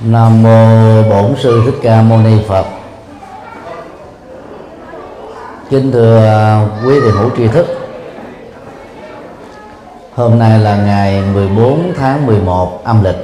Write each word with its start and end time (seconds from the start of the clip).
Nam 0.00 0.42
mô 0.42 1.02
Bổn 1.02 1.34
sư 1.42 1.62
Thích 1.66 1.78
Ca 1.82 2.02
Mâu 2.02 2.18
Ni 2.18 2.38
Phật. 2.48 2.66
Kính 5.70 5.92
thưa 5.92 6.26
à, 6.26 6.66
quý 6.84 7.00
thầy 7.00 7.10
hữu 7.10 7.30
tri 7.36 7.48
thức. 7.48 7.66
Hôm 10.14 10.38
nay 10.38 10.58
là 10.58 10.76
ngày 10.76 11.22
14 11.34 11.92
tháng 11.96 12.26
11 12.26 12.84
âm 12.84 13.04
lịch. 13.04 13.16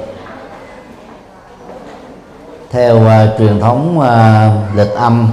Theo 2.71 2.97
uh, 2.97 3.39
truyền 3.39 3.59
thống 3.59 3.99
uh, 3.99 4.77
lịch 4.77 4.91
âm 4.95 5.27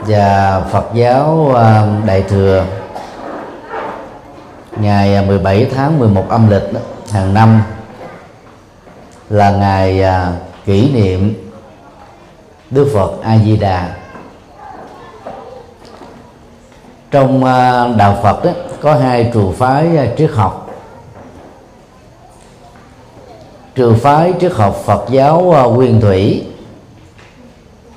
và 0.00 0.60
Phật 0.70 0.84
giáo 0.94 1.48
uh, 1.50 2.06
Đại 2.06 2.22
thừa 2.22 2.64
ngày 4.76 5.26
17 5.26 5.70
tháng 5.74 5.98
11 5.98 6.24
âm 6.28 6.50
lịch 6.50 6.72
đó, 6.72 6.80
hàng 7.12 7.34
năm 7.34 7.62
là 9.30 9.50
ngày 9.50 10.02
à, 10.02 10.32
kỷ 10.64 10.92
niệm 10.92 11.34
Đức 12.70 12.90
Phật 12.94 13.22
A 13.22 13.38
Di 13.44 13.56
Đà. 13.56 13.94
Trong 17.10 17.44
à, 17.44 17.88
đạo 17.96 18.18
Phật 18.22 18.44
đó, 18.44 18.50
có 18.80 18.94
hai 18.94 19.30
trường 19.34 19.52
phái 19.52 19.96
à, 19.96 20.06
triết 20.18 20.30
học. 20.30 20.70
Trường 23.74 23.98
phái 23.98 24.32
triết 24.40 24.52
học 24.52 24.82
Phật 24.84 25.04
giáo 25.10 25.52
à, 25.56 25.62
Nguyên 25.62 26.00
Thủy 26.00 26.44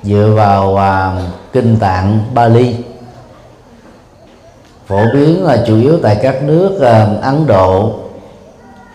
dựa 0.02 0.32
vào 0.36 0.76
à, 0.76 1.22
kinh 1.52 1.76
tạng 1.80 2.18
Bali 2.34 2.76
phổ 4.86 5.04
biến 5.14 5.44
là 5.44 5.64
chủ 5.66 5.80
yếu 5.80 5.98
tại 6.02 6.18
các 6.22 6.42
nước 6.42 6.80
à, 6.80 7.06
Ấn 7.22 7.46
Độ, 7.46 7.94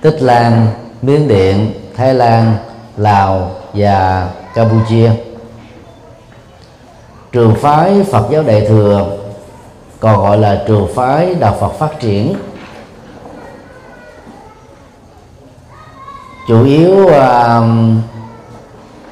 Tích 0.02 0.22
Lan, 0.22 0.68
Miến 1.02 1.28
Điện, 1.28 1.72
Thái 2.00 2.14
Lan, 2.14 2.58
Lào 2.98 3.52
và 3.74 4.30
Campuchia. 4.54 5.12
Trường 7.32 7.56
phái 7.56 8.04
Phật 8.12 8.28
giáo 8.32 8.44
Đại 8.44 8.66
thừa 8.68 9.18
còn 10.00 10.18
gọi 10.18 10.38
là 10.38 10.64
trường 10.68 10.88
phái 10.96 11.36
đạo 11.36 11.58
Phật 11.60 11.70
phát 11.70 12.00
triển 12.00 12.36
chủ 16.48 16.66
yếu 16.66 17.06
uh, 17.06 17.14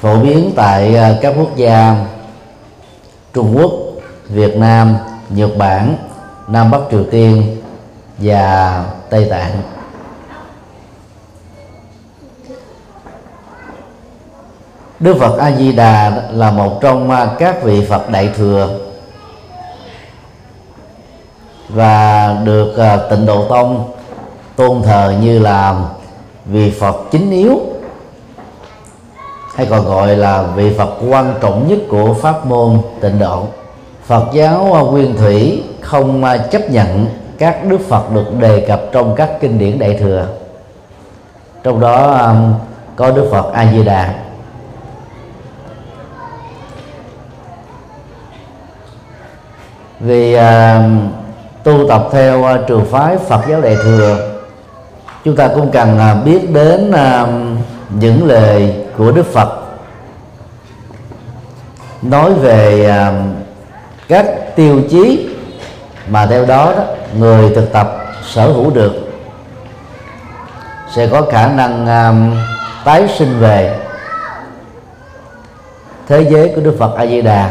phổ 0.02 0.20
biến 0.20 0.52
tại 0.56 0.96
uh, 0.96 1.22
các 1.22 1.34
quốc 1.38 1.56
gia 1.56 2.06
Trung 3.34 3.58
Quốc, 3.58 3.72
Việt 4.30 4.58
Nam, 4.58 4.96
Nhật 5.30 5.52
Bản, 5.58 5.96
Nam 6.48 6.72
Bắc 6.72 6.80
Triều 6.92 7.04
Tiên 7.12 7.58
và 8.18 8.84
Tây 9.10 9.28
Tạng. 9.30 9.77
Đức 15.00 15.18
Phật 15.20 15.38
A 15.38 15.52
Di 15.52 15.72
Đà 15.72 16.22
là 16.32 16.52
một 16.52 16.82
trong 16.82 17.12
à, 17.12 17.28
các 17.40 17.64
vị 17.64 17.86
Phật 17.86 18.10
đại 18.10 18.30
thừa 18.38 18.70
và 21.70 22.36
được 22.44 22.78
à, 22.78 22.98
Tịnh 23.10 23.26
Độ 23.26 23.46
Tông 23.50 23.92
tôn 24.56 24.82
thờ 24.82 25.14
như 25.22 25.40
là 25.40 25.76
vị 26.46 26.72
Phật 26.80 26.96
chính 27.12 27.32
yếu, 27.32 27.60
hay 29.56 29.68
còn 29.70 29.86
gọi 29.86 30.16
là 30.16 30.42
vị 30.42 30.74
Phật 30.78 30.90
quan 31.10 31.34
trọng 31.42 31.68
nhất 31.68 31.80
của 31.90 32.14
pháp 32.14 32.46
môn 32.46 32.78
Tịnh 33.02 33.20
Độ. 33.20 33.44
Phật 34.06 34.26
giáo 34.34 34.74
à, 34.74 34.82
Nguyên 34.82 35.18
Thủy 35.18 35.64
không 35.82 36.24
chấp 36.52 36.70
nhận 36.70 37.06
các 37.38 37.66
đức 37.70 37.80
Phật 37.90 38.14
được 38.14 38.40
đề 38.40 38.66
cập 38.68 38.82
trong 38.92 39.16
các 39.16 39.30
kinh 39.42 39.60
điển 39.60 39.80
đại 39.80 39.98
thừa. 40.00 40.28
Trong 41.64 41.80
đó 41.80 42.32
có 42.96 43.12
Đức 43.12 43.28
Phật 43.32 43.54
A 43.54 43.72
Di 43.72 43.84
Đà 43.84 44.14
vì 50.00 50.36
uh, 50.36 50.42
tu 51.64 51.88
tập 51.90 52.08
theo 52.12 52.40
uh, 52.40 52.68
trường 52.68 52.86
phái 52.86 53.18
Phật 53.18 53.42
giáo 53.50 53.62
Đại 53.62 53.76
thừa 53.84 54.34
chúng 55.24 55.36
ta 55.36 55.48
cũng 55.48 55.72
cần 55.72 56.00
uh, 56.20 56.26
biết 56.26 56.52
đến 56.54 56.92
uh, 56.92 57.30
những 57.90 58.28
lời 58.28 58.76
của 58.98 59.12
Đức 59.12 59.26
Phật. 59.34 59.50
Nói 62.02 62.34
về 62.34 62.92
uh, 63.10 63.16
các 64.08 64.56
tiêu 64.56 64.82
chí 64.90 65.30
mà 66.08 66.26
theo 66.26 66.46
đó, 66.46 66.74
đó 66.78 66.84
người 67.18 67.56
thực 67.56 67.74
tập 67.74 68.06
sở 68.30 68.52
hữu 68.52 68.70
được 68.70 68.94
sẽ 70.96 71.08
có 71.08 71.22
khả 71.22 71.48
năng 71.48 71.84
uh, 71.84 72.38
tái 72.86 73.08
sinh 73.18 73.40
về. 73.40 73.80
Thế 76.08 76.28
giới 76.32 76.52
của 76.56 76.62
Đức 76.62 76.76
Phật 76.80 76.96
A 76.96 77.06
Di 77.06 77.22
Đà 77.22 77.50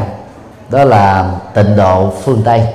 đó 0.71 0.84
là 0.84 1.31
tịnh 1.54 1.77
độ 1.77 2.10
phương 2.10 2.43
tây. 2.44 2.66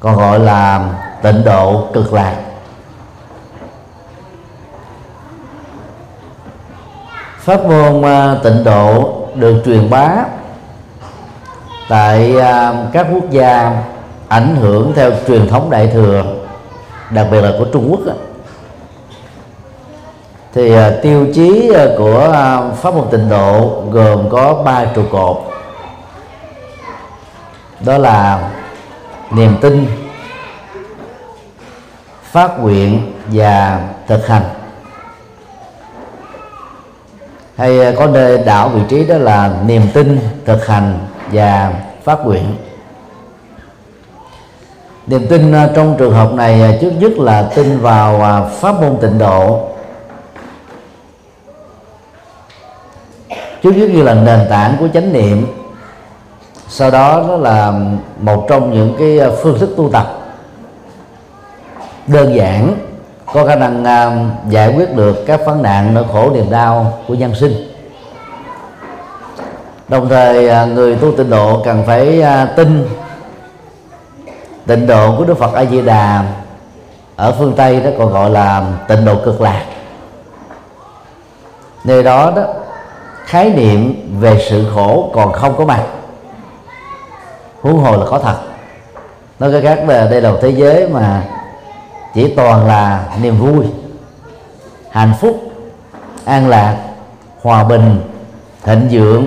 Còn 0.00 0.16
gọi 0.16 0.38
là 0.38 0.88
tịnh 1.22 1.44
độ 1.44 1.86
cực 1.92 2.12
lạc. 2.12 2.36
Pháp 7.38 7.64
môn 7.64 8.02
à, 8.02 8.36
tịnh 8.44 8.64
độ 8.64 9.14
được 9.34 9.62
truyền 9.64 9.90
bá 9.90 10.24
tại 11.88 12.38
à, 12.40 12.84
các 12.92 13.06
quốc 13.12 13.30
gia 13.30 13.82
ảnh 14.28 14.56
hưởng 14.56 14.92
theo 14.96 15.10
truyền 15.26 15.48
thống 15.48 15.70
đại 15.70 15.86
thừa, 15.86 16.24
đặc 17.10 17.26
biệt 17.30 17.40
là 17.40 17.52
của 17.58 17.66
trung 17.72 17.88
quốc 17.90 18.00
thì 20.58 20.74
uh, 20.74 21.02
tiêu 21.02 21.26
chí 21.34 21.70
uh, 21.70 21.98
của 21.98 22.28
uh, 22.28 22.76
pháp 22.78 22.94
môn 22.94 23.04
tịnh 23.10 23.28
độ 23.28 23.82
gồm 23.90 24.28
có 24.30 24.62
ba 24.64 24.84
trụ 24.94 25.02
cột. 25.10 25.36
Đó 27.80 27.98
là 27.98 28.50
niềm 29.30 29.56
tin 29.60 29.86
phát 32.22 32.60
nguyện 32.60 33.12
và 33.26 33.80
thực 34.06 34.26
hành. 34.26 34.42
Hay 37.56 37.94
có 37.96 38.06
nơi 38.06 38.38
đảo 38.38 38.68
vị 38.68 38.80
trí 38.88 39.04
đó 39.04 39.18
là 39.18 39.50
niềm 39.66 39.82
tin 39.94 40.20
thực 40.44 40.66
hành 40.66 40.98
và 41.32 41.72
phát 42.04 42.18
nguyện. 42.24 42.56
Niềm 45.06 45.26
tin 45.26 45.54
trong 45.74 45.96
trường 45.98 46.14
hợp 46.14 46.32
này 46.32 46.78
trước 46.80 46.90
nhất 46.98 47.12
là 47.18 47.50
tin 47.54 47.78
vào 47.78 48.44
pháp 48.60 48.80
môn 48.80 48.96
tịnh 49.00 49.18
độ. 49.18 49.67
Trước 53.62 53.72
nhất 53.76 53.90
như 53.90 54.02
là 54.02 54.14
nền 54.14 54.40
tảng 54.50 54.76
của 54.80 54.88
chánh 54.94 55.12
niệm. 55.12 55.46
Sau 56.68 56.90
đó 56.90 57.24
nó 57.28 57.36
là 57.36 57.72
một 58.20 58.46
trong 58.48 58.72
những 58.72 58.94
cái 58.98 59.18
ờ, 59.18 59.36
phương 59.42 59.58
thức 59.58 59.70
tu 59.76 59.90
tập. 59.90 60.06
Đơn 62.06 62.34
giản 62.34 62.74
có 63.32 63.44
khả 63.44 63.54
năng 63.54 63.82
uh, 63.82 64.52
giải 64.52 64.74
quyết 64.76 64.96
được 64.96 65.24
các 65.26 65.40
vấn 65.46 65.62
nạn 65.62 65.94
nỗi 65.94 66.04
khổ 66.12 66.30
niềm 66.34 66.50
đau 66.50 66.98
của 67.08 67.14
nhân 67.14 67.34
sinh. 67.34 67.52
Đồng 69.88 70.08
thời 70.08 70.46
uh, 70.46 70.68
người 70.68 70.96
tu 70.96 71.12
tịnh 71.16 71.30
độ 71.30 71.62
cần 71.64 71.82
phải 71.86 72.22
uh, 72.22 72.56
tin 72.56 72.88
tịnh 74.66 74.86
độ 74.86 75.16
của 75.18 75.24
đức 75.24 75.38
phật 75.38 75.54
a 75.54 75.64
di 75.64 75.82
đà 75.82 76.24
ở 77.16 77.34
phương 77.38 77.52
tây 77.56 77.80
đó 77.80 77.90
còn 77.98 78.12
gọi 78.12 78.30
là 78.30 78.64
tịnh 78.88 79.04
độ 79.04 79.14
cực 79.24 79.40
lạc. 79.40 79.64
Nơi 81.84 82.02
đó 82.02 82.32
đó 82.36 82.42
khái 83.28 83.50
niệm 83.50 84.08
về 84.20 84.46
sự 84.50 84.66
khổ 84.74 85.10
còn 85.14 85.32
không 85.32 85.56
có 85.56 85.64
mặt 85.64 85.86
huống 87.60 87.78
hồ 87.78 87.96
là 87.96 88.06
có 88.10 88.18
thật. 88.18 88.36
Nói 89.38 89.52
cái 89.52 89.62
khác 89.62 89.88
là 89.88 90.06
đây 90.10 90.20
là 90.20 90.30
một 90.30 90.38
thế 90.42 90.48
giới 90.48 90.88
mà 90.88 91.24
chỉ 92.14 92.34
toàn 92.34 92.66
là 92.66 93.08
niềm 93.22 93.38
vui, 93.38 93.64
hạnh 94.90 95.12
phúc, 95.20 95.40
an 96.24 96.48
lạc, 96.48 96.76
hòa 97.42 97.64
bình, 97.64 98.00
thịnh 98.64 98.88
vượng 98.90 99.26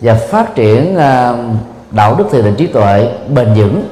và 0.00 0.14
phát 0.14 0.54
triển 0.54 0.96
à, 0.96 1.34
đạo 1.90 2.14
đức 2.14 2.24
thiền 2.30 2.44
định 2.44 2.54
trí 2.54 2.66
tuệ 2.66 3.12
bền 3.28 3.54
vững 3.54 3.88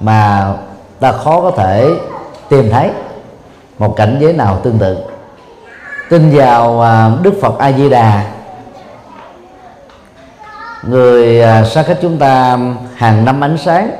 mà 0.00 0.52
ta 1.00 1.12
khó 1.12 1.40
có 1.40 1.50
thể 1.50 1.90
tìm 2.48 2.70
thấy 2.70 2.90
một 3.78 3.94
cảnh 3.96 4.16
giới 4.20 4.32
nào 4.32 4.60
tương 4.62 4.78
tự 4.78 5.13
tin 6.10 6.30
vào 6.36 6.80
à, 6.80 7.10
đức 7.22 7.34
phật 7.42 7.58
a 7.58 7.72
di 7.72 7.90
đà 7.90 8.24
người 10.82 11.42
à, 11.42 11.64
xa 11.64 11.82
cách 11.82 11.98
chúng 12.02 12.18
ta 12.18 12.58
hàng 12.94 13.24
năm 13.24 13.44
ánh 13.44 13.58
sáng. 13.58 13.90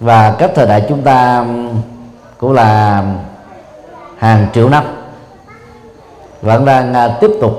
Và 0.00 0.34
cách 0.38 0.50
thời 0.54 0.66
đại 0.66 0.86
chúng 0.88 1.02
ta 1.02 1.44
cũng 2.38 2.52
là 2.52 3.02
hàng 4.18 4.46
triệu 4.54 4.68
năm. 4.68 4.84
Vẫn 6.42 6.64
đang 6.64 6.94
à, 6.94 7.08
tiếp 7.20 7.30
tục 7.40 7.52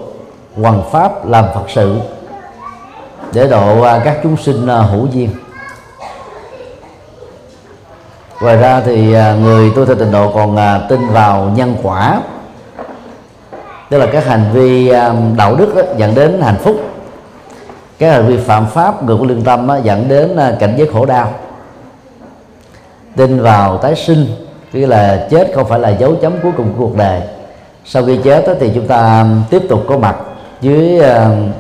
hoàn 0.62 0.83
pháp 0.92 1.25
làm 1.25 1.45
phật 1.53 1.65
sự 1.69 2.00
để 3.33 3.47
độ 3.47 3.88
các 4.03 4.18
chúng 4.24 4.38
sinh 4.38 4.68
hữu 4.68 5.07
duyên. 5.07 5.30
Ngoài 8.42 8.57
ra 8.57 8.81
thì 8.86 9.06
người 9.42 9.71
tu 9.75 9.86
theo 9.86 9.95
tịnh 9.95 10.12
độ 10.12 10.31
còn 10.36 10.57
tin 10.89 11.07
vào 11.07 11.51
nhân 11.56 11.75
quả 11.83 12.21
tức 13.90 13.98
là 13.98 14.06
các 14.06 14.26
hành 14.26 14.46
vi 14.54 14.90
um, 14.90 15.36
đạo 15.38 15.56
đức 15.56 15.76
đó, 15.76 15.82
dẫn 15.98 16.16
đến 16.16 16.42
hạnh 16.42 16.58
phúc. 16.58 16.76
Các 18.00 18.12
hành 18.12 18.28
vi 18.28 18.38
phạm 18.38 18.68
pháp 18.68 19.04
ngược 19.04 19.22
lương 19.22 19.44
tâm 19.44 19.68
đó, 19.68 19.78
dẫn 19.84 20.08
đến 20.08 20.38
à, 20.38 20.56
cảnh 20.60 20.76
giới 20.78 20.88
khổ 20.88 21.06
đau. 21.06 21.34
Tin 23.16 23.42
vào 23.42 23.78
tái 23.78 23.96
sinh 23.96 24.26
tức 24.72 24.86
là 24.86 25.28
chết 25.30 25.52
không 25.56 25.68
phải 25.68 25.80
là 25.80 25.90
dấu 25.90 26.16
chấm 26.22 26.34
cuối 26.44 26.52
cùng 26.58 26.74
của 26.74 26.88
cuộc 26.88 26.98
đời. 26.98 27.22
Sau 27.86 28.06
khi 28.06 28.20
chết 28.24 28.48
đó, 28.48 28.54
thì 28.60 28.72
chúng 28.76 28.88
ta 28.88 29.22
um, 29.22 29.44
tiếp 29.50 29.62
tục 29.70 29.84
có 29.88 29.98
mặt 29.98 30.16
dưới 30.62 31.00
um, 31.00 31.52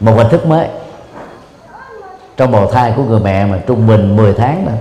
một 0.00 0.12
hình 0.16 0.28
thức 0.28 0.46
mới. 0.46 0.66
Trong 2.36 2.52
bào 2.52 2.66
thai 2.66 2.92
của 2.96 3.02
người 3.02 3.20
mẹ 3.20 3.44
mà 3.46 3.58
trung 3.66 3.86
bình 3.86 4.16
10 4.16 4.34
tháng 4.34 4.66
nữa 4.66 4.72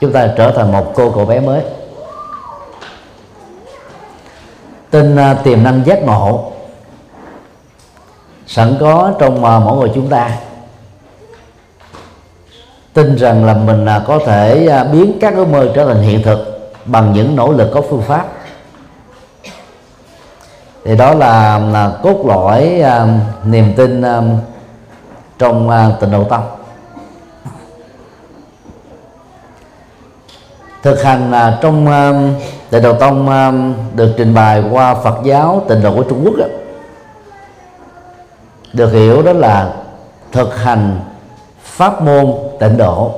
chúng 0.00 0.12
ta 0.12 0.28
trở 0.36 0.50
thành 0.50 0.72
một 0.72 0.92
cô 0.94 1.10
cậu 1.10 1.24
bé 1.24 1.40
mới. 1.40 1.62
Tin 4.90 5.16
à, 5.16 5.34
tiềm 5.34 5.62
năng 5.62 5.86
giác 5.86 6.02
ngộ. 6.02 6.52
Sẵn 8.46 8.76
có 8.80 9.12
trong 9.18 9.44
à, 9.44 9.58
mỗi 9.58 9.76
người 9.78 9.90
chúng 9.94 10.08
ta. 10.08 10.30
Tin 12.92 13.16
rằng 13.16 13.44
là 13.44 13.54
mình 13.54 13.86
à, 13.86 14.02
có 14.06 14.18
thể 14.26 14.68
biến 14.92 15.18
các 15.20 15.34
ước 15.34 15.48
mơ 15.48 15.72
trở 15.74 15.86
thành 15.86 16.02
hiện 16.02 16.22
thực 16.22 16.70
bằng 16.84 17.12
những 17.12 17.36
nỗ 17.36 17.52
lực 17.52 17.70
có 17.74 17.82
phương 17.90 18.02
pháp. 18.02 18.26
Thì 20.84 20.96
đó 20.96 21.14
là, 21.14 21.58
là 21.58 21.92
cốt 22.02 22.26
lõi 22.26 22.82
uh, 22.82 23.46
niềm 23.46 23.74
tin 23.76 24.00
uh, 24.00 24.24
trong 25.38 25.68
uh, 25.68 26.00
tình 26.00 26.10
độ 26.10 26.24
tâm. 26.24 26.42
Thực 30.82 31.02
hành 31.02 31.30
uh, 31.30 31.60
trong 31.62 31.86
uh, 31.86 32.42
tịnh 32.70 32.82
độ 32.82 32.92
tông 32.92 33.28
um, 33.28 33.74
được 33.96 34.14
trình 34.16 34.34
bày 34.34 34.64
qua 34.70 34.94
Phật 34.94 35.18
giáo 35.24 35.64
tịnh 35.68 35.82
độ 35.82 35.94
của 35.94 36.02
Trung 36.02 36.22
Quốc 36.24 36.34
đó, 36.36 36.44
được 38.72 38.92
hiểu 38.92 39.22
đó 39.22 39.32
là 39.32 39.74
thực 40.32 40.58
hành 40.58 41.00
pháp 41.62 42.02
môn 42.02 42.34
tịnh 42.60 42.76
độ. 42.76 43.14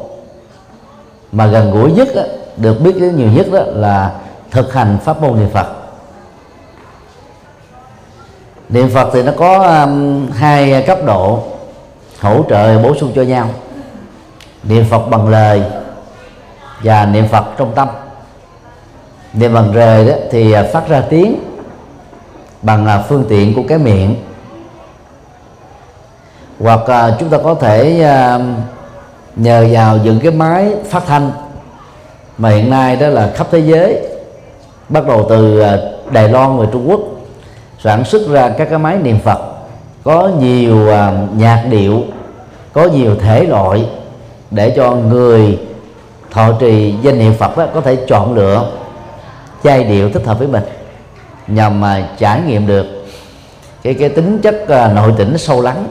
Mà 1.33 1.47
gần 1.47 1.71
gũi 1.71 1.93
nhất 1.93 2.09
đó, 2.15 2.23
được 2.57 2.81
biết 2.81 3.01
đến 3.01 3.17
nhiều 3.17 3.29
nhất 3.33 3.47
đó 3.53 3.61
là 3.67 4.13
thực 4.51 4.73
hành 4.73 4.99
pháp 5.05 5.23
môn 5.23 5.39
niệm 5.39 5.49
Phật. 5.53 5.67
Niệm 8.69 8.91
Phật 8.95 9.11
thì 9.13 9.23
nó 9.23 9.33
có 9.37 9.59
um, 9.59 10.31
hai 10.31 10.85
cấp 10.87 10.99
độ 11.05 11.43
hỗ 12.21 12.45
trợ 12.49 12.83
bổ 12.83 12.95
sung 12.95 13.13
cho 13.15 13.23
nhau. 13.23 13.49
Niệm 14.63 14.85
phật 14.91 15.07
bằng 15.11 15.29
lời 15.29 15.63
và 16.83 17.07
niệm 17.07 17.29
phật 17.29 17.45
trong 17.59 17.73
tâm 17.75 17.89
niệm 19.33 19.55
bằng 19.55 19.73
rời 19.73 20.07
đó 20.07 20.13
thì 20.31 20.53
à, 20.53 20.63
phát 20.73 20.89
ra 20.89 21.03
tiếng 21.11 21.37
bằng 22.63 22.87
à, 22.87 23.03
phương 23.09 23.25
tiện 23.29 23.55
của 23.55 23.63
cái 23.69 23.79
miệng. 23.79 24.15
Hoặc 26.61 26.81
à, 26.87 27.17
chúng 27.21 27.29
ta 27.29 27.39
có 27.45 27.55
thể 27.55 27.95
nhờ 29.37 29.67
vào 29.71 29.99
những 30.05 30.21
cái 30.21 30.33
máy 30.33 30.73
phát 30.89 31.03
thanh 31.07 31.31
mà 32.39 32.49
hiện 32.49 32.71
nay 32.71 32.97
đó 32.97 33.09
là 33.09 33.33
khắp 33.35 33.47
thế 33.51 33.59
giới, 33.59 33.99
bắt 34.89 35.07
đầu 35.07 35.27
từ 35.29 35.65
Đài 36.11 36.29
Loan 36.29 36.59
và 36.59 36.67
Trung 36.73 36.91
Quốc 36.91 37.01
sản 37.79 38.05
xuất 38.05 38.29
ra 38.29 38.49
các 38.49 38.69
cái 38.71 38.79
máy 38.79 38.99
niệm 38.99 39.19
Phật. 39.19 39.41
Có 40.05 40.31
nhiều 40.41 40.77
nhạc 41.37 41.65
điệu, 41.71 42.03
có 42.73 42.85
nhiều 42.85 43.17
thể 43.17 43.45
loại 43.45 43.89
để 44.51 44.73
cho 44.77 44.95
người 44.95 45.59
thọ 46.31 46.53
trì 46.61 46.95
danh 47.03 47.19
niệm 47.19 47.35
Phật 47.39 47.57
đó 47.57 47.67
có 47.75 47.81
thể 47.81 47.97
chọn 47.97 48.35
lựa 48.35 48.67
giai 49.63 49.85
điệu 49.85 50.11
thích 50.11 50.27
hợp 50.27 50.39
với 50.39 50.49
mình, 50.49 50.63
nhằm 51.47 51.81
mà 51.81 52.09
trải 52.19 52.41
nghiệm 52.47 52.67
được 52.67 52.87
cái 53.83 53.95
cái 53.95 54.09
tính 54.09 54.39
chất 54.43 54.69
à, 54.69 54.93
nội 54.95 55.15
tỉnh 55.19 55.39
sâu 55.39 55.63
lắng. 55.63 55.89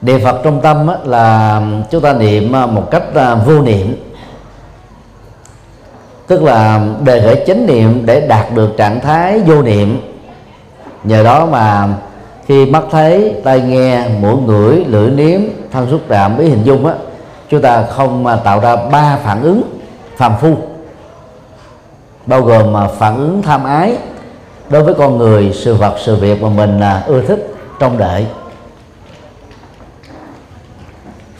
Đề 0.00 0.18
Phật 0.18 0.40
trong 0.44 0.60
tâm 0.60 0.88
là 1.04 1.62
chúng 1.90 2.02
ta 2.02 2.12
niệm 2.12 2.56
à, 2.56 2.66
một 2.66 2.90
cách 2.90 3.14
à, 3.14 3.34
vô 3.34 3.62
niệm. 3.62 3.96
Tức 6.26 6.42
là 6.42 6.86
đề 7.04 7.20
khởi 7.20 7.44
chánh 7.46 7.66
niệm 7.66 8.06
để 8.06 8.20
đạt 8.20 8.54
được 8.54 8.74
trạng 8.76 9.00
thái 9.00 9.40
vô 9.40 9.62
niệm. 9.62 10.00
Nhờ 11.04 11.22
đó 11.22 11.46
mà 11.46 11.88
khi 12.46 12.66
mắt 12.66 12.82
thấy, 12.90 13.34
tai 13.44 13.60
nghe, 13.60 14.08
mũi 14.08 14.36
ngửi, 14.36 14.84
lưỡi 14.84 15.10
nếm 15.10 15.40
thân 15.72 15.90
xúc 15.90 16.00
chạm 16.08 16.38
ý 16.38 16.48
hình 16.48 16.62
dung 16.64 16.86
á, 16.86 16.94
chúng 17.50 17.62
ta 17.62 17.82
không 17.82 18.24
mà 18.24 18.36
tạo 18.36 18.60
ra 18.60 18.76
ba 18.76 19.16
phản 19.16 19.42
ứng 19.42 19.62
phàm 20.16 20.32
phu 20.40 20.56
bao 22.26 22.42
gồm 22.42 22.72
mà 22.72 22.88
phản 22.88 23.16
ứng 23.16 23.42
tham 23.42 23.64
ái 23.64 23.96
đối 24.68 24.82
với 24.82 24.94
con 24.94 25.18
người 25.18 25.52
sự 25.54 25.74
vật 25.74 25.94
sự 26.04 26.16
việc 26.16 26.42
mà 26.42 26.48
mình 26.48 26.80
à, 26.80 27.02
ưa 27.06 27.22
thích 27.22 27.54
trong 27.78 27.98
đợi 27.98 28.26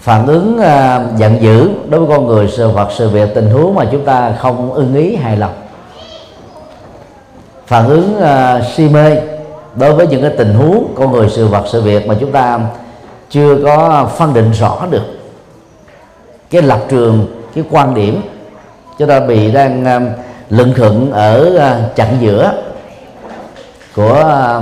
phản 0.00 0.27
ứng 0.27 0.59
uh, 0.59 1.19
giận 1.19 1.43
dữ 1.43 1.71
đối 1.88 2.00
với 2.00 2.17
con 2.17 2.27
người 2.27 2.49
sự 2.49 2.69
vật 2.69 2.88
sự 2.97 3.09
việc 3.09 3.35
tình 3.35 3.50
huống 3.50 3.75
mà 3.75 3.85
chúng 3.93 4.05
ta 4.05 4.32
không 4.41 4.73
ưng 4.73 4.94
ý 4.94 5.17
hài 5.17 5.37
lòng. 5.37 5.53
Phản 7.67 7.88
ứng 7.88 8.19
uh, 8.19 8.67
si 8.75 8.88
mê 8.88 9.17
đối 9.75 9.94
với 9.94 10.06
những 10.06 10.23
cái 10.23 10.31
tình 10.38 10.55
huống 10.55 10.94
con 10.97 11.12
người 11.12 11.29
sự 11.29 11.47
vật 11.47 11.65
sự 11.73 11.83
việc 11.83 12.06
mà 12.06 12.15
chúng 12.21 12.33
ta 12.33 12.61
chưa 13.31 13.56
có 13.65 14.09
phân 14.17 14.35
định 14.35 14.53
rõ 14.53 14.87
được. 14.91 15.05
Cái 16.50 16.62
lập 16.62 16.81
trường 16.88 17.26
cái 17.55 17.65
quan 17.71 17.94
điểm 17.94 18.23
chúng 18.99 19.09
ta 19.09 19.21
bị 19.21 19.53
đang 19.53 19.85
um, 19.85 20.09
lận 20.50 20.75
khựng 20.75 21.12
ở 21.12 21.56
à, 21.56 21.88
chặng 21.97 22.17
giữa 22.20 22.62
của 23.94 24.14
à, 24.14 24.61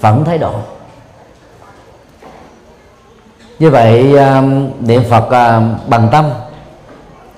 phẩm 0.00 0.24
thái 0.24 0.38
độ. 0.38 0.52
Như 3.58 3.70
vậy 3.70 4.18
à, 4.18 4.42
niệm 4.80 5.02
phật 5.10 5.30
bằng 5.86 6.08
tâm, 6.12 6.30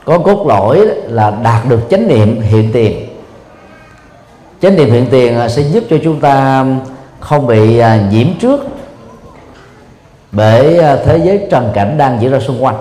có 0.05 0.19
cốt 0.19 0.47
lõi 0.47 0.87
là 1.07 1.31
đạt 1.31 1.69
được 1.69 1.81
chánh 1.91 2.09
niệm 2.09 2.41
hiện 2.41 2.71
tiền. 2.73 3.09
Chánh 4.61 4.77
niệm 4.77 4.91
hiện 4.91 5.07
tiền 5.11 5.39
sẽ 5.49 5.63
giúp 5.63 5.85
cho 5.91 5.97
chúng 6.05 6.21
ta 6.21 6.67
không 7.21 7.47
bị 7.47 7.83
nhiễm 8.11 8.27
trước 8.41 8.67
bởi 10.33 10.79
thế 11.05 11.21
giới 11.25 11.47
trần 11.51 11.71
cảnh 11.75 11.99
đang 11.99 12.21
diễn 12.21 12.31
ra 12.31 12.41
xung 12.41 12.65
quanh. 12.65 12.77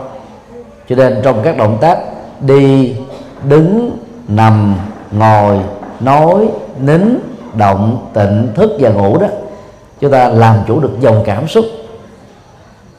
Cho 0.89 0.95
nên 0.95 1.21
trong 1.23 1.41
các 1.43 1.57
động 1.57 1.77
tác 1.81 1.99
đi, 2.41 2.95
đứng, 3.43 3.97
nằm 4.27 4.75
ngồi 5.11 5.59
nói 5.99 6.49
nín 6.79 7.19
động 7.53 8.07
tịnh 8.13 8.51
thức 8.55 8.71
và 8.79 8.89
ngủ 8.89 9.17
đó. 9.17 9.27
Chúng 9.99 10.11
ta 10.11 10.27
làm 10.27 10.57
chủ 10.67 10.79
được 10.79 10.99
dòng 10.99 11.23
cảm 11.25 11.47
xúc 11.47 11.65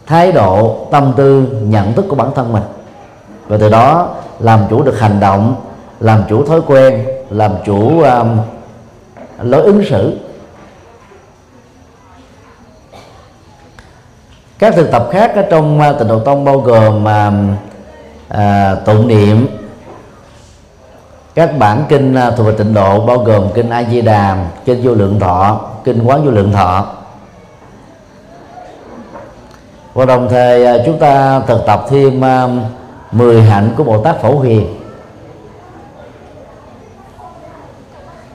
thái 0.06 0.32
độ 0.32 0.86
tâm 0.90 1.12
tư 1.16 1.46
nhận 1.62 1.92
thức 1.92 2.04
của 2.08 2.16
bản 2.16 2.30
thân 2.34 2.52
mình. 2.52 2.62
Và 3.48 3.56
từ 3.60 3.68
đó 3.68 4.14
làm 4.38 4.60
chủ 4.70 4.82
được 4.82 5.00
hành 5.00 5.20
động 5.20 5.54
làm 6.00 6.22
chủ 6.28 6.46
thói 6.46 6.60
quen 6.66 7.06
làm 7.30 7.52
chủ 7.64 8.02
um, 8.02 8.38
lối 9.42 9.62
ứng 9.62 9.84
xử. 9.84 10.18
Các 14.58 14.74
thực 14.74 14.90
tập 14.90 15.08
khác 15.12 15.32
ở 15.36 15.42
trong 15.50 15.80
uh, 15.80 15.98
tịnh 15.98 16.08
độ 16.08 16.18
tông 16.18 16.44
bao 16.44 16.58
gồm 16.58 17.04
mà 17.04 17.32
à, 18.32 18.74
tụng 18.74 19.08
niệm 19.08 19.46
các 21.34 21.58
bản 21.58 21.84
kinh 21.88 22.14
à, 22.14 22.30
thuộc 22.30 22.46
về 22.46 22.52
tịnh 22.58 22.74
độ 22.74 23.06
bao 23.06 23.18
gồm 23.18 23.48
kinh 23.54 23.70
a 23.70 23.84
di 23.84 24.00
đà 24.00 24.46
kinh 24.64 24.80
vô 24.82 24.94
lượng 24.94 25.20
thọ, 25.20 25.60
kinh 25.84 26.02
quán 26.04 26.24
vô 26.24 26.30
lượng 26.30 26.52
thọ. 26.52 26.86
Và 29.94 30.04
đồng 30.04 30.28
thời 30.30 30.66
à, 30.66 30.76
chúng 30.86 30.98
ta 30.98 31.40
thực 31.40 31.66
tập 31.66 31.84
thêm 31.88 32.24
à, 32.24 32.48
10 33.12 33.42
hạnh 33.42 33.74
của 33.76 33.84
Bồ 33.84 34.02
Tát 34.02 34.22
Phổ 34.22 34.40
Hiền. 34.40 34.78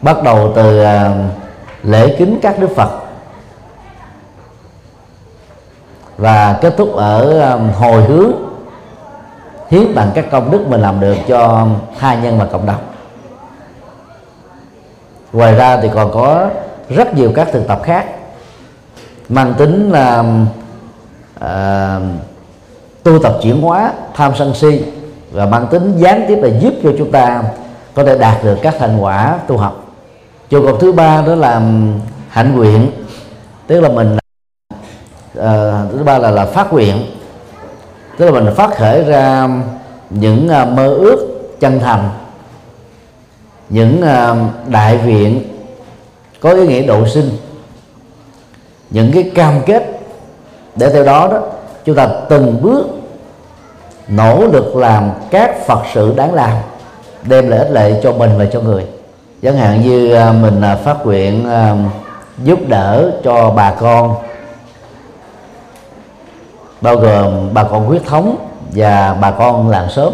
Bắt 0.01 0.24
đầu 0.24 0.51
từ 0.56 0.84
lễ 1.84 2.16
kính 2.18 2.39
các 2.42 2.60
đức 2.60 2.70
Phật. 2.75 2.89
Và 6.18 6.58
kết 6.62 6.74
thúc 6.77 6.96
ở 6.96 7.56
hồi 7.58 8.04
hướng 8.04 8.47
hiến 9.69 9.95
bằng 9.95 10.12
các 10.15 10.25
công 10.31 10.51
đức 10.51 10.67
mình 10.67 10.81
làm 10.81 11.00
được 11.00 11.15
cho 11.27 11.67
hai 11.97 12.17
nhân 12.17 12.39
và 12.39 12.45
cộng 12.45 12.65
đồng. 12.65 12.81
Ngoài 15.33 15.55
ra 15.55 15.81
thì 15.81 15.89
còn 15.93 16.12
có 16.13 16.50
rất 16.89 17.13
nhiều 17.13 17.31
các 17.36 17.47
thực 17.51 17.67
tập 17.67 17.81
khác 17.83 18.05
mang 19.29 19.53
tính 19.57 19.91
là 19.91 20.24
uh, 21.39 22.01
tu 23.03 23.19
tập 23.19 23.38
chuyển 23.41 23.62
hóa 23.62 23.93
tham 24.13 24.31
sân 24.38 24.53
si 24.55 24.83
và 25.31 25.45
mang 25.45 25.67
tính 25.67 25.93
gián 25.97 26.25
tiếp 26.27 26.39
là 26.41 26.59
giúp 26.59 26.74
cho 26.83 26.91
chúng 26.97 27.12
ta 27.12 27.43
có 27.93 28.03
thể 28.03 28.17
đạt 28.17 28.43
được 28.43 28.57
các 28.62 28.75
thành 28.79 28.97
quả 29.00 29.39
tu 29.47 29.57
học. 29.57 29.83
Trường 30.50 30.65
hợp 30.65 30.75
thứ 30.79 30.91
ba 30.91 31.21
đó 31.21 31.36
là 31.36 31.62
hạnh 32.29 32.55
nguyện 32.55 32.91
tức 33.67 33.81
là 33.81 33.89
mình 33.89 34.17
à, 35.39 35.81
thứ 35.91 36.03
ba 36.03 36.17
là 36.17 36.31
là 36.31 36.45
phát 36.45 36.74
nguyện 36.74 37.16
tức 38.17 38.25
là 38.25 38.31
mình 38.31 38.55
phát 38.55 38.75
khởi 38.75 39.03
ra 39.03 39.50
những 40.09 40.50
à, 40.50 40.65
mơ 40.65 40.93
ước 40.93 41.27
chân 41.59 41.79
thành, 41.79 42.09
những 43.69 44.01
à, 44.01 44.36
đại 44.67 44.97
viện 44.97 45.43
có 46.39 46.50
ý 46.50 46.67
nghĩa 46.67 46.81
độ 46.81 47.07
sinh, 47.07 47.29
những 48.89 49.12
cái 49.13 49.31
cam 49.36 49.62
kết 49.65 50.00
để 50.75 50.89
theo 50.93 51.03
đó 51.03 51.27
đó 51.31 51.41
chúng 51.86 51.95
ta 51.95 52.07
từng 52.29 52.62
bước 52.62 52.88
nỗ 54.07 54.45
lực 54.45 54.75
làm 54.75 55.12
các 55.31 55.67
phật 55.67 55.81
sự 55.93 56.13
đáng 56.15 56.33
làm, 56.33 56.57
đem 57.24 57.50
lợi 57.50 57.59
ích 57.59 57.71
lệ 57.71 58.00
cho 58.03 58.12
mình 58.12 58.31
và 58.38 58.45
cho 58.53 58.62
người. 58.62 58.86
Chẳng 59.41 59.57
hạn 59.57 59.81
như 59.81 60.13
à, 60.13 60.31
mình 60.31 60.62
phát 60.83 60.97
nguyện 61.05 61.50
giúp 62.43 62.59
đỡ 62.67 63.12
cho 63.24 63.50
bà 63.50 63.71
con 63.79 64.15
bao 66.88 66.98
gồm 66.98 67.53
bà 67.53 67.63
con 67.63 67.86
huyết 67.86 68.06
thống 68.06 68.36
và 68.72 69.17
bà 69.22 69.32
con 69.32 69.70
làng 69.70 69.89
xóm. 69.89 70.13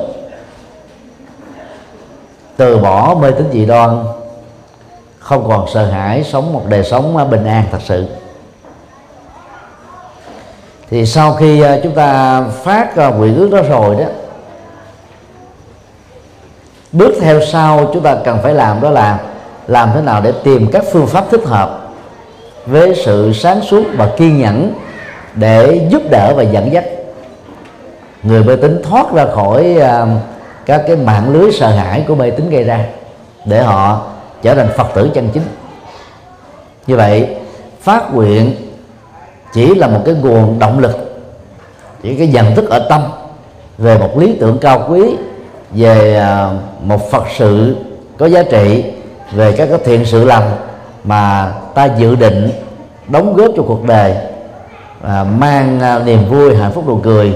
Từ 2.58 2.78
bỏ 2.78 3.16
mê 3.22 3.32
tín 3.32 3.50
dị 3.52 3.66
đoan, 3.66 4.04
không 5.20 5.48
còn 5.48 5.66
sợ 5.74 5.86
hãi 5.86 6.24
sống 6.24 6.54
một 6.54 6.62
đời 6.70 6.84
sống 6.84 7.30
bình 7.30 7.46
an 7.46 7.64
thật 7.72 7.78
sự. 7.86 8.06
Thì 10.90 11.06
sau 11.06 11.34
khi 11.34 11.62
à, 11.62 11.80
chúng 11.84 11.96
ta 11.96 12.42
phát 12.64 12.96
à, 12.96 13.08
nguyện 13.08 13.36
ước 13.36 13.50
đó 13.52 13.62
rồi 13.70 13.96
đó, 13.96 14.06
bước 16.92 17.14
theo 17.22 17.42
sau 17.52 17.90
chúng 17.94 18.04
ta 18.04 18.16
cần 18.16 18.40
phải 18.44 18.54
làm 18.54 18.82
đó 18.82 18.90
là 18.90 19.20
làm 19.68 19.90
thế 19.94 20.02
nào 20.02 20.22
để 20.22 20.34
tìm 20.44 20.72
các 20.72 20.84
phương 20.92 21.08
pháp 21.08 21.26
thích 21.32 21.44
hợp 21.46 21.94
với 22.66 22.96
sự 23.06 23.34
sáng 23.34 23.62
suốt 23.62 23.84
và 23.98 24.10
kiên 24.18 24.38
nhẫn 24.38 24.74
để 25.36 25.88
giúp 25.90 26.02
đỡ 26.10 26.34
và 26.36 26.44
dẫn 26.44 26.74
dắt. 26.74 26.84
Người 28.24 28.44
mê 28.44 28.56
tín 28.56 28.82
thoát 28.84 29.14
ra 29.14 29.26
khỏi 29.36 29.78
uh, 29.78 30.10
các 30.66 30.84
cái 30.88 30.96
mạng 30.96 31.34
lưới 31.34 31.52
sợ 31.52 31.68
hãi 31.68 32.06
của 32.08 32.16
mê 32.16 32.32
tín 32.32 32.50
gây 32.50 32.64
ra 32.64 32.86
để 33.46 33.64
họ 33.64 34.02
trở 34.42 34.56
thành 34.56 34.70
phật 34.78 34.88
tử 34.96 35.10
chân 35.14 35.30
chính. 35.34 35.44
Như 36.88 36.96
vậy 36.96 37.36
phát 37.82 38.14
nguyện 38.14 38.56
chỉ 39.54 39.76
là 39.76 39.88
một 39.88 40.02
cái 40.06 40.16
nguồn 40.16 40.60
động 40.60 40.80
lực 40.80 41.24
chỉ 42.04 42.16
cái 42.16 42.28
nhận 42.28 42.56
thức 42.56 42.70
ở 42.70 42.88
tâm 42.90 43.02
về 43.78 43.98
một 43.98 44.18
lý 44.18 44.36
tưởng 44.40 44.58
cao 44.62 44.86
quý 44.90 45.16
về 45.72 46.16
à, 46.16 46.50
một 46.82 47.12
phật 47.12 47.24
sự 47.38 47.76
có 48.18 48.26
giá 48.26 48.44
trị 48.44 48.84
về 49.32 49.52
các 49.58 49.70
cái 49.70 49.80
thiện 49.86 50.06
sự 50.06 50.26
lành 50.26 50.52
mà 51.04 51.54
ta 51.74 51.86
dự 51.86 52.16
định 52.16 52.50
đóng 53.08 53.34
góp 53.34 53.52
cho 53.58 53.64
cuộc 53.68 53.84
đời 53.84 54.16
à, 55.04 55.24
mang 55.24 55.80
à, 55.80 56.00
niềm 56.00 56.30
vui 56.30 56.56
hạnh 56.56 56.72
phúc 56.72 56.88
nụ 56.88 57.00
cười 57.04 57.34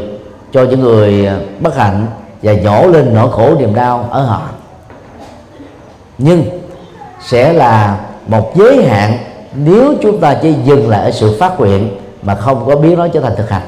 cho 0.52 0.64
những 0.64 0.80
người 0.80 1.26
à, 1.26 1.40
bất 1.60 1.78
hạnh 1.78 2.08
và 2.42 2.54
nhổ 2.54 2.88
lên 2.88 3.14
nỗi 3.14 3.32
khổ 3.32 3.56
niềm 3.60 3.76
đau 3.76 4.08
ở 4.12 4.24
họ. 4.24 4.42
Nhưng 6.18 6.44
sẽ 7.22 7.54
là 7.54 8.00
một 8.28 8.52
giới 8.56 8.86
hạn 8.86 9.18
nếu 9.56 9.94
chúng 10.02 10.20
ta 10.20 10.34
chỉ 10.42 10.54
dừng 10.64 10.90
lại 10.90 11.04
ở 11.04 11.12
sự 11.12 11.38
phát 11.40 11.60
nguyện 11.60 11.98
mà 12.22 12.36
không 12.36 12.64
có 12.66 12.76
biến 12.76 12.98
nó 12.98 13.08
trở 13.08 13.20
thành 13.20 13.36
thực 13.36 13.50
hành. 13.50 13.68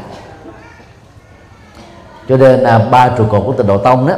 Cho 2.30 2.38
nên 2.38 2.60
là 2.60 2.80
ba 2.80 3.10
trụ 3.18 3.26
cột 3.30 3.44
của 3.46 3.54
tịnh 3.54 3.68
độ 3.68 3.78
tông 3.78 4.08
đó 4.08 4.14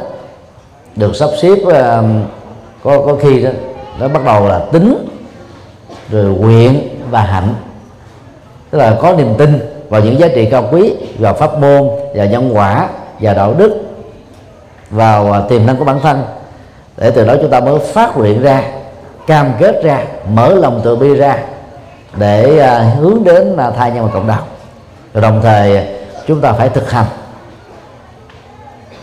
được 0.96 1.16
sắp 1.16 1.28
xếp 1.42 1.58
uh, 1.62 1.72
có 2.82 3.02
có 3.06 3.16
khi 3.20 3.42
đó 3.42 3.50
nó 4.00 4.08
bắt 4.08 4.24
đầu 4.24 4.48
là 4.48 4.58
tính 4.58 5.08
rồi 6.10 6.24
nguyện 6.24 6.88
và 7.10 7.20
hạnh. 7.20 7.54
Tức 8.70 8.78
là 8.78 8.98
có 9.00 9.12
niềm 9.12 9.34
tin 9.38 9.71
vào 9.92 10.00
những 10.00 10.18
giá 10.18 10.28
trị 10.34 10.48
cao 10.50 10.68
quý 10.70 10.94
vào 11.18 11.34
pháp 11.34 11.58
môn 11.58 11.90
và 12.14 12.24
nhân 12.24 12.50
quả 12.56 12.88
và 13.20 13.34
đạo 13.34 13.54
đức 13.58 13.80
vào 14.90 15.32
à, 15.32 15.40
tiềm 15.48 15.66
năng 15.66 15.76
của 15.76 15.84
bản 15.84 16.00
thân. 16.00 16.24
Để 16.96 17.10
từ 17.10 17.24
đó 17.24 17.34
chúng 17.40 17.50
ta 17.50 17.60
mới 17.60 17.78
phát 17.78 18.16
nguyện 18.16 18.42
ra 18.42 18.62
cam 19.26 19.52
kết 19.58 19.82
ra 19.82 20.04
mở 20.28 20.54
lòng 20.54 20.80
từ 20.84 20.96
bi 20.96 21.14
ra 21.14 21.38
để 22.16 22.60
uh, 22.60 22.98
hướng 22.98 23.24
đến 23.24 23.46
là 23.46 23.70
thai 23.70 23.90
nhân 23.90 24.04
và 24.04 24.10
cộng 24.12 24.26
đồng. 24.26 24.42
Rồi 25.14 25.22
đồng 25.22 25.40
thời 25.42 25.76
à, 25.76 25.84
chúng 26.26 26.40
ta 26.40 26.52
phải 26.52 26.68
thực 26.68 26.90
hành. 26.90 27.06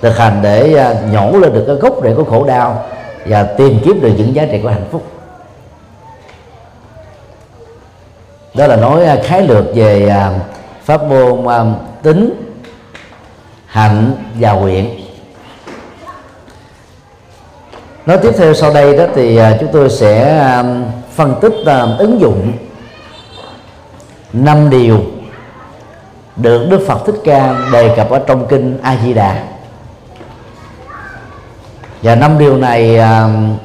Thực 0.01 0.17
hành 0.17 0.39
để 0.41 0.85
nhổ 1.11 1.31
lên 1.31 1.53
được 1.53 1.63
cái 1.67 1.75
gốc 1.75 1.93
rễ 2.03 2.13
của 2.13 2.23
khổ 2.23 2.43
đau 2.43 2.83
và 3.25 3.43
tìm 3.43 3.79
kiếm 3.85 4.01
được 4.01 4.11
những 4.17 4.35
giá 4.35 4.45
trị 4.51 4.59
của 4.63 4.69
hạnh 4.69 4.85
phúc. 4.91 5.03
Đó 8.53 8.67
là 8.67 8.75
nói 8.75 9.05
khái 9.23 9.41
lược 9.41 9.65
về 9.75 10.13
pháp 10.89 11.03
môn 11.03 11.43
um, 11.45 11.75
tính 12.01 12.53
hạnh 13.65 14.13
và 14.39 14.51
nguyện. 14.51 14.99
Nói 18.05 18.17
tiếp 18.17 18.31
theo 18.37 18.53
sau 18.53 18.73
đây 18.73 18.97
đó 18.97 19.03
thì 19.15 19.39
uh, 19.39 19.59
chúng 19.59 19.69
tôi 19.73 19.89
sẽ 19.89 20.39
um, 20.57 20.83
phân 21.15 21.35
tích 21.41 21.53
um, 21.65 21.97
ứng 21.97 22.19
dụng 22.19 22.53
năm 24.33 24.69
điều 24.69 24.99
được 26.35 26.67
Đức 26.69 26.85
Phật 26.87 27.05
Thích 27.05 27.15
Ca 27.23 27.55
đề 27.71 27.93
cập 27.95 28.09
ở 28.09 28.19
trong 28.27 28.47
kinh 28.47 28.79
A 28.81 28.97
Di 29.03 29.13
Đà. 29.13 29.43
Và 32.01 32.15
năm 32.15 32.37
điều 32.37 32.57
này 32.57 32.97
um, 32.97 33.57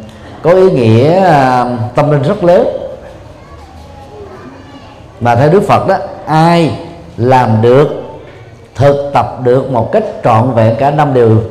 có 0.43 0.51
ý 0.51 0.71
nghĩa 0.71 1.25
à, 1.25 1.65
tâm 1.95 2.11
linh 2.11 2.23
rất 2.23 2.45
lớn. 2.45 2.67
Mà 5.21 5.35
theo 5.35 5.49
Đức 5.49 5.63
Phật 5.69 5.87
đó 5.89 5.97
ai 6.27 6.84
làm 7.17 7.63
được 7.63 7.89
thực 8.75 9.11
tập 9.13 9.39
được 9.43 9.71
một 9.71 9.91
cách 9.93 10.05
trọn 10.25 10.53
vẹn 10.55 10.77
cả 10.79 10.91
năm 10.91 11.15
điều 11.15 11.43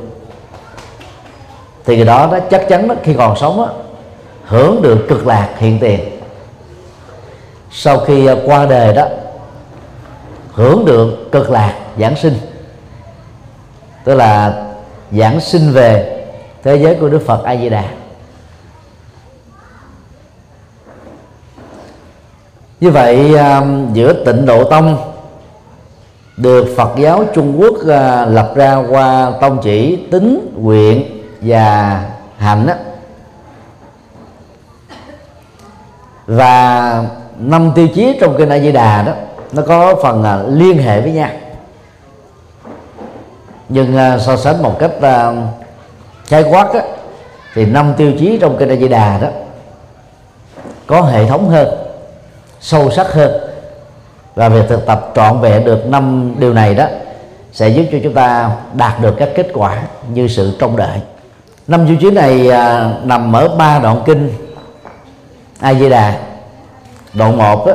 thì 1.86 1.96
cái 1.96 2.06
đó 2.06 2.30
nó 2.32 2.40
chắc 2.52 2.66
chắn 2.70 2.88
đó, 2.88 2.96
khi 3.04 3.14
còn 3.14 3.38
sống 3.38 3.58
đó, 3.58 3.70
hưởng 4.46 4.82
được 4.82 5.06
cực 5.10 5.28
lạc 5.28 5.50
hiện 5.58 5.80
tiền. 5.80 6.00
Sau 7.72 8.00
khi 8.00 8.26
à, 8.26 8.36
qua 8.46 8.66
đời 8.66 8.94
đó 8.94 9.08
hưởng 10.52 10.86
được 10.86 11.32
cực 11.32 11.50
lạc 11.50 11.74
giảng 12.00 12.16
sinh. 12.16 12.34
Tức 14.04 14.16
là 14.16 14.64
giảng 15.12 15.42
sinh 15.42 15.72
về 15.74 16.24
thế 16.64 16.76
giới 16.76 16.96
của 16.96 17.10
đức 17.10 17.22
phật 17.26 17.44
a 17.44 17.56
di 17.56 17.70
đà 17.70 17.84
như 22.80 22.92
vậy 22.92 23.38
à, 23.38 23.62
giữa 23.94 24.14
tịnh 24.26 24.46
độ 24.46 24.64
tông 24.64 25.13
được 26.38 26.74
phật 26.78 26.90
giáo 26.98 27.26
trung 27.34 27.62
quốc 27.62 27.74
uh, 27.74 27.88
lập 28.34 28.52
ra 28.56 28.84
qua 28.90 29.32
tông 29.42 29.60
chỉ 29.64 30.08
tính 30.12 30.54
nguyện 30.56 31.24
và 31.42 32.04
hạnh 32.38 32.68
đó, 32.68 32.74
và 36.28 37.04
năm 37.38 37.72
tiêu 37.76 37.88
chí 37.96 38.18
trong 38.22 38.36
kinh 38.38 38.50
A 38.50 38.60
Di 38.60 38.72
Đà 38.72 39.04
đó 39.04 39.14
nó 39.52 39.62
có 39.68 39.96
phần 40.04 40.22
uh, 40.22 40.60
liên 40.60 40.78
hệ 40.78 41.02
với 41.02 41.12
nhau. 41.12 41.30
Nhưng 43.70 43.96
uh, 43.96 44.22
so 44.22 44.38
sánh 44.38 44.64
một 44.64 44.80
cách 44.80 44.92
khái 46.28 46.44
quát 46.44 46.74
á, 46.74 46.82
thì 47.54 47.66
năm 47.66 47.94
tiêu 47.98 48.12
chí 48.20 48.38
trong 48.42 48.58
kinh 48.60 48.70
A 48.70 48.76
Di 48.76 48.88
Đà 48.88 49.18
đó 49.18 49.28
có 50.88 51.02
hệ 51.02 51.28
thống 51.28 51.50
hơn 51.50 51.68
sâu 52.60 52.92
sắc 52.92 53.14
hơn 53.14 53.43
và 54.36 54.50
việc 54.50 54.64
thực 54.70 54.86
tập 54.86 55.12
trọn 55.16 55.42
vẹn 55.42 55.66
được 55.66 55.86
năm 55.86 56.36
điều 56.40 56.54
này 56.54 56.76
đó 56.76 56.86
sẽ 57.54 57.70
giúp 57.70 57.84
cho 57.92 57.98
chúng 58.04 58.14
ta 58.14 58.52
đạt 58.74 59.02
được 59.02 59.16
các 59.18 59.30
kết 59.36 59.48
quả 59.54 59.78
như 60.14 60.28
sự 60.28 60.58
trông 60.60 60.78
đợi. 60.78 61.00
Năm 61.68 61.88
tiêu 61.88 61.98
chí 62.02 62.12
này 62.12 62.50
à, 62.50 62.92
nằm 63.04 63.34
ở 63.36 63.56
ba 63.58 63.80
đoạn 63.80 64.02
kinh 64.06 64.34
A 65.60 65.74
Di 65.74 65.90
Đà. 65.90 66.16
Đoạn 67.14 67.38
một 67.38 67.68
á, 67.68 67.74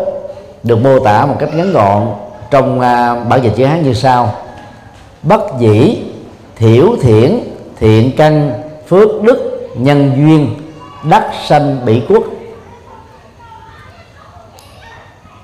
được 0.62 0.76
mô 0.76 0.98
tả 1.00 1.26
một 1.26 1.36
cách 1.38 1.54
ngắn 1.54 1.72
gọn 1.72 2.06
trong 2.50 2.80
à, 2.80 3.24
bản 3.24 3.42
dịch 3.42 3.52
chữ 3.56 3.64
Hán 3.64 3.82
như 3.82 3.94
sau. 3.94 4.34
Bất 5.22 5.40
dĩ 5.58 5.96
thiểu 6.56 6.96
thiển 7.02 7.40
thiện 7.80 8.12
căn 8.16 8.52
phước 8.88 9.22
đức 9.22 9.68
nhân 9.76 10.12
duyên 10.16 10.54
đắc 11.10 11.30
sanh 11.46 11.84
bị 11.84 12.02
quốc. 12.08 12.24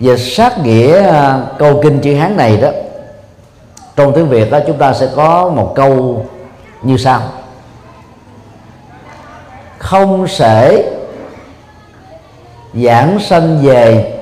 Về 0.04 0.16
sát 0.16 0.58
nghĩa 0.58 1.02
à, 1.02 1.42
câu 1.58 1.80
kinh 1.82 2.00
chữ 2.00 2.14
hán 2.14 2.36
này 2.36 2.56
đó, 2.56 2.68
trong 3.96 4.12
tiếng 4.14 4.28
việt 4.28 4.50
đó 4.50 4.58
chúng 4.66 4.78
ta 4.78 4.92
sẽ 4.92 5.08
có 5.16 5.48
một 5.48 5.72
câu 5.74 6.24
như 6.82 6.96
sau. 6.96 7.20
Không 9.78 10.28
sẽ 10.28 10.82
giảng 12.74 13.18
sanh 13.20 13.58
về 13.62 14.12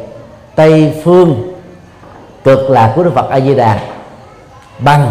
tây 0.54 0.94
phương 1.04 1.52
cực 2.44 2.70
lạc 2.70 2.92
của 2.96 3.02
đức 3.04 3.12
phật 3.14 3.30
a 3.30 3.40
di 3.40 3.54
đà 3.54 3.80
bằng 4.78 5.10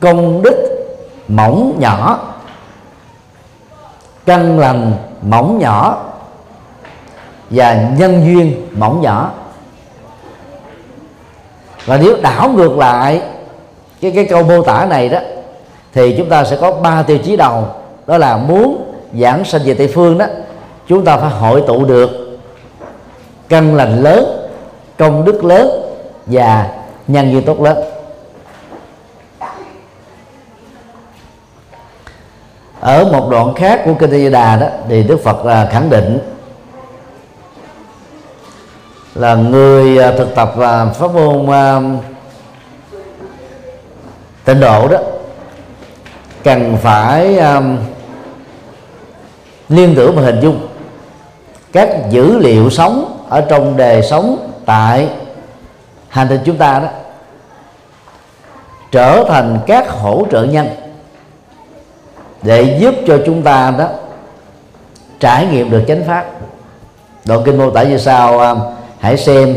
công 0.00 0.42
đức 0.42 0.56
mỏng 1.28 1.76
nhỏ, 1.78 2.18
căn 4.26 4.58
lành 4.58 4.92
mỏng 5.22 5.58
nhỏ 5.58 6.09
và 7.50 7.88
nhân 7.96 8.22
duyên 8.24 8.66
mỏng 8.72 9.00
nhỏ. 9.00 9.30
Và 11.84 11.96
nếu 11.96 12.16
đảo 12.22 12.48
ngược 12.48 12.78
lại 12.78 13.22
cái 14.00 14.10
cái 14.10 14.24
câu 14.24 14.42
mô 14.42 14.62
tả 14.62 14.86
này 14.90 15.08
đó, 15.08 15.18
thì 15.92 16.14
chúng 16.18 16.28
ta 16.28 16.44
sẽ 16.44 16.56
có 16.60 16.72
ba 16.72 17.02
tiêu 17.02 17.18
chí 17.18 17.36
đầu. 17.36 17.64
Đó 18.06 18.18
là 18.18 18.36
muốn 18.36 18.92
giảng 19.20 19.44
sanh 19.44 19.60
về 19.64 19.74
tây 19.74 19.88
phương 19.94 20.18
đó, 20.18 20.26
chúng 20.88 21.04
ta 21.04 21.16
phải 21.16 21.30
hội 21.30 21.62
tụ 21.66 21.84
được 21.84 22.38
căn 23.48 23.74
lành 23.74 24.02
lớn, 24.02 24.48
công 24.98 25.24
đức 25.24 25.44
lớn 25.44 25.70
và 26.26 26.68
nhân 27.08 27.32
duyên 27.32 27.42
tốt 27.42 27.60
lớn. 27.60 27.78
Ở 32.80 33.04
một 33.12 33.28
đoạn 33.30 33.54
khác 33.54 33.82
của 33.84 33.94
kinh 33.94 34.10
Di 34.10 34.30
Đà 34.30 34.56
đó, 34.56 34.66
thì 34.88 35.02
Đức 35.02 35.20
Phật 35.24 35.44
à, 35.44 35.68
khẳng 35.72 35.90
định 35.90 36.18
là 39.14 39.34
người 39.34 39.98
à, 39.98 40.12
thực 40.18 40.34
tập 40.34 40.52
và 40.56 40.86
pháp 40.86 41.14
môn 41.14 41.50
à, 41.50 41.80
tịnh 44.44 44.60
độ 44.60 44.88
đó 44.88 44.98
cần 46.44 46.76
phải 46.82 47.38
um, 47.38 47.78
liên 49.68 49.94
tưởng 49.96 50.16
và 50.16 50.22
hình 50.22 50.40
dung 50.40 50.68
các 51.72 52.10
dữ 52.10 52.38
liệu 52.38 52.70
sống 52.70 53.26
ở 53.28 53.40
trong 53.40 53.76
đời 53.76 54.02
sống 54.02 54.52
tại 54.66 55.08
hành 56.08 56.28
tinh 56.28 56.40
chúng 56.44 56.56
ta 56.56 56.78
đó 56.78 56.88
trở 58.92 59.24
thành 59.28 59.58
các 59.66 59.90
hỗ 59.90 60.26
trợ 60.30 60.44
nhân 60.44 60.68
để 62.42 62.78
giúp 62.80 62.94
cho 63.06 63.18
chúng 63.26 63.42
ta 63.42 63.70
đó 63.78 63.88
trải 65.20 65.46
nghiệm 65.46 65.70
được 65.70 65.84
chánh 65.88 66.04
pháp. 66.06 66.24
Đoạn 67.24 67.42
kinh 67.44 67.58
mô 67.58 67.70
tả 67.70 67.82
như 67.82 67.98
sau 67.98 68.56
hãy 69.00 69.16
xem 69.16 69.56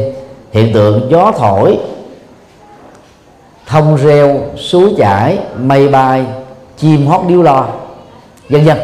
hiện 0.52 0.74
tượng 0.74 1.08
gió 1.12 1.32
thổi, 1.38 1.78
thông 3.68 3.96
reo 3.98 4.42
suối 4.58 4.94
chảy, 4.98 5.38
mây 5.58 5.88
bay, 5.88 6.26
chim 6.78 7.08
hót 7.08 7.22
điếu 7.28 7.42
lo 7.42 7.68
vân 8.50 8.66
vân. 8.66 8.78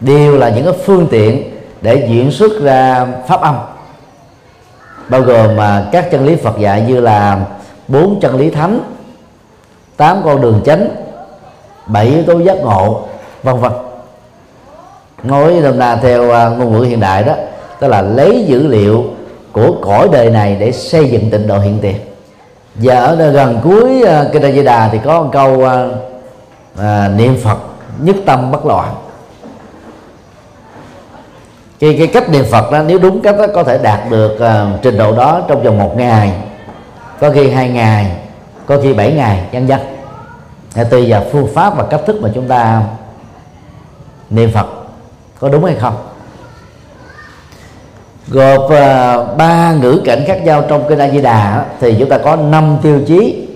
Đều 0.00 0.36
là 0.36 0.48
những 0.48 0.64
cái 0.64 0.74
phương 0.84 1.06
tiện 1.10 1.50
để 1.80 2.06
diễn 2.10 2.30
xuất 2.30 2.52
ra 2.62 3.06
pháp 3.28 3.40
âm, 3.40 3.56
bao 5.08 5.20
gồm 5.20 5.56
mà 5.56 5.88
các 5.92 6.10
chân 6.10 6.26
lý 6.26 6.36
Phật 6.36 6.58
dạy 6.58 6.84
như 6.88 7.00
là 7.00 7.46
bốn 7.88 8.20
chân 8.20 8.36
lý 8.36 8.50
thánh, 8.50 8.80
tám 9.96 10.20
con 10.24 10.40
đường 10.40 10.60
chánh, 10.64 10.88
bảy 11.86 12.06
yếu 12.06 12.22
tố 12.22 12.38
giác 12.38 12.56
ngộ, 12.56 13.08
vân 13.42 13.56
vân. 13.56 13.72
Nói 15.22 15.60
nôm 15.62 15.78
na 15.78 15.96
theo 15.96 16.30
à, 16.30 16.48
ngôn 16.48 16.72
ngữ 16.72 16.84
hiện 16.84 17.00
đại 17.00 17.22
đó, 17.22 17.34
tức 17.80 17.88
là 17.88 18.02
lấy 18.02 18.44
dữ 18.48 18.66
liệu 18.66 19.04
của 19.52 19.74
cõi 19.82 20.08
đời 20.12 20.30
này 20.30 20.56
để 20.60 20.72
xây 20.72 21.08
dựng 21.08 21.30
tịnh 21.30 21.46
độ 21.46 21.58
hiện 21.58 21.78
tiền. 21.82 21.96
Và 22.74 22.94
ở 22.94 23.30
gần 23.30 23.60
cuối 23.64 24.02
uh, 24.02 24.32
kinh 24.32 24.54
Di 24.54 24.62
Đà 24.62 24.88
thì 24.92 24.98
có 25.04 25.22
một 25.22 25.30
câu 25.32 25.52
uh, 25.52 25.66
uh, 26.74 26.84
niệm 27.16 27.36
phật 27.44 27.58
nhất 28.00 28.16
tâm 28.26 28.50
bất 28.50 28.66
loạn. 28.66 28.94
Cái, 31.80 31.94
cái 31.98 32.06
cách 32.06 32.30
niệm 32.30 32.44
phật 32.50 32.72
đó 32.72 32.82
nếu 32.82 32.98
đúng 32.98 33.22
cách 33.22 33.38
đó 33.38 33.46
có 33.54 33.64
thể 33.64 33.78
đạt 33.78 34.00
được 34.10 34.32
uh, 34.34 34.82
trình 34.82 34.98
độ 34.98 35.12
đó 35.12 35.42
trong 35.48 35.62
vòng 35.62 35.78
một 35.78 35.96
ngày 35.96 36.32
có 37.20 37.30
khi 37.30 37.50
hai 37.50 37.68
ngày 37.68 38.16
có 38.66 38.78
khi 38.82 38.92
bảy 38.92 39.12
ngày 39.12 39.42
vân 39.52 39.66
vân. 39.66 39.80
Tùy 40.90 41.10
vào 41.10 41.24
phương 41.32 41.48
pháp 41.54 41.76
và 41.76 41.84
cách 41.90 42.00
thức 42.06 42.22
mà 42.22 42.30
chúng 42.34 42.48
ta 42.48 42.82
niệm 44.30 44.50
phật 44.54 44.66
có 45.40 45.48
đúng 45.48 45.64
hay 45.64 45.74
không? 45.74 46.09
Gộp 48.30 48.64
uh, 48.64 49.36
ba 49.36 49.72
ngữ 49.72 50.02
cảnh 50.04 50.24
khác 50.26 50.40
nhau 50.44 50.64
trong 50.68 50.84
kinh 50.88 50.98
A 50.98 51.08
Di 51.08 51.20
Đà 51.20 51.66
thì 51.80 51.96
chúng 51.98 52.08
ta 52.08 52.18
có 52.18 52.36
năm 52.36 52.78
tiêu 52.82 53.00
chí 53.06 53.46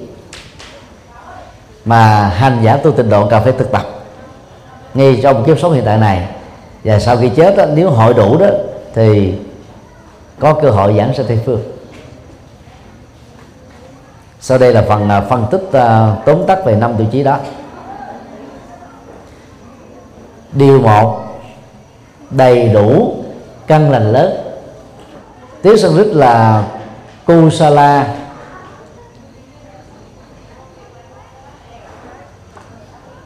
mà 1.84 2.28
hành 2.28 2.58
giả 2.62 2.76
tu 2.76 2.90
tịnh 2.90 3.10
độ 3.10 3.28
cần 3.28 3.42
phải 3.44 3.52
thực 3.52 3.72
tập. 3.72 3.82
Ngay 4.94 5.20
trong 5.22 5.44
kiếp 5.44 5.58
sống 5.58 5.72
hiện 5.72 5.84
tại 5.84 5.98
này 5.98 6.28
và 6.84 6.98
sau 6.98 7.16
khi 7.16 7.28
chết 7.28 7.56
đó, 7.56 7.64
nếu 7.74 7.90
hội 7.90 8.14
đủ 8.14 8.38
đó 8.38 8.46
thì 8.94 9.34
có 10.38 10.52
cơ 10.52 10.70
hội 10.70 10.94
giảng 10.98 11.14
sanh 11.14 11.26
tây 11.26 11.40
phương. 11.46 11.62
Sau 14.40 14.58
đây 14.58 14.72
là 14.72 14.82
phần 14.82 15.08
uh, 15.18 15.28
phân 15.28 15.46
tích 15.50 15.62
uh, 15.68 16.24
tóm 16.24 16.46
tắt 16.46 16.64
về 16.64 16.76
năm 16.76 16.94
tiêu 16.98 17.06
chí 17.12 17.22
đó. 17.22 17.38
Điều 20.52 20.80
một 20.80 21.24
đầy 22.30 22.68
đủ 22.68 23.14
căn 23.66 23.90
lành 23.90 24.12
lớn 24.12 24.43
tiếng 25.64 25.78
Sanskrit 25.78 26.06
là 26.06 26.64
kusala 27.26 28.14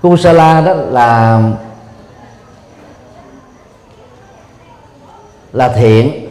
kusala 0.03 0.61
đó 0.61 0.75
là 0.75 1.43
là 5.53 5.69
thiện, 5.69 6.29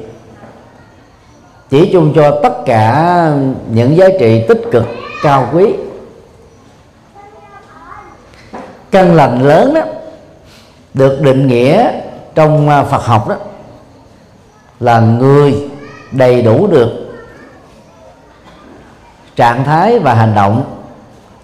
chỉ 1.70 1.90
chung 1.94 2.14
cho 2.16 2.40
tất 2.44 2.54
cả 2.66 3.32
những 3.72 3.98
giá 3.98 4.08
trị 4.20 4.46
tích 4.48 4.62
cực, 4.72 4.86
cao 5.24 5.50
quý. 5.54 5.74
Căn 8.92 9.16
lành 9.16 9.42
lớn 9.42 9.74
đó, 9.74 9.82
được 10.94 11.22
định 11.22 11.48
nghĩa 11.48 11.92
trong 12.36 12.70
Phật 12.90 13.06
học 13.06 13.28
đó, 13.28 13.36
là 14.80 15.00
người 15.00 15.70
đầy 16.12 16.42
đủ 16.42 16.68
được. 16.68 16.92
Trạng 19.36 19.64
thái 19.64 20.00
và 20.00 20.14
hành 20.14 20.36
động 20.36 20.64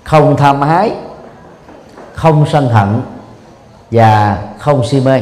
không 0.04 0.38
tham 0.38 0.62
hái, 0.62 0.91
không 2.13 2.45
sân 2.52 2.69
hận 2.69 3.02
và 3.91 4.38
không 4.60 4.86
si 4.86 5.02
mê. 5.06 5.21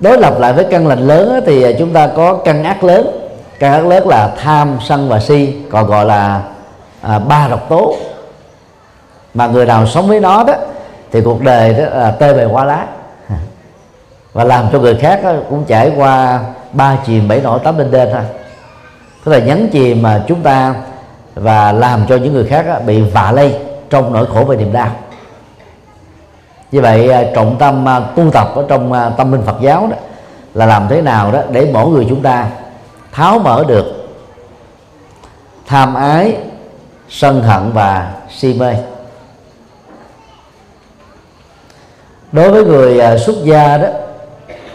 Đối 0.00 0.18
lập 0.18 0.34
lại 0.38 0.52
với 0.52 0.66
căn 0.70 0.86
lành 0.86 1.06
lớn 1.06 1.42
thì 1.46 1.74
chúng 1.78 1.92
ta 1.92 2.06
có 2.06 2.34
căn 2.34 2.64
ác 2.64 2.84
lớn. 2.84 3.28
Căn 3.58 3.72
ác 3.72 3.86
lớn 3.86 4.08
là 4.08 4.34
tham 4.36 4.78
sân 4.84 5.08
và 5.08 5.20
si 5.20 5.54
còn 5.70 5.86
gọi 5.86 6.04
là 6.04 6.42
à, 7.02 7.18
ba 7.18 7.48
độc 7.48 7.68
tố. 7.68 7.96
Mà 9.34 9.46
người 9.46 9.66
nào 9.66 9.86
sống 9.86 10.08
với 10.08 10.20
nó 10.20 10.44
đó 10.44 10.54
thì 11.12 11.20
cuộc 11.20 11.42
đời 11.42 11.74
đó 11.74 11.84
là 11.84 12.10
tê 12.10 12.34
bề 12.34 12.44
qua 12.44 12.64
lá. 12.64 12.86
Và 14.32 14.44
làm 14.44 14.68
cho 14.72 14.78
người 14.78 14.94
khác 14.94 15.20
cũng 15.50 15.64
trải 15.64 15.92
qua 15.96 16.40
ba 16.72 16.96
chìm 17.06 17.28
bảy 17.28 17.40
nổi 17.40 17.58
tám 17.64 17.78
lên 17.78 17.90
đên 17.90 18.08
thôi 18.12 18.22
tức 19.24 19.32
là 19.32 19.38
nhấn 19.38 19.68
chìm 19.72 20.02
mà 20.02 20.24
chúng 20.28 20.42
ta 20.42 20.74
và 21.34 21.72
làm 21.72 22.06
cho 22.08 22.16
những 22.16 22.32
người 22.32 22.46
khác 22.46 22.66
bị 22.86 23.00
vạ 23.00 23.32
lây 23.32 23.58
trong 23.90 24.12
nỗi 24.12 24.26
khổ 24.26 24.44
và 24.44 24.56
niềm 24.56 24.72
đau. 24.72 24.90
Như 26.72 26.80
vậy 26.80 27.10
à, 27.10 27.24
trọng 27.34 27.56
tâm 27.58 27.88
à, 27.88 28.00
tu 28.00 28.30
tập 28.30 28.52
ở 28.54 28.64
trong 28.68 28.92
à, 28.92 29.10
tâm 29.16 29.32
linh 29.32 29.42
Phật 29.42 29.56
giáo 29.60 29.86
đó 29.90 29.96
là 30.54 30.66
làm 30.66 30.88
thế 30.88 31.02
nào 31.02 31.32
đó 31.32 31.40
để 31.50 31.70
mỗi 31.72 31.88
người 31.88 32.06
chúng 32.08 32.22
ta 32.22 32.46
tháo 33.12 33.38
mở 33.38 33.64
được 33.68 33.86
tham 35.66 35.94
ái, 35.94 36.36
sân 37.08 37.42
hận 37.42 37.72
và 37.72 38.12
si 38.30 38.54
mê. 38.54 38.74
Đối 42.32 42.50
với 42.50 42.64
người 42.64 43.18
xuất 43.18 43.36
gia 43.44 43.78
đó, 43.78 43.88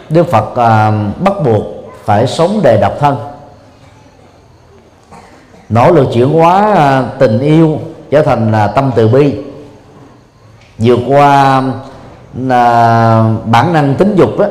Đức 0.09 0.27
Phật 0.31 0.55
bắt 1.19 1.33
buộc 1.45 1.63
phải 2.05 2.27
sống 2.27 2.59
đề 2.63 2.77
độc 2.77 2.93
thân 2.99 3.36
nỗ 5.69 5.91
lực 5.91 6.07
chuyển 6.13 6.29
hóa 6.29 6.73
à, 6.75 7.03
tình 7.19 7.39
yêu 7.39 7.79
trở 8.09 8.21
thành 8.21 8.51
là 8.51 8.67
tâm 8.67 8.91
từ 8.95 9.07
bi. 9.07 9.35
Vượt 10.77 10.99
qua 11.07 11.63
là 12.37 13.33
bản 13.45 13.73
năng 13.73 13.95
tính 13.95 14.15
dục 14.15 14.39
đó, 14.39 14.45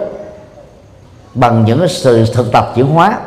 bằng 1.35 1.65
những 1.65 1.89
sự 1.89 2.27
thực 2.35 2.53
tập 2.53 2.73
chuyển 2.75 2.87
hóa. 2.87 3.19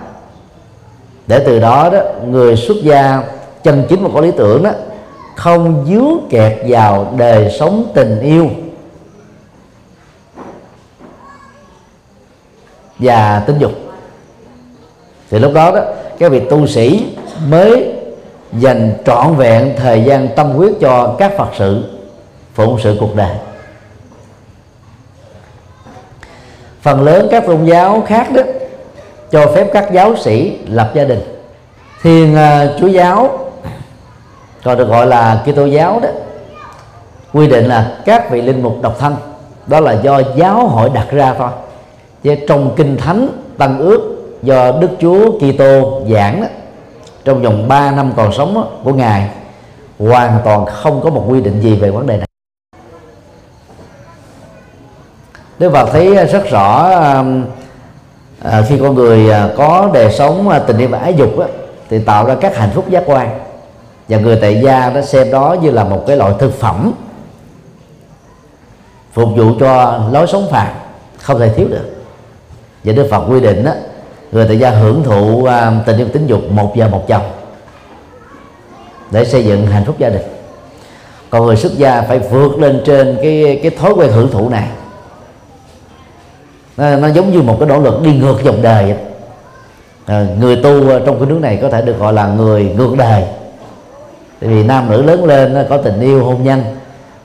Để 1.27 1.43
từ 1.45 1.59
đó 1.59 1.89
đó 1.89 1.99
người 2.25 2.55
xuất 2.55 2.77
gia 2.83 3.23
chân 3.63 3.85
chính 3.89 4.03
và 4.03 4.09
có 4.13 4.21
lý 4.21 4.31
tưởng 4.37 4.63
đó 4.63 4.71
không 5.35 5.85
dướng 5.89 6.29
kẹt 6.29 6.57
vào 6.67 7.13
đời 7.17 7.55
sống 7.59 7.91
tình 7.93 8.19
yêu. 8.19 8.49
Và 12.99 13.43
tính 13.47 13.57
dục 13.59 13.71
thì 15.29 15.39
lúc 15.39 15.53
đó 15.53 15.71
đó 15.71 15.81
các 16.19 16.31
vị 16.31 16.39
tu 16.49 16.67
sĩ 16.67 17.05
mới 17.47 17.93
dành 18.53 18.93
trọn 19.05 19.35
vẹn 19.35 19.73
thời 19.77 20.03
gian 20.03 20.27
tâm 20.35 20.49
huyết 20.49 20.71
cho 20.81 21.15
các 21.19 21.31
phật 21.37 21.49
sự 21.57 21.83
phụng 22.53 22.79
sự 22.83 22.97
cuộc 22.99 23.15
đời. 23.15 23.35
Phần 26.81 27.03
lớn 27.03 27.27
các 27.31 27.45
tôn 27.47 27.65
giáo 27.65 28.03
khác 28.07 28.27
đó 28.33 28.41
cho 29.31 29.51
phép 29.55 29.67
các 29.73 29.89
giáo 29.93 30.15
sĩ 30.15 30.57
lập 30.67 30.91
gia 30.93 31.03
đình. 31.03 31.21
Thiên 32.01 32.31
uh, 32.33 32.37
à, 32.37 32.67
chúa 32.79 32.87
giáo 32.87 33.39
còn 34.63 34.77
được 34.77 34.87
gọi 34.87 35.07
là 35.07 35.43
kitô 35.45 35.65
giáo 35.65 35.99
đó 35.99 36.09
quy 37.33 37.47
định 37.47 37.65
là 37.65 37.97
các 38.05 38.31
vị 38.31 38.41
linh 38.41 38.63
mục 38.63 38.77
độc 38.81 38.99
thân 38.99 39.15
đó 39.67 39.79
là 39.79 39.93
do 39.93 40.21
giáo 40.35 40.67
hội 40.67 40.89
đặt 40.93 41.07
ra 41.11 41.33
thôi. 41.37 41.49
Chứ 42.23 42.35
trong 42.47 42.73
kinh 42.75 42.97
thánh 42.97 43.29
tăng 43.57 43.79
ước 43.79 44.08
do 44.43 44.71
đức 44.71 44.89
chúa 45.01 45.31
kitô 45.39 46.01
giảng 46.13 46.41
đó, 46.41 46.47
trong 47.25 47.41
vòng 47.41 47.67
3 47.67 47.91
năm 47.91 48.13
còn 48.15 48.33
sống 48.33 48.53
đó, 48.53 48.67
của 48.83 48.93
ngài 48.93 49.29
hoàn 49.99 50.39
toàn 50.45 50.65
không 50.65 51.01
có 51.01 51.09
một 51.09 51.25
quy 51.27 51.41
định 51.41 51.61
gì 51.61 51.75
về 51.75 51.91
vấn 51.91 52.07
đề 52.07 52.17
này. 52.17 52.27
Đức 55.59 55.71
Phật 55.73 55.89
thấy 55.91 56.25
rất 56.25 56.49
rõ 56.49 56.89
um, 56.89 57.45
à, 58.43 58.61
khi 58.67 58.77
con 58.77 58.95
người 58.95 59.31
à, 59.31 59.49
có 59.57 59.89
đời 59.93 60.11
sống 60.11 60.49
à, 60.49 60.59
tình 60.59 60.77
yêu 60.77 60.87
và 60.89 60.99
ái 60.99 61.13
dục 61.13 61.39
đó, 61.39 61.45
thì 61.89 61.99
tạo 61.99 62.25
ra 62.25 62.35
các 62.41 62.57
hạnh 62.57 62.69
phúc 62.73 62.89
giác 62.89 63.03
quan. 63.05 63.39
Và 64.09 64.17
người 64.17 64.37
tại 64.41 64.61
gia 64.63 64.89
nó 64.89 65.01
xem 65.01 65.31
đó 65.31 65.55
như 65.61 65.71
là 65.71 65.83
một 65.83 66.03
cái 66.07 66.17
loại 66.17 66.33
thực 66.39 66.59
phẩm 66.59 66.91
phục 69.13 69.29
vụ 69.35 69.51
cho 69.59 70.01
lối 70.11 70.27
sống 70.27 70.47
phàm 70.51 70.67
không 71.17 71.39
thể 71.39 71.53
thiếu 71.55 71.67
được. 71.67 72.03
Và 72.83 72.93
Đức 72.93 73.07
Phật 73.11 73.25
quy 73.29 73.39
định 73.39 73.63
đó, 73.65 73.71
người 74.31 74.45
tại 74.47 74.59
gia 74.59 74.69
hưởng 74.69 75.03
thụ 75.03 75.45
à, 75.45 75.71
tình 75.85 75.97
yêu 75.97 76.07
tính 76.13 76.27
dục 76.27 76.51
một 76.51 76.75
giờ 76.75 76.87
một 76.87 77.07
chồng 77.07 77.23
để 79.11 79.25
xây 79.25 79.45
dựng 79.45 79.67
hạnh 79.67 79.85
phúc 79.85 79.95
gia 79.99 80.09
đình. 80.09 80.21
Còn 81.29 81.45
người 81.45 81.55
xuất 81.55 81.77
gia 81.77 82.01
phải 82.01 82.19
vượt 82.19 82.59
lên 82.59 82.81
trên 82.85 83.17
cái 83.21 83.59
cái 83.63 83.71
thói 83.71 83.93
quen 83.93 84.11
hưởng 84.11 84.31
thụ 84.31 84.49
này. 84.49 84.67
Nó, 86.77 86.95
nó 86.95 87.07
giống 87.07 87.31
như 87.31 87.41
một 87.41 87.57
cái 87.59 87.69
nỗ 87.69 87.79
lực 87.79 88.01
đi 88.03 88.17
ngược 88.17 88.43
dòng 88.43 88.61
đời 88.61 88.95
à, 90.05 90.25
người 90.39 90.55
tu 90.55 90.99
trong 91.05 91.19
cái 91.19 91.29
nước 91.29 91.39
này 91.41 91.59
có 91.61 91.69
thể 91.69 91.81
được 91.81 91.99
gọi 91.99 92.13
là 92.13 92.27
người 92.27 92.73
ngược 92.77 92.95
đời. 92.97 93.23
Tại 94.39 94.49
vì 94.49 94.63
nam 94.63 94.89
nữ 94.89 95.01
lớn 95.01 95.25
lên 95.25 95.65
có 95.69 95.77
tình 95.77 96.01
yêu 96.01 96.23
hôn 96.23 96.43
nhân 96.43 96.63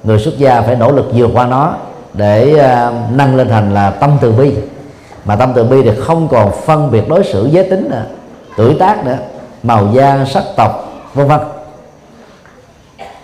người 0.04 0.18
xuất 0.18 0.38
gia 0.38 0.60
phải 0.60 0.76
nỗ 0.76 0.92
lực 0.92 1.06
vượt 1.14 1.30
qua 1.34 1.46
nó 1.46 1.74
để 2.14 2.52
uh, 2.52 2.94
nâng 3.16 3.36
lên 3.36 3.48
thành 3.48 3.74
là 3.74 3.90
tâm 3.90 4.18
từ 4.20 4.32
bi 4.32 4.54
mà 5.24 5.36
tâm 5.36 5.52
từ 5.54 5.64
bi 5.64 5.82
thì 5.82 5.90
không 6.00 6.28
còn 6.28 6.52
phân 6.52 6.90
biệt 6.90 7.08
đối 7.08 7.24
xử 7.24 7.48
giới 7.52 7.70
tính 7.70 7.90
nữa, 7.90 8.04
tuổi 8.56 8.76
tác 8.78 9.04
nữa, 9.04 9.18
màu 9.62 9.88
da, 9.94 10.24
sắc 10.24 10.44
tộc, 10.56 10.92
vân 11.14 11.28
vân. 11.28 11.40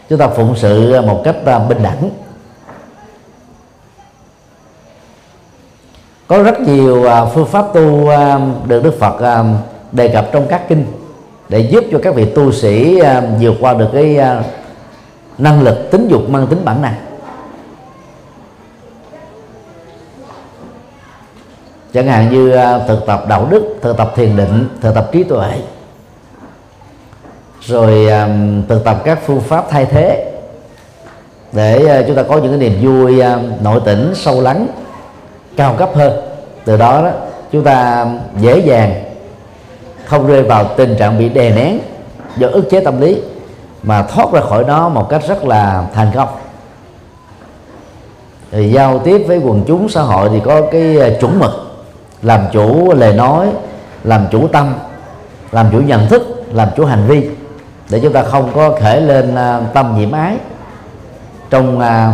Chúng 0.09 0.19
ta 0.19 0.29
phụng 0.29 0.57
sự 0.57 1.01
một 1.01 1.21
cách 1.25 1.37
à, 1.45 1.59
bình 1.59 1.83
đẳng. 1.83 2.11
Có 6.27 6.43
rất 6.43 6.61
nhiều 6.61 7.05
à, 7.05 7.25
phương 7.25 7.47
pháp 7.47 7.67
tu 7.75 8.09
à, 8.09 8.41
được 8.67 8.83
đức 8.85 8.99
phật 8.99 9.45
đề 9.93 10.09
cập 10.09 10.29
trong 10.33 10.47
các 10.49 10.69
kinh 10.69 10.87
để 11.49 11.61
giúp 11.61 11.85
cho 11.93 11.99
các 12.03 12.15
vị 12.15 12.25
tu 12.25 12.53
sĩ 12.53 13.01
vượt 13.41 13.55
qua 13.61 13.75
được 13.75 13.89
cái 13.93 14.19
năng 15.39 15.63
lực 15.63 15.91
tính 15.91 16.09
dục, 16.09 16.31
mang 16.31 16.47
tính 16.47 16.65
bản 16.65 16.83
năng. 16.83 16.95
Chẳng 21.95 22.07
hạn 22.07 22.31
như 22.31 22.51
à, 22.51 22.79
thực 22.89 23.07
tập 23.07 23.25
đạo 23.29 23.47
đức, 23.51 23.79
thực 23.83 23.97
tập 23.97 24.13
thiền 24.17 24.37
định, 24.37 24.69
thực 24.81 24.95
tập 24.95 25.09
trí 25.13 25.23
tuệ. 25.23 25.51
Rồi 27.61 28.07
à, 28.11 28.29
thực 28.69 28.85
tập 28.85 28.97
các 29.05 29.19
phương 29.27 29.41
pháp 29.41 29.65
thay 29.71 29.85
thế 29.85 30.33
để 31.53 31.87
à, 31.87 32.03
chúng 32.07 32.17
ta 32.17 32.23
có 32.23 32.39
những 32.39 32.59
cái 32.59 32.71
niềm 32.71 32.81
vui 32.83 33.23
nội 33.61 33.81
tỉnh, 33.85 34.13
sâu 34.15 34.41
lắng, 34.41 34.67
cao 35.57 35.75
cấp 35.79 35.91
hơn. 35.95 36.13
Từ 36.65 36.77
đó 36.77 37.03
đó, 37.03 37.11
chúng 37.53 37.65
ta 37.65 38.07
dễ 38.41 38.59
dàng 38.59 39.05
không 40.05 40.27
rơi 40.27 40.43
vào 40.43 40.65
tình 40.65 40.97
trạng 40.99 41.19
bị 41.19 41.29
đè 41.29 41.51
nén 41.51 41.79
do 42.37 42.49
ức 42.49 42.71
chế 42.71 42.81
tâm 42.81 43.01
lý, 43.01 43.21
mà 43.83 44.03
thoát 44.03 44.33
ra 44.33 44.41
khỏi 44.41 44.65
đó 44.65 44.89
một 44.89 45.09
cách 45.09 45.23
rất 45.29 45.45
là 45.45 45.85
thành 45.95 46.11
công. 46.15 46.29
Thì 48.51 48.71
giao 48.71 48.99
tiếp 48.99 49.25
với 49.27 49.39
quần 49.39 49.65
chúng 49.67 49.89
xã 49.89 50.03
hội 50.03 50.29
thì 50.33 50.41
có 50.45 50.63
cái 50.73 51.17
chuẩn 51.21 51.39
mực 51.39 51.70
làm 52.23 52.41
chủ 52.53 52.93
lời 52.93 53.15
nói, 53.15 53.49
làm 54.05 54.27
chủ 54.31 54.49
tâm, 54.49 54.75
làm 55.53 55.67
chủ 55.73 55.79
nhận 55.79 56.09
thức, 56.09 56.23
làm 56.53 56.69
chủ 56.77 56.85
hành 56.85 57.07
vi. 57.07 57.31
Để 57.91 58.01
chúng 58.03 58.13
ta 58.13 58.23
không 58.23 58.53
có 58.55 58.79
khởi 58.81 59.01
lên 59.01 59.35
à, 59.35 59.61
tâm 59.75 59.99
nhiễm 59.99 60.13
ái. 60.13 60.37
Trong 61.51 61.81
à, 61.81 62.13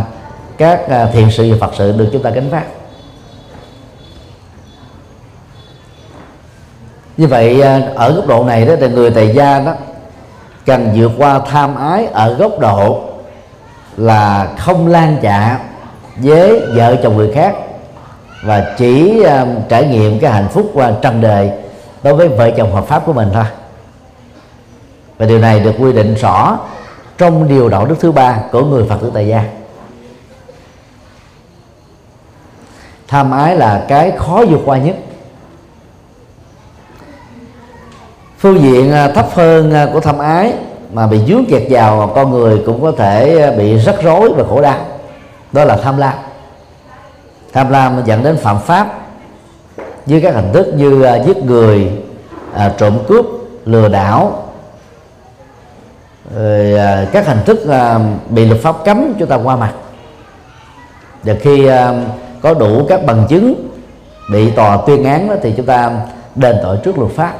các 0.57 0.89
à, 0.89 1.09
thiện 1.13 1.31
sự 1.31 1.51
và 1.51 1.57
phật 1.67 1.75
sự 1.77 1.91
được 1.97 2.09
chúng 2.13 2.23
ta 2.23 2.29
gánh 2.29 2.49
vác. 2.49 2.63
Như 7.17 7.27
vậy 7.27 7.61
ở 7.95 8.11
góc 8.11 8.27
độ 8.27 8.43
này 8.43 8.65
đó, 8.65 8.73
thì 8.79 8.89
người 8.89 9.11
tại 9.11 9.33
gia 9.35 9.59
đó 9.59 9.73
cần 10.65 10.91
vượt 10.95 11.11
qua 11.17 11.39
tham 11.39 11.75
ái 11.75 12.05
ở 12.05 12.33
góc 12.33 12.59
độ 12.59 13.01
là 13.97 14.53
không 14.57 14.87
lan 14.87 15.17
chạ 15.21 15.59
với 16.15 16.61
vợ 16.75 16.95
chồng 17.03 17.17
người 17.17 17.31
khác 17.33 17.55
và 18.43 18.75
chỉ 18.77 19.21
uh, 19.21 19.69
trải 19.69 19.87
nghiệm 19.87 20.19
cái 20.19 20.31
hạnh 20.31 20.47
phúc 20.49 20.71
qua 20.73 20.91
trần 21.01 21.21
đời 21.21 21.51
đối 22.03 22.13
với 22.13 22.27
vợ 22.27 22.51
chồng 22.57 22.73
hợp 22.73 22.85
pháp 22.85 23.03
của 23.05 23.13
mình 23.13 23.29
thôi. 23.33 23.45
Và 25.17 25.25
điều 25.25 25.39
này 25.39 25.59
được 25.59 25.73
quy 25.79 25.93
định 25.93 26.15
rõ 26.15 26.59
trong 27.17 27.47
điều 27.47 27.69
đạo 27.69 27.85
đức 27.85 27.95
thứ 27.99 28.11
ba 28.11 28.39
của 28.51 28.65
người 28.65 28.85
phật 28.89 28.97
tử 29.01 29.11
tại 29.13 29.27
gia. 29.27 29.43
Tham 33.07 33.31
ái 33.31 33.55
là 33.55 33.85
cái 33.87 34.11
khó 34.17 34.45
vượt 34.49 34.61
qua 34.65 34.77
nhất. 34.77 34.95
Phương 38.39 38.61
diện 38.61 38.91
ờ, 38.91 39.11
thấp 39.11 39.27
hơn 39.33 39.89
của 39.93 39.99
tham 39.99 40.17
ái 40.17 40.53
mà 40.93 41.07
bị 41.07 41.19
dướng 41.27 41.45
kẹt 41.45 41.63
vào 41.69 42.11
con 42.15 42.31
người 42.31 42.61
cũng 42.65 42.81
có 42.81 42.91
thể 42.91 43.51
bị 43.57 43.77
rắc 43.77 43.95
rối 44.01 44.33
và 44.33 44.43
khổ 44.49 44.61
đau 44.61 44.77
đó 45.51 45.65
là 45.65 45.77
tham 45.77 45.97
lam 45.97 46.13
tham 47.57 47.69
lam 47.69 48.01
dẫn 48.05 48.23
đến 48.23 48.37
phạm 48.37 48.59
pháp 48.59 48.87
với 50.05 50.21
các 50.21 50.33
hình 50.33 50.53
thức 50.53 50.67
như 50.75 51.15
uh, 51.15 51.25
giết 51.27 51.37
người 51.37 51.91
uh, 52.55 52.77
trộm 52.77 52.99
cướp 53.07 53.25
lừa 53.65 53.87
đảo 53.87 54.43
rồi 56.35 56.73
uh, 56.73 57.11
các 57.13 57.27
hình 57.27 57.39
thức 57.45 57.59
uh, 57.65 58.31
bị 58.31 58.45
luật 58.45 58.61
pháp 58.61 58.75
cấm 58.85 59.13
chúng 59.19 59.27
ta 59.27 59.35
qua 59.35 59.55
mặt. 59.55 59.73
Và 61.23 61.33
khi 61.41 61.69
uh, 61.69 61.73
có 62.41 62.53
đủ 62.53 62.85
các 62.89 63.05
bằng 63.05 63.25
chứng 63.29 63.69
bị 64.31 64.51
tòa 64.51 64.77
tuyên 64.87 65.03
án 65.03 65.29
đó, 65.29 65.35
thì 65.41 65.53
chúng 65.57 65.65
ta 65.65 65.91
đền 66.35 66.55
tội 66.63 66.77
trước 66.83 66.97
luật 66.97 67.11
pháp 67.11 67.33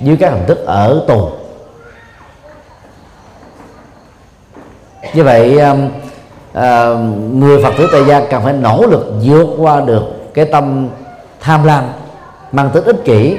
dưới 0.00 0.16
các 0.16 0.32
hình 0.32 0.46
thức 0.46 0.58
ở 0.66 1.04
tù. 1.08 1.28
Như 5.14 5.24
vậy 5.24 5.58
à, 6.58 6.94
người 7.32 7.62
phật 7.62 7.72
tử 7.78 7.88
tại 7.92 8.04
gia 8.08 8.20
cần 8.20 8.42
phải 8.42 8.52
nỗ 8.52 8.86
lực 8.86 9.12
vượt 9.22 9.46
qua 9.58 9.80
được 9.80 10.02
cái 10.34 10.44
tâm 10.44 10.88
tham 11.40 11.64
lam 11.64 11.84
mang 12.52 12.70
tính 12.70 12.84
ích 12.84 13.04
kỷ 13.04 13.36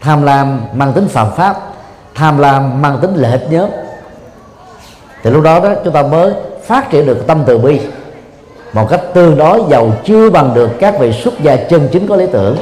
tham 0.00 0.22
lam 0.22 0.60
mang 0.72 0.92
tính 0.92 1.08
phạm 1.08 1.26
pháp 1.36 1.56
tham 2.14 2.38
lam 2.38 2.82
mang 2.82 2.98
tính 3.02 3.14
lợi 3.14 3.32
ích 3.32 3.46
nhóm. 3.50 3.70
Thì 5.22 5.30
lúc 5.30 5.44
đó 5.44 5.60
đó 5.60 5.70
chúng 5.84 5.92
ta 5.92 6.02
mới 6.02 6.32
phát 6.66 6.90
triển 6.90 7.06
được 7.06 7.26
tâm 7.26 7.42
từ 7.46 7.58
bi 7.58 7.80
một 8.72 8.86
cách 8.90 9.00
tương 9.14 9.36
đối 9.36 9.62
giàu 9.70 9.92
chưa 10.04 10.30
bằng 10.30 10.54
được 10.54 10.70
các 10.80 10.94
vị 10.98 11.12
xuất 11.12 11.40
gia 11.40 11.56
chân 11.56 11.88
chính 11.92 12.06
có 12.06 12.16
lý 12.16 12.26
tưởng. 12.32 12.56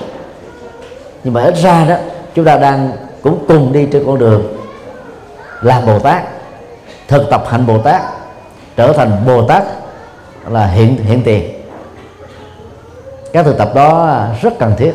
Nhưng 1.25 1.35
mà 1.35 1.43
ít 1.43 1.57
ra 1.57 1.85
đó 1.89 1.97
chúng 2.35 2.45
ta 2.45 2.57
đang 2.57 2.93
cũng 3.23 3.45
cùng 3.49 3.73
đi 3.73 3.87
trên 3.93 4.03
con 4.07 4.19
đường 4.19 4.43
làm 5.63 5.87
bồ 5.87 5.99
tát 5.99 6.23
thực 7.09 7.31
tập 7.31 7.45
hạnh 7.49 7.67
bồ 7.67 7.79
tát 7.79 8.03
trở 8.77 8.93
thành 8.93 9.11
bồ 9.27 9.43
tát 9.43 9.63
là 10.53 10.67
hiện 10.67 10.97
hiện 10.97 11.23
tiền. 11.25 11.51
Các 13.33 13.45
thực 13.45 13.59
tập 13.59 13.75
đó 13.75 14.19
rất 14.43 14.59
cần 14.59 14.75
thiết. 14.79 14.93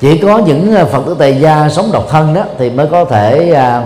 Chỉ 0.00 0.18
có 0.18 0.38
những 0.38 0.74
phật 0.90 1.02
tử 1.06 1.16
tại 1.18 1.40
gia 1.40 1.68
sống 1.68 1.90
độc 1.92 2.06
thân 2.10 2.34
đó 2.34 2.44
thì 2.58 2.70
mới 2.70 2.86
có 2.86 3.04
thể 3.04 3.52
à, 3.52 3.82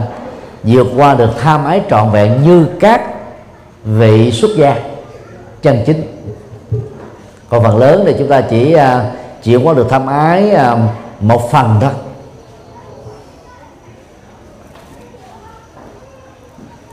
vượt 0.62 0.86
qua 0.96 1.14
được 1.14 1.30
tham 1.40 1.64
ái 1.64 1.80
trọn 1.90 2.10
vẹn 2.10 2.42
như 2.42 2.66
các 2.80 3.00
vị 3.84 4.30
xuất 4.30 4.50
gia 4.56 4.76
chân 5.62 5.82
chính. 5.86 6.02
Còn 7.48 7.62
phần 7.62 7.78
lớn 7.78 8.02
thì 8.06 8.14
chúng 8.18 8.28
ta 8.28 8.40
chỉ 8.40 8.72
à, 8.72 9.10
chịu 9.42 9.60
qua 9.64 9.74
được 9.74 9.86
tham 9.90 10.06
ái 10.06 10.50
à, 10.50 10.76
một 11.20 11.50
phần 11.50 11.78
thôi. 11.80 11.90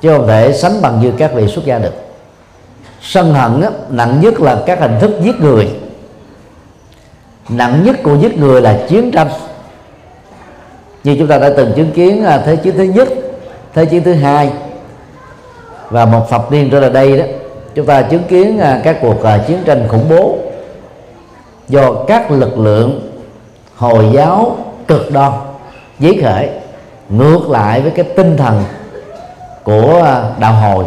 Chứ 0.01 0.17
không 0.17 0.27
thể 0.27 0.53
sánh 0.53 0.81
bằng 0.81 0.99
như 1.01 1.11
các 1.17 1.33
vị 1.33 1.47
xuất 1.47 1.65
gia 1.65 1.79
được. 1.79 1.93
Sân 3.01 3.33
hận 3.33 3.61
á, 3.61 3.69
nặng 3.89 4.21
nhất 4.21 4.41
là 4.41 4.63
các 4.65 4.79
hình 4.79 4.99
thức 4.99 5.11
giết 5.21 5.39
người. 5.39 5.69
Nặng 7.49 7.83
nhất 7.83 7.95
của 8.03 8.15
giết 8.15 8.37
người 8.37 8.61
là 8.61 8.79
chiến 8.89 9.11
tranh. 9.11 9.27
Như 11.03 11.15
chúng 11.19 11.27
ta 11.27 11.37
đã 11.37 11.49
từng 11.57 11.73
chứng 11.75 11.91
kiến 11.91 12.25
à, 12.25 12.41
thế 12.45 12.55
chiến 12.55 12.77
thứ 12.77 12.83
nhất 12.83 13.07
thế 13.73 13.85
chiến 13.85 14.03
thứ 14.03 14.13
hai 14.13 14.51
và 15.89 16.05
một 16.05 16.29
thập 16.29 16.51
niên 16.51 16.69
trở 16.69 16.79
lại 16.79 16.89
đây 16.89 17.17
đó 17.17 17.25
chúng 17.75 17.85
ta 17.85 18.01
chứng 18.01 18.23
kiến 18.23 18.59
à, 18.59 18.81
các 18.83 18.97
cuộc 19.01 19.23
à, 19.23 19.43
chiến 19.47 19.57
tranh 19.65 19.87
khủng 19.87 20.09
bố 20.09 20.37
do 21.67 21.93
các 22.07 22.31
lực 22.31 22.59
lượng 22.59 23.11
hồi 23.75 24.05
giáo 24.13 24.57
cực 24.87 25.11
đoan 25.11 25.31
giấy 25.99 26.19
khởi 26.23 26.49
ngược 27.09 27.49
lại 27.49 27.81
với 27.81 27.91
cái 27.91 28.05
tinh 28.15 28.37
thần 28.37 28.63
của 29.63 30.01
à, 30.05 30.23
đạo 30.39 30.53
hồi. 30.53 30.85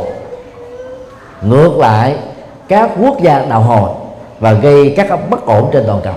Ngược 1.43 1.79
lại, 1.79 2.17
các 2.69 2.91
quốc 3.01 3.23
gia 3.23 3.39
đạo 3.39 3.61
hồi 3.61 3.91
và 4.41 4.53
gây 4.53 4.95
các 4.97 5.31
bất 5.31 5.47
ổn 5.47 5.71
trên 5.73 5.85
toàn 5.87 6.01
cầu. 6.05 6.15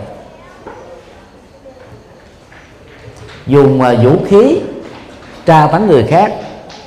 Dùng 3.48 3.82
à, 3.82 3.94
vũ 4.04 4.12
khí 4.28 4.60
tra 5.46 5.68
tấn 5.72 5.88
người 5.88 6.04
khác, 6.04 6.34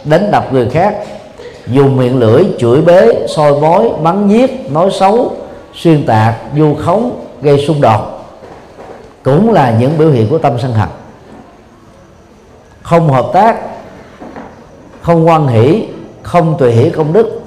đánh 0.04 0.30
đập 0.30 0.52
người 0.52 0.68
khác, 0.70 0.96
dùng 1.66 1.96
miệng 1.96 2.18
lưỡi 2.18 2.44
chửi 2.58 2.82
bế, 2.82 3.26
soi 3.28 3.60
bói 3.60 3.90
bắn 4.02 4.28
giết 4.28 4.70
nói 4.70 4.90
xấu, 4.92 5.32
xuyên 5.74 6.06
tạc, 6.06 6.34
vu 6.56 6.74
khống, 6.74 7.24
gây 7.42 7.64
xung 7.66 7.80
đột, 7.80 8.00
cũng 9.22 9.52
là 9.52 9.74
những 9.80 9.98
biểu 9.98 10.10
hiện 10.10 10.28
của 10.30 10.38
tâm 10.38 10.58
sân 10.58 10.72
hận. 10.72 10.88
Không 12.82 13.08
hợp 13.08 13.26
tác 13.32 13.56
không 15.02 15.28
quan 15.28 15.48
hỷ 15.48 15.88
không 16.22 16.56
tùy 16.58 16.72
hỷ 16.72 16.90
công 16.90 17.12
đức 17.12 17.40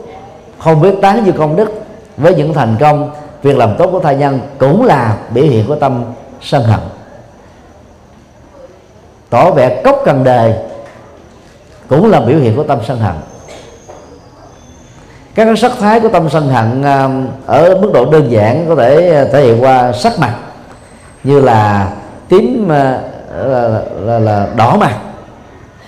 không 0.60 0.82
biết 0.82 0.96
tán 1.02 1.24
như 1.24 1.32
công 1.32 1.56
đức. 1.56 1.72
Với 2.18 2.36
những 2.36 2.54
thành 2.54 2.76
công 2.80 3.12
việc 3.44 3.58
làm 3.58 3.76
tốt 3.78 3.90
của 3.92 4.00
thai 4.00 4.16
nhân 4.16 4.40
cũng 4.58 4.86
là 4.86 5.18
biểu 5.34 5.44
hiện 5.44 5.68
của 5.68 5.76
tâm 5.76 6.04
sân 6.42 6.64
hận. 6.64 6.80
Tỏ 9.30 9.52
vẻ 9.52 9.82
cốc 9.84 10.02
cần 10.06 10.24
đề 10.24 10.70
cũng 11.88 12.10
là 12.10 12.20
biểu 12.20 12.40
hiện 12.40 12.56
của 12.56 12.64
tâm 12.64 12.80
sân 12.88 13.00
hận. 13.00 13.16
Các 15.36 15.60
sắc 15.60 15.72
thái 15.80 16.00
của 16.00 16.10
tâm 16.10 16.30
sân 16.30 16.48
hận 16.48 16.84
um, 16.84 17.28
ở 17.46 17.78
mức 17.82 17.92
độ 17.94 18.12
đơn 18.12 18.32
giản 18.32 18.66
có 18.70 18.76
thể 18.76 19.22
uh, 19.24 19.32
thể 19.32 19.42
hiện 19.42 19.64
qua 19.64 19.92
sắc 19.92 20.20
mặt 20.20 20.36
như 21.24 21.42
là 21.42 21.90
tím 22.30 22.72
à, 22.72 23.02
là, 23.36 23.82
là, 24.00 24.20
là 24.20 24.48
đỏ 24.56 24.78
mặt 24.78 24.96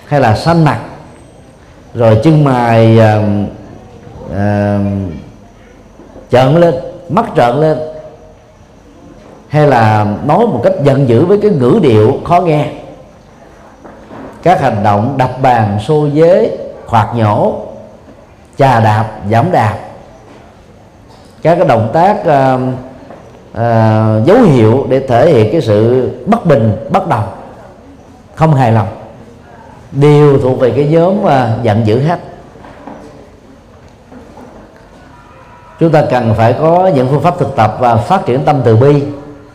hay 0.06 0.20
là 0.20 0.36
xanh 0.36 0.64
mặt 0.64 0.78
rồi 1.96 2.20
chân 2.22 2.44
mày 2.44 2.98
uh, 2.98 3.24
uh, 4.30 4.36
trợn 6.30 6.54
lên 6.60 6.74
mắt 7.08 7.24
trợn 7.36 7.56
lên. 7.56 7.78
Hay 9.48 9.66
là 9.66 10.06
nói 10.24 10.38
một 10.38 10.60
cách 10.64 10.72
giận 10.84 11.08
dữ 11.08 11.24
với 11.26 11.38
cái 11.42 11.50
ngữ 11.50 11.78
điệu 11.82 12.20
khó 12.24 12.40
nghe. 12.40 12.68
Các 14.42 14.60
hành 14.60 14.82
động 14.84 15.14
đập 15.18 15.30
bàn 15.42 15.78
xô 15.86 16.08
dế 16.14 16.58
khoạt 16.86 17.06
nhổ 17.14 17.56
chà 18.56 18.80
đạp 18.80 19.06
giảm 19.30 19.52
đạp. 19.52 19.78
Các 21.42 21.54
cái 21.54 21.66
động 21.68 21.90
tác 21.92 22.16
uh, 22.20 22.60
uh, 23.52 24.26
dấu 24.26 24.42
hiệu 24.42 24.86
để 24.88 25.00
thể 25.08 25.32
hiện 25.32 25.52
cái 25.52 25.60
sự 25.60 26.10
bất 26.26 26.46
bình 26.46 26.86
bất 26.90 27.08
đồng 27.08 27.28
không 28.34 28.54
hài 28.54 28.72
lòng 28.72 28.88
đều 30.00 30.38
thuộc 30.38 30.60
về 30.60 30.70
cái 30.70 30.86
nhóm 30.90 31.22
và 31.22 31.56
giận 31.62 31.86
dữ 31.86 32.00
hết. 32.00 32.18
Chúng 35.80 35.90
ta 35.90 36.04
cần 36.10 36.34
phải 36.36 36.52
có 36.52 36.90
những 36.94 37.08
phương 37.10 37.20
pháp 37.20 37.38
thực 37.38 37.56
tập 37.56 37.76
và 37.80 37.96
phát 37.96 38.26
triển 38.26 38.44
tâm 38.44 38.60
từ 38.64 38.76
bi 38.76 39.02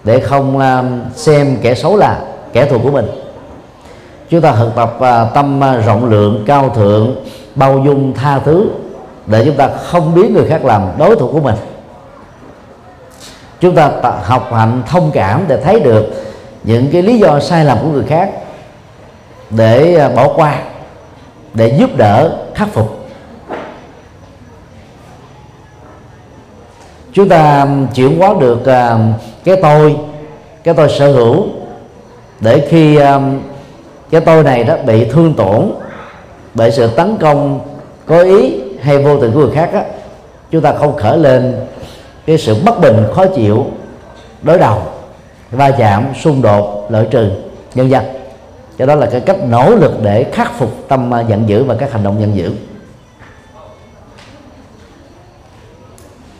để 0.03 0.19
không 0.19 0.59
à, 0.59 0.83
xem 1.15 1.57
kẻ 1.61 1.75
xấu 1.75 1.97
là 1.97 2.21
kẻ 2.53 2.65
thù 2.65 2.79
của 2.83 2.91
mình. 2.91 3.05
Chúng 4.29 4.41
ta 4.41 4.55
thực 4.55 4.75
tập 4.75 4.97
à, 4.99 5.25
tâm 5.25 5.63
à, 5.63 5.75
rộng 5.75 6.09
lượng, 6.09 6.43
cao 6.47 6.69
thượng, 6.69 7.15
bao 7.55 7.81
dung, 7.85 8.13
tha 8.13 8.39
thứ 8.39 8.69
để 9.25 9.45
chúng 9.45 9.55
ta 9.55 9.67
không 9.67 10.15
biến 10.15 10.33
người 10.33 10.47
khác 10.49 10.65
làm 10.65 10.81
đối 10.97 11.15
thủ 11.15 11.29
của 11.31 11.39
mình. 11.39 11.55
Chúng 13.59 13.75
ta, 13.75 13.91
học 14.23 14.53
hành 14.53 14.81
thông 14.87 15.11
cảm 15.13 15.45
để 15.47 15.57
thấy 15.57 15.79
được 15.79 16.05
những 16.63 16.91
cái 16.91 17.01
lý 17.01 17.19
do 17.19 17.39
sai 17.39 17.65
lầm 17.65 17.77
của 17.81 17.87
người 17.87 18.05
khác 18.07 18.31
để 19.51 19.95
à, 19.95 20.09
bỏ 20.09 20.33
qua 20.35 20.61
để 21.53 21.75
giúp 21.79 21.89
đỡ 21.97 22.37
khắc 22.55 22.67
phục. 22.73 23.05
Chúng 27.13 27.29
ta 27.29 27.67
chuyển 27.95 28.19
hóa 28.19 28.33
được 28.39 28.65
à, 28.65 28.97
cái 29.43 29.55
tôi 29.61 29.95
cái 30.63 30.73
tôi 30.73 30.89
sở 30.89 31.11
hữu 31.11 31.47
để 32.39 32.67
khi 32.69 32.99
cái 34.11 34.21
tôi 34.21 34.43
này 34.43 34.63
đó 34.63 34.75
bị 34.85 35.05
thương 35.05 35.33
tổn 35.33 35.71
bởi 36.53 36.71
sự 36.71 36.87
tấn 36.87 37.17
công 37.17 37.59
có 38.05 38.21
ý 38.21 38.61
hay 38.81 38.97
vô 38.97 39.19
tình 39.19 39.31
của 39.31 39.39
người 39.39 39.55
khác 39.55 39.69
đó, 39.73 39.79
chúng 40.51 40.61
ta 40.61 40.73
không 40.73 40.97
khởi 40.97 41.17
lên 41.17 41.55
cái 42.25 42.37
sự 42.37 42.55
bất 42.65 42.81
bình 42.81 43.05
khó 43.15 43.25
chịu 43.25 43.65
đối 44.41 44.59
đầu 44.59 44.81
va 45.51 45.71
chạm 45.71 46.05
xung 46.21 46.41
đột 46.41 46.85
lợi 46.89 47.07
trừ 47.11 47.31
nhân 47.75 47.89
dân 47.89 48.20
cho 48.81 48.87
đó 48.87 48.95
là 48.95 49.05
cái 49.05 49.21
cách 49.21 49.37
nỗ 49.49 49.75
lực 49.75 49.91
để 50.01 50.23
khắc 50.23 50.53
phục 50.57 50.69
tâm 50.87 51.13
à, 51.13 51.21
giận 51.21 51.49
dữ 51.49 51.63
và 51.63 51.75
các 51.75 51.91
hành 51.91 52.03
động 52.03 52.15
giận 52.19 52.35
dữ. 52.35 52.51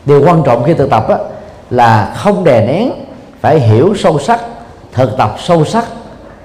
Điều 0.06 0.24
quan 0.26 0.44
trọng 0.46 0.64
khi 0.64 0.74
thực 0.74 0.90
tập 0.90 1.10
á, 1.10 1.18
là 1.70 2.14
không 2.16 2.44
đè 2.44 2.68
nén 2.68 2.92
phải 3.42 3.60
hiểu 3.60 3.94
sâu 3.96 4.20
sắc 4.20 4.40
thực 4.94 5.18
tập 5.18 5.36
sâu 5.40 5.66
sắc 5.66 5.86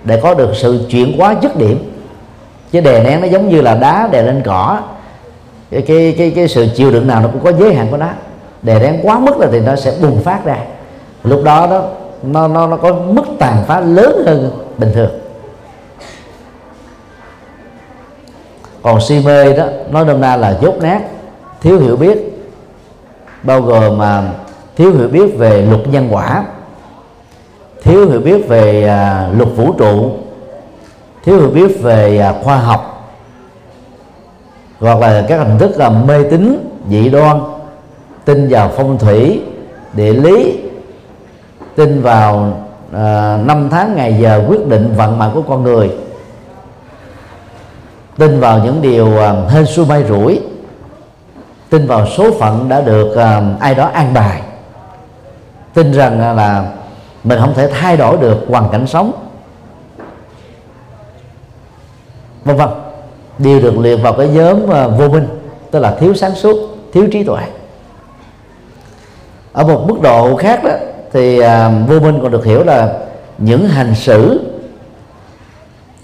để 0.05 0.21
có 0.23 0.35
được 0.35 0.53
sự 0.55 0.87
chuyển 0.91 1.19
hóa 1.19 1.35
dứt 1.43 1.57
điểm. 1.57 1.93
Chứ 2.73 2.81
đè 2.81 3.05
nén 3.05 3.21
nó 3.21 3.27
giống 3.27 3.49
như 3.49 3.61
là 3.61 3.75
đá 3.75 4.09
đè 4.13 4.23
lên 4.23 4.43
cỏ. 4.45 4.81
Cái 5.71 5.83
cái 5.83 6.15
cái, 6.19 6.33
cái 6.37 6.49
sự 6.49 6.67
chịu 6.75 6.91
đựng 6.91 7.07
nào 7.07 7.23
nó 7.23 7.29
cũng 7.33 7.45
có 7.45 7.53
giới 7.53 7.75
hạn 7.75 7.87
của 7.91 7.97
nó 7.97 8.09
đè 8.63 8.79
nén 8.79 9.01
quá 9.03 9.19
mức 9.19 9.39
là 9.39 9.49
thì 9.53 9.61
nó 9.61 9.77
sẽ 9.77 9.93
bùng 10.03 10.23
phát 10.23 10.45
ra. 10.45 10.59
Lúc 11.25 11.45
đó 11.45 11.67
đó 11.67 11.83
nó 12.23 12.49
nó 12.49 12.67
nó 12.67 12.77
có 12.77 12.93
mức 12.93 13.25
tàn 13.39 13.65
phá 13.67 13.81
lớn 13.81 14.23
hơn 14.27 14.51
bình 14.79 14.93
thường. 14.95 15.26
Còn 18.87 19.01
si 19.01 19.23
mê 19.25 19.53
đó 19.53 19.65
nói 19.91 20.05
nôm 20.05 20.21
na 20.21 20.37
là 20.37 20.59
dốt 20.63 20.75
nát 20.83 21.03
thiếu 21.61 21.79
hiểu 21.79 21.97
biết. 21.97 22.19
Bao 23.43 23.63
gồm 23.63 23.99
mà 23.99 24.23
thiếu 24.77 24.93
hiểu 24.93 25.09
biết 25.09 25.39
về 25.39 25.63
luật 25.63 25.89
nhân 25.89 26.09
quả 26.11 26.45
thiếu 27.83 28.09
hiểu 28.09 28.21
biết 28.21 28.49
về 28.49 28.87
à, 28.89 29.29
luật 29.37 29.49
vũ 29.57 29.73
trụ 29.73 30.11
thiếu 31.25 31.39
hiểu 31.39 31.51
biết 31.51 31.83
về 31.83 32.19
à, 32.19 32.35
khoa 32.43 32.57
học 32.57 33.13
hoặc 34.81 35.01
là 35.01 35.25
các 35.29 35.37
hình 35.39 35.59
thức 35.59 35.71
là 35.77 35.91
mê 35.91 36.23
tín 36.31 36.69
dị 36.91 37.09
đoan 37.09 37.41
tin 38.25 38.49
vào 38.49 38.71
phong 38.77 38.99
thủy 38.99 39.43
địa 39.93 40.13
lý 40.13 40.59
tin 41.77 42.03
vào 42.03 42.53
à, 42.93 43.39
năm 43.47 43.69
tháng 43.71 43.97
ngày 43.97 44.17
giờ 44.21 44.45
quyết 44.49 44.67
định 44.67 44.95
vận 44.97 45.19
mạng 45.19 45.31
của 45.35 45.43
con 45.43 45.63
người 45.63 45.91
tin 48.19 48.41
vào 48.41 48.59
những 48.65 48.83
điều 48.83 49.19
à, 49.19 49.35
hên 49.49 49.67
xui 49.67 49.87
may 49.87 50.05
rủi, 50.09 50.41
tin 51.71 51.87
vào 51.87 52.07
số 52.07 52.31
phận 52.41 52.69
đã 52.69 52.81
được 52.81 53.17
à, 53.17 53.43
ai 53.61 53.75
đó 53.75 53.91
an 53.95 54.15
bài. 54.15 54.43
Tin 55.75 55.93
rằng 55.93 56.21
à, 56.21 56.33
là 56.33 56.73
mình 57.25 57.39
không 57.41 57.55
thể 57.55 57.69
thay 57.69 57.97
đổi 57.97 58.17
được 58.17 58.39
hoàn 58.49 58.69
cảnh 58.73 58.87
sống. 58.87 59.13
Vân 62.45 62.57
vân 62.57 62.69
đều 63.39 63.61
được 63.61 63.79
liệt 63.79 63.97
vào 63.97 64.13
cái 64.13 64.29
nhóm 64.29 64.67
vô 64.99 65.09
minh, 65.09 65.29
tức 65.71 65.79
là 65.79 65.97
thiếu 66.01 66.15
sáng 66.15 66.35
suốt, 66.35 66.57
thiếu 66.93 67.09
trí 67.13 67.25
tuệ. 67.25 67.43
Ở 69.53 69.65
một 69.65 69.85
mức 69.89 70.01
độ 70.03 70.37
khác 70.37 70.65
đó, 70.65 70.71
thì 71.13 71.41
vô 71.89 72.01
minh 72.01 72.19
còn 72.23 72.31
được 72.31 72.45
hiểu 72.45 72.65
là 72.65 72.93
những 73.39 73.69
hành 73.69 73.95
xử 73.95 74.41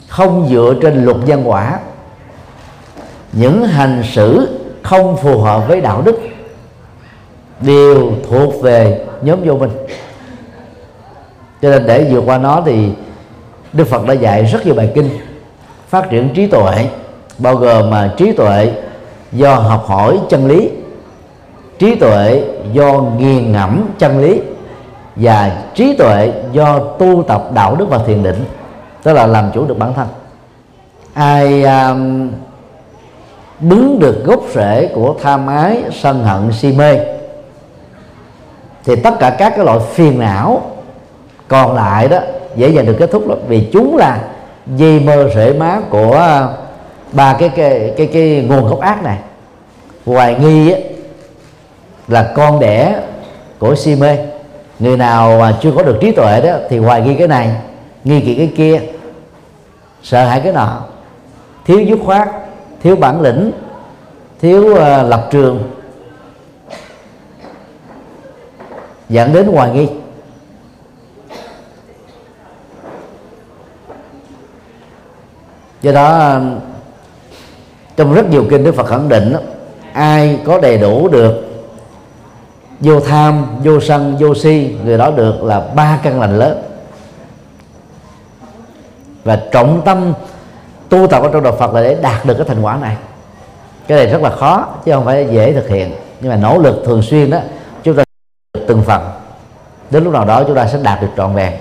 không 0.08 0.48
dựa 0.50 0.74
trên 0.82 1.04
luật 1.04 1.16
nhân 1.26 1.42
quả 1.44 1.78
những 3.32 3.64
hành 3.64 4.02
xử 4.12 4.58
không 4.82 5.16
phù 5.16 5.38
hợp 5.38 5.68
với 5.68 5.80
đạo 5.80 6.02
đức 6.02 6.20
đều 7.60 8.12
thuộc 8.28 8.62
về 8.62 9.04
nhóm 9.22 9.38
vô 9.44 9.54
minh. 9.54 9.70
Cho 11.62 11.70
nên 11.70 11.86
để 11.86 12.08
vượt 12.10 12.22
qua 12.26 12.38
nó 12.38 12.62
thì 12.66 12.88
đức 13.72 13.84
phật 13.84 14.06
đã 14.06 14.14
dạy 14.14 14.44
rất 14.44 14.66
nhiều 14.66 14.74
bài 14.74 14.92
kinh 14.94 15.10
phát 15.88 16.10
triển 16.10 16.28
trí 16.34 16.46
tuệ 16.46 16.88
bao 17.38 17.56
gồm 17.56 17.90
mà 17.90 18.14
trí 18.16 18.32
tuệ 18.32 18.72
do 19.32 19.54
học 19.54 19.84
hỏi 19.86 20.18
chân 20.28 20.48
lý 20.48 20.70
trí 21.78 21.94
tuệ 21.94 22.44
do 22.72 23.02
nghiền 23.18 23.52
ngẫm 23.52 23.88
chân 23.98 24.22
lý 24.22 24.40
và 25.16 25.62
trí 25.74 25.96
tuệ 25.96 26.32
do 26.52 26.78
tu 26.78 27.22
tập 27.22 27.44
đạo 27.54 27.76
đức 27.76 27.86
và 27.88 27.98
thiền 28.06 28.22
định 28.22 28.44
tức 29.02 29.12
là 29.12 29.26
làm 29.26 29.50
chủ 29.54 29.66
được 29.66 29.78
bản 29.78 29.94
thân. 29.94 30.08
Ai 31.14 31.62
um, 31.62 32.30
bứng 33.62 33.98
được 33.98 34.24
gốc 34.24 34.40
rễ 34.54 34.88
của 34.94 35.14
tham 35.22 35.46
ái 35.46 35.82
sân 35.92 36.24
hận 36.24 36.52
si 36.52 36.72
mê. 36.72 36.98
Thì 38.84 38.96
tất 38.96 39.14
cả 39.20 39.30
các 39.30 39.52
cái 39.56 39.64
loại 39.64 39.78
phiền 39.92 40.18
não 40.18 40.62
còn 41.48 41.74
lại 41.74 42.08
đó 42.08 42.18
dễ 42.56 42.68
dàng 42.68 42.86
được 42.86 42.96
kết 42.98 43.10
thúc 43.10 43.28
lắm. 43.28 43.38
Vì 43.48 43.68
chúng 43.72 43.96
là 43.96 44.18
dây 44.66 45.00
mơ 45.00 45.28
rễ 45.34 45.52
má 45.52 45.80
của 45.90 46.48
ba 47.12 47.36
cái 47.38 47.48
cái 47.48 47.92
cái 47.96 48.06
cái 48.06 48.46
nguồn 48.48 48.68
gốc 48.68 48.80
ác 48.80 49.02
này. 49.02 49.18
Hoài 50.06 50.34
nghi 50.34 50.72
á, 50.72 50.78
là 52.08 52.32
con 52.34 52.60
đẻ 52.60 53.00
của 53.58 53.74
si 53.74 53.94
mê. 53.94 54.18
Người 54.78 54.96
nào 54.96 55.38
mà 55.40 55.56
chưa 55.62 55.72
có 55.76 55.82
được 55.82 55.98
trí 56.00 56.12
tuệ 56.12 56.40
đó 56.40 56.52
thì 56.68 56.78
hoài 56.78 57.00
nghi 57.02 57.14
cái 57.14 57.28
này 57.28 57.50
nghi 58.04 58.20
kỵ 58.20 58.34
cái 58.34 58.52
kia 58.56 58.80
sợ 60.02 60.24
hãi 60.24 60.40
cái 60.40 60.52
nọ. 60.52 60.80
Thiếu 61.64 61.80
dứt 61.80 61.98
khoát 62.04 62.28
thiếu 62.82 62.96
bản 62.96 63.20
lĩnh 63.20 63.52
thiếu 64.40 64.72
uh, 64.72 64.78
lập 65.08 65.28
trường. 65.30 65.70
Dẫn 69.08 69.32
đến 69.32 69.46
hoài 69.46 69.70
nghi. 69.70 69.88
Do 75.82 75.92
đó 75.92 76.36
trong 77.96 78.14
rất 78.14 78.30
nhiều 78.30 78.44
kinh 78.50 78.64
đức 78.64 78.74
phật 78.74 78.86
khẳng 78.86 79.08
định 79.08 79.32
đó, 79.32 79.38
ai 79.92 80.40
có 80.44 80.60
đầy 80.60 80.78
đủ 80.78 81.08
được 81.08 81.34
vô 82.80 83.00
tham 83.00 83.46
vô 83.64 83.80
sân 83.80 84.16
vô 84.20 84.34
si 84.34 84.76
người 84.84 84.98
đó 84.98 85.10
được 85.10 85.42
là 85.42 85.60
ba 85.60 85.98
căn 86.02 86.20
lành 86.20 86.38
lớn. 86.38 86.62
Và 89.24 89.42
trọng 89.52 89.82
tâm 89.84 90.12
tu 90.92 91.06
tập 91.06 91.22
ở 91.22 91.30
trong 91.32 91.42
đạo 91.42 91.56
Phật 91.58 91.74
là 91.74 91.82
để 91.82 91.96
đạt 92.02 92.26
được 92.26 92.34
cái 92.34 92.46
thành 92.48 92.62
quả 92.62 92.76
này. 92.76 92.96
Cái 93.86 93.98
này 93.98 94.06
rất 94.06 94.22
là 94.22 94.30
khó 94.30 94.66
chứ 94.84 94.92
không 94.92 95.04
phải 95.04 95.28
dễ 95.30 95.52
thực 95.52 95.68
hiện. 95.68 95.94
Nhưng 96.20 96.30
mà 96.30 96.36
nỗ 96.36 96.58
lực 96.58 96.82
thường 96.84 97.02
xuyên 97.02 97.30
đó 97.30 97.38
chúng 97.82 97.96
ta 97.96 98.04
từng 98.66 98.82
phần. 98.82 99.10
Đến 99.90 100.04
lúc 100.04 100.12
nào 100.12 100.24
đó 100.24 100.44
chúng 100.46 100.56
ta 100.56 100.66
sẽ 100.66 100.78
đạt 100.82 101.02
được 101.02 101.08
trọn 101.16 101.34
vẹn. 101.34 101.52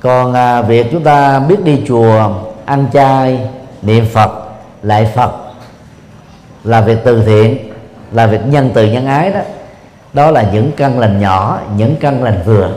Còn 0.00 0.34
à, 0.34 0.62
việc 0.62 0.86
chúng 0.92 1.04
ta 1.04 1.38
biết 1.38 1.64
đi 1.64 1.82
chùa 1.88 2.30
ăn 2.64 2.86
chay 2.92 3.48
niệm 3.82 4.06
phật 4.12 4.30
lại 4.82 5.12
phật 5.14 5.30
là 6.64 6.80
việc 6.80 6.98
từ 7.04 7.22
thiện 7.22 7.72
là 8.12 8.26
việc 8.26 8.40
nhân 8.46 8.70
từ 8.74 8.86
nhân 8.86 9.06
ái 9.06 9.30
đó 9.30 9.40
đó 10.12 10.30
là 10.30 10.50
những 10.52 10.72
căn 10.76 10.98
lành 10.98 11.20
nhỏ 11.20 11.60
những 11.76 11.96
căn 12.00 12.22
lành 12.22 12.42
vừa 12.44 12.70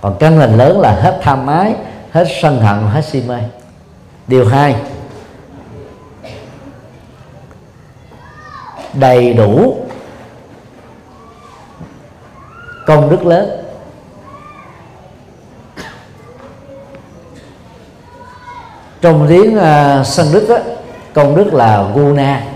còn 0.00 0.16
căn 0.18 0.38
lành 0.38 0.56
lớn 0.56 0.80
là 0.80 0.92
hết 0.92 1.18
tham 1.22 1.46
ái 1.46 1.74
hết 2.10 2.24
sân 2.42 2.60
hận 2.60 2.86
hết 2.86 3.04
si 3.04 3.22
mê. 3.28 3.38
Điều 4.26 4.48
hai 4.48 4.76
đầy 8.92 9.34
đủ 9.34 9.76
công 12.86 13.10
đức 13.10 13.26
lớn. 13.26 13.50
Trong 19.00 19.26
tiếng 19.28 19.56
uh, 19.56 19.62
à, 19.62 20.04
sân 20.04 20.26
đức 20.32 20.48
á, 20.48 20.58
công 21.12 21.36
đức 21.36 21.54
là 21.54 21.82
guna. 21.94 22.49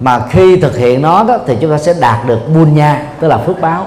Mà 0.00 0.26
khi 0.30 0.56
thực 0.56 0.76
hiện 0.76 1.02
nó 1.02 1.24
đó, 1.24 1.38
thì 1.46 1.56
chúng 1.60 1.70
ta 1.70 1.78
sẽ 1.78 1.94
đạt 2.00 2.26
được 2.26 2.40
buôn 2.54 2.74
nha, 2.74 3.06
tức 3.20 3.28
là 3.28 3.38
phước 3.38 3.60
báo. 3.60 3.86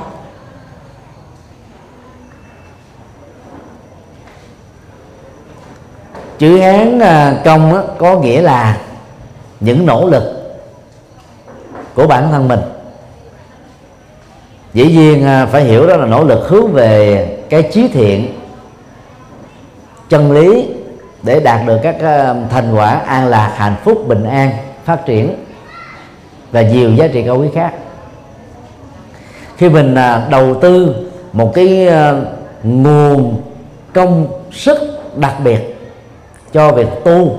Chữ 6.38 6.60
hán 6.60 6.99
à, 6.99 7.41
công 7.45 7.95
có 7.97 8.19
nghĩa 8.19 8.41
là 8.41 8.78
những 9.60 9.86
nỗ 9.86 10.08
lực 10.08 10.23
của 11.93 12.08
bản 12.08 12.32
thân 12.32 12.47
mình. 12.47 12.60
Dĩ 14.73 14.86
nhiên 14.86 15.26
à, 15.26 15.45
phải 15.45 15.63
hiểu 15.63 15.88
đó 15.88 15.97
là 15.97 16.06
nỗ 16.06 16.23
lực 16.23 16.47
hướng 16.47 16.71
về 16.71 17.28
cái 17.49 17.69
trí 17.73 17.88
thiện, 17.88 18.39
chân 20.10 20.32
lý 20.32 20.69
để 21.23 21.39
đạt 21.39 21.65
được 21.65 21.80
các 21.84 21.95
à, 22.02 22.36
thành 22.49 22.76
quả 22.76 22.89
an 22.89 23.28
lạc, 23.28 23.54
hạnh 23.56 23.76
phúc, 23.84 24.08
bình 24.08 24.23
an, 24.23 24.52
phát 24.86 25.06
triển 25.06 25.42
và 26.53 26.61
nhiều 26.61 26.91
giá 26.91 27.07
trị 27.07 27.23
cao 27.25 27.39
quý 27.39 27.47
khác. 27.53 27.73
Khi 29.57 29.69
mình 29.69 29.95
à, 29.95 30.27
đầu 30.29 30.55
tư 30.61 30.95
một 31.33 31.51
cái 31.53 31.87
à, 31.87 32.13
nguồn 32.63 33.41
công 33.93 34.27
sức 34.51 34.77
đặc 35.15 35.35
biệt 35.43 35.75
cho 36.53 36.71
việc 36.71 36.87
tu 37.03 37.37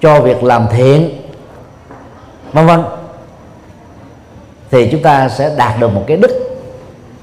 cho 0.00 0.20
việc 0.20 0.42
làm 0.42 0.66
thiện 0.72 1.10
vân 2.52 2.66
vân 2.66 2.80
thì 4.70 4.88
chúng 4.92 5.02
ta 5.02 5.28
sẽ 5.28 5.50
đạt 5.56 5.80
được 5.80 5.92
một 5.92 6.04
cái 6.06 6.16
đức 6.16 6.30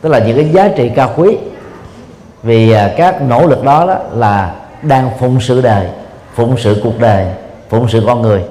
tức 0.01 0.09
là 0.09 0.19
những 0.19 0.37
cái 0.37 0.49
giá 0.49 0.67
trị 0.67 0.91
cao 0.95 1.13
quý. 1.15 1.37
Vì 2.43 2.71
à, 2.71 2.93
các 2.97 3.21
nỗ 3.21 3.47
lực 3.47 3.63
đó, 3.63 3.85
đó 3.85 3.97
là 4.11 4.55
đang 4.81 5.09
phụng 5.19 5.41
sự 5.41 5.61
đời 5.61 5.87
phụng 6.35 6.55
sự 6.57 6.81
cuộc 6.83 6.99
đời 6.99 7.27
phụng 7.69 7.87
sự 7.89 8.03
con 8.07 8.21
người 8.21 8.43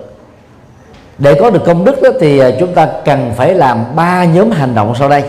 để 1.23 1.35
có 1.41 1.51
được 1.51 1.63
công 1.67 1.85
đức 1.85 2.03
đó, 2.03 2.11
thì 2.21 2.39
à, 2.39 2.51
chúng 2.61 2.75
ta 2.75 2.89
cần 3.05 3.33
phải 3.37 3.55
làm 3.55 3.85
ba 3.97 4.25
nhóm 4.25 4.51
hành 4.51 4.75
động 4.75 4.95
sau 4.99 5.09
đây. 5.09 5.23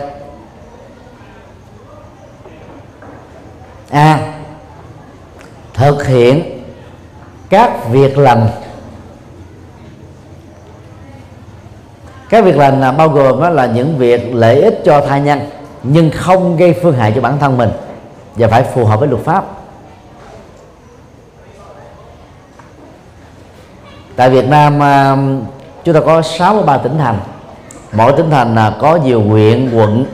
A. 3.89 4.13
À, 4.13 4.34
thực 5.73 6.06
hiện 6.06 6.63
các 7.49 7.89
việc 7.89 8.17
lành. 8.17 8.47
Các 12.29 12.43
việc 12.43 12.58
lành 12.58 12.82
là 12.82 12.91
bao 12.91 13.10
gồm 13.10 13.41
đó 13.41 13.49
là 13.49 13.65
những 13.65 13.97
việc 13.97 14.36
lợi 14.36 14.62
ích 14.62 14.82
cho 14.86 15.01
thai 15.01 15.21
nhân 15.21 15.39
nhưng 15.84 16.12
không 16.12 16.58
gây 16.58 16.75
phương 16.82 16.95
hại 16.95 17.12
cho 17.15 17.21
bản 17.21 17.39
thân 17.39 17.58
mình 17.58 17.69
và 18.36 18.47
phải 18.47 18.63
phù 18.63 18.86
hợp 18.86 18.99
với 18.99 19.10
luật 19.10 19.23
pháp. 19.23 19.45
Tại 24.15 24.29
Việt 24.29 24.45
Nam 24.45 24.84
à, 24.84 25.17
chúng 25.84 25.96
ta 25.96 26.02
có 26.06 26.22
63 26.22 26.78
tỉnh 26.78 26.98
thành. 26.98 27.19
Mỗi 27.91 28.13
tỉnh 28.17 28.30
thành 28.30 28.56
là 28.56 28.74
có 28.80 28.96
nhiều 28.96 29.22
huyện, 29.22 29.72
quận. 29.74 30.06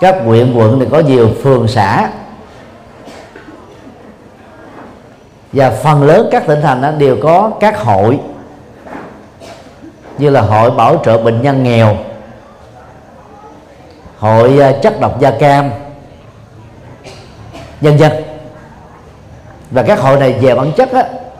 Các 0.00 0.16
huyện, 0.24 0.54
quận 0.54 0.80
thì 0.80 0.86
có 0.90 0.98
nhiều 1.00 1.30
phường 1.42 1.68
xã. 1.68 2.10
Và 5.52 5.70
phần 5.70 6.02
lớn 6.02 6.28
các 6.32 6.46
tỉnh 6.46 6.60
thành 6.62 6.98
đều 6.98 7.16
có 7.22 7.50
các 7.60 7.78
hội. 7.78 8.20
Như 10.18 10.30
là 10.30 10.40
hội 10.40 10.70
bảo 10.70 11.02
trợ 11.04 11.18
bệnh 11.18 11.42
nhân 11.42 11.62
nghèo. 11.62 11.96
Hội 14.18 14.58
à, 14.58 14.72
chất 14.82 15.00
độc 15.00 15.20
da 15.20 15.30
cam. 15.30 15.70
Nhân 17.80 17.98
dân. 17.98 18.12
Và 19.70 19.82
các 19.82 20.00
hội 20.00 20.20
này 20.20 20.32
về 20.32 20.54
bản 20.54 20.72
chất 20.72 20.88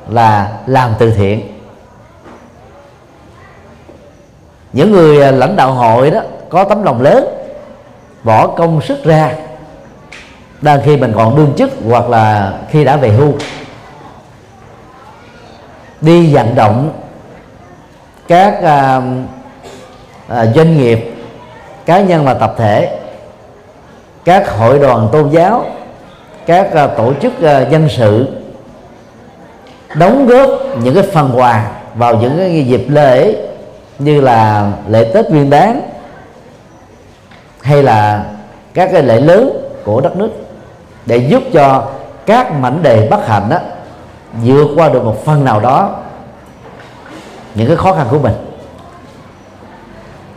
là 0.09 0.53
làm 0.66 0.94
từ 0.98 1.11
thiện. 1.11 1.51
Những 4.72 4.92
người 4.92 5.22
à, 5.22 5.30
lãnh 5.30 5.56
đạo 5.56 5.72
hội 5.72 6.11
đó 6.11 6.20
có 6.48 6.64
tấm 6.64 6.82
lòng 6.82 7.02
lớn 7.02 7.24
bỏ 8.24 8.46
công 8.46 8.82
sức 8.82 9.04
ra 9.04 9.32
đang 10.61 10.80
khi 10.85 10.96
mình 10.96 11.12
còn 11.16 11.37
đương 11.37 11.52
chức 11.56 11.70
hoặc 11.88 12.08
là 12.08 12.52
khi 12.70 12.85
đã 12.85 12.96
về 12.96 13.08
hưu 13.08 13.32
đi 16.00 16.35
vận 16.35 16.54
động 16.54 16.92
các 18.28 18.62
à, 18.62 19.00
à, 20.28 20.46
doanh 20.46 20.78
nghiệp 20.78 21.14
cá 21.87 22.00
nhân 22.00 22.24
và 22.24 22.35
tập 22.35 22.54
thể 22.58 22.98
các 24.24 24.50
hội 24.50 24.78
đoàn 24.78 25.08
tôn 25.12 25.30
giáo 25.30 25.64
các 26.46 26.72
à, 26.72 26.87
tổ 26.87 27.12
chức 27.22 27.42
à, 27.42 27.61
dân 27.61 27.88
sự 27.88 28.26
đóng 29.94 30.26
góp 30.26 30.50
những 30.82 30.94
cái 30.94 31.04
phần 31.12 31.32
quà 31.37 31.70
vào 31.94 32.16
những 32.16 32.37
cái 32.38 32.66
dịp 32.66 32.85
lễ 32.88 33.37
như 34.04 34.20
là 34.20 34.72
lễ 34.88 35.10
Tết 35.14 35.30
Nguyên 35.30 35.50
Đán 35.50 35.80
hay 37.62 37.82
là 37.82 38.24
các 38.74 38.90
cái 38.92 39.02
lễ 39.02 39.20
lớn 39.20 39.50
của 39.84 40.00
đất 40.00 40.16
nước 40.16 40.30
để 41.06 41.16
giúp 41.16 41.42
cho 41.52 41.90
các 42.26 42.52
mảnh 42.52 42.82
đề 42.82 43.08
bất 43.08 43.28
hạnh 43.28 43.48
đó 43.48 43.58
vượt 44.42 44.68
qua 44.76 44.88
được 44.88 45.04
một 45.04 45.24
phần 45.24 45.44
nào 45.44 45.60
đó 45.60 45.96
những 47.54 47.68
cái 47.68 47.76
khó 47.76 47.94
khăn 47.94 48.06
của 48.10 48.18
mình. 48.18 48.34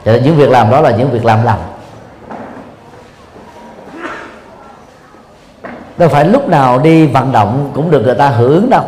Cho 0.05 0.11
nên 0.11 0.23
những 0.23 0.35
việc 0.35 0.49
làm 0.49 0.71
đó 0.71 0.81
là 0.81 0.91
những 0.91 1.11
việc 1.11 1.25
làm 1.25 1.43
lành. 1.43 1.59
Đâu 5.97 6.09
phải 6.09 6.25
lúc 6.25 6.49
nào 6.49 6.79
đi 6.79 7.07
vận 7.07 7.31
động 7.31 7.71
cũng 7.73 7.91
được 7.91 8.01
người 8.01 8.15
ta 8.15 8.27
hưởng 8.27 8.51
ứng 8.51 8.69
đâu. 8.69 8.83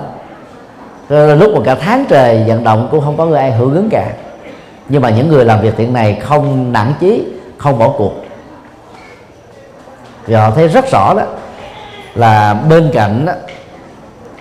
Lúc 1.35 1.51
mà 1.55 1.61
cả 1.65 1.75
tháng 1.81 2.05
trời 2.09 2.43
vận 2.47 2.63
động 2.63 2.87
cũng 2.91 3.01
không 3.01 3.17
có 3.17 3.25
người 3.25 3.39
ai 3.39 3.51
hưởng 3.51 3.75
ứng 3.75 3.89
cả 3.89 4.11
nhưng 4.89 5.01
mà 5.01 5.09
những 5.09 5.27
người 5.27 5.45
làm 5.45 5.61
việc 5.61 5.73
thiện 5.77 5.93
này 5.93 6.17
không 6.21 6.73
nản 6.73 6.93
chí 6.99 7.25
không 7.57 7.79
bỏ 7.79 7.93
cuộc. 7.97 8.13
Vì 10.25 10.33
họ 10.33 10.51
thấy 10.51 10.67
rất 10.67 10.91
rõ 10.91 11.13
đó 11.13 11.23
là 12.15 12.53
bên 12.53 12.89
cạnh 12.93 13.25
đó, 13.25 13.33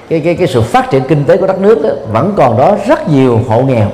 cái 0.09 0.21
cái 0.21 0.35
cái 0.35 0.47
sự 0.47 0.63
phát 0.63 0.91
triển 0.91 1.03
kinh 1.09 1.25
tế 1.25 1.37
của 1.37 1.47
đất 1.47 1.61
nước 1.61 1.83
đó, 1.83 1.91
vẫn 2.13 2.35
còn 2.37 2.59
đó 2.59 2.77
rất 2.87 3.09
nhiều 3.09 3.41
hộ 3.49 3.63
nghèo 3.63 3.91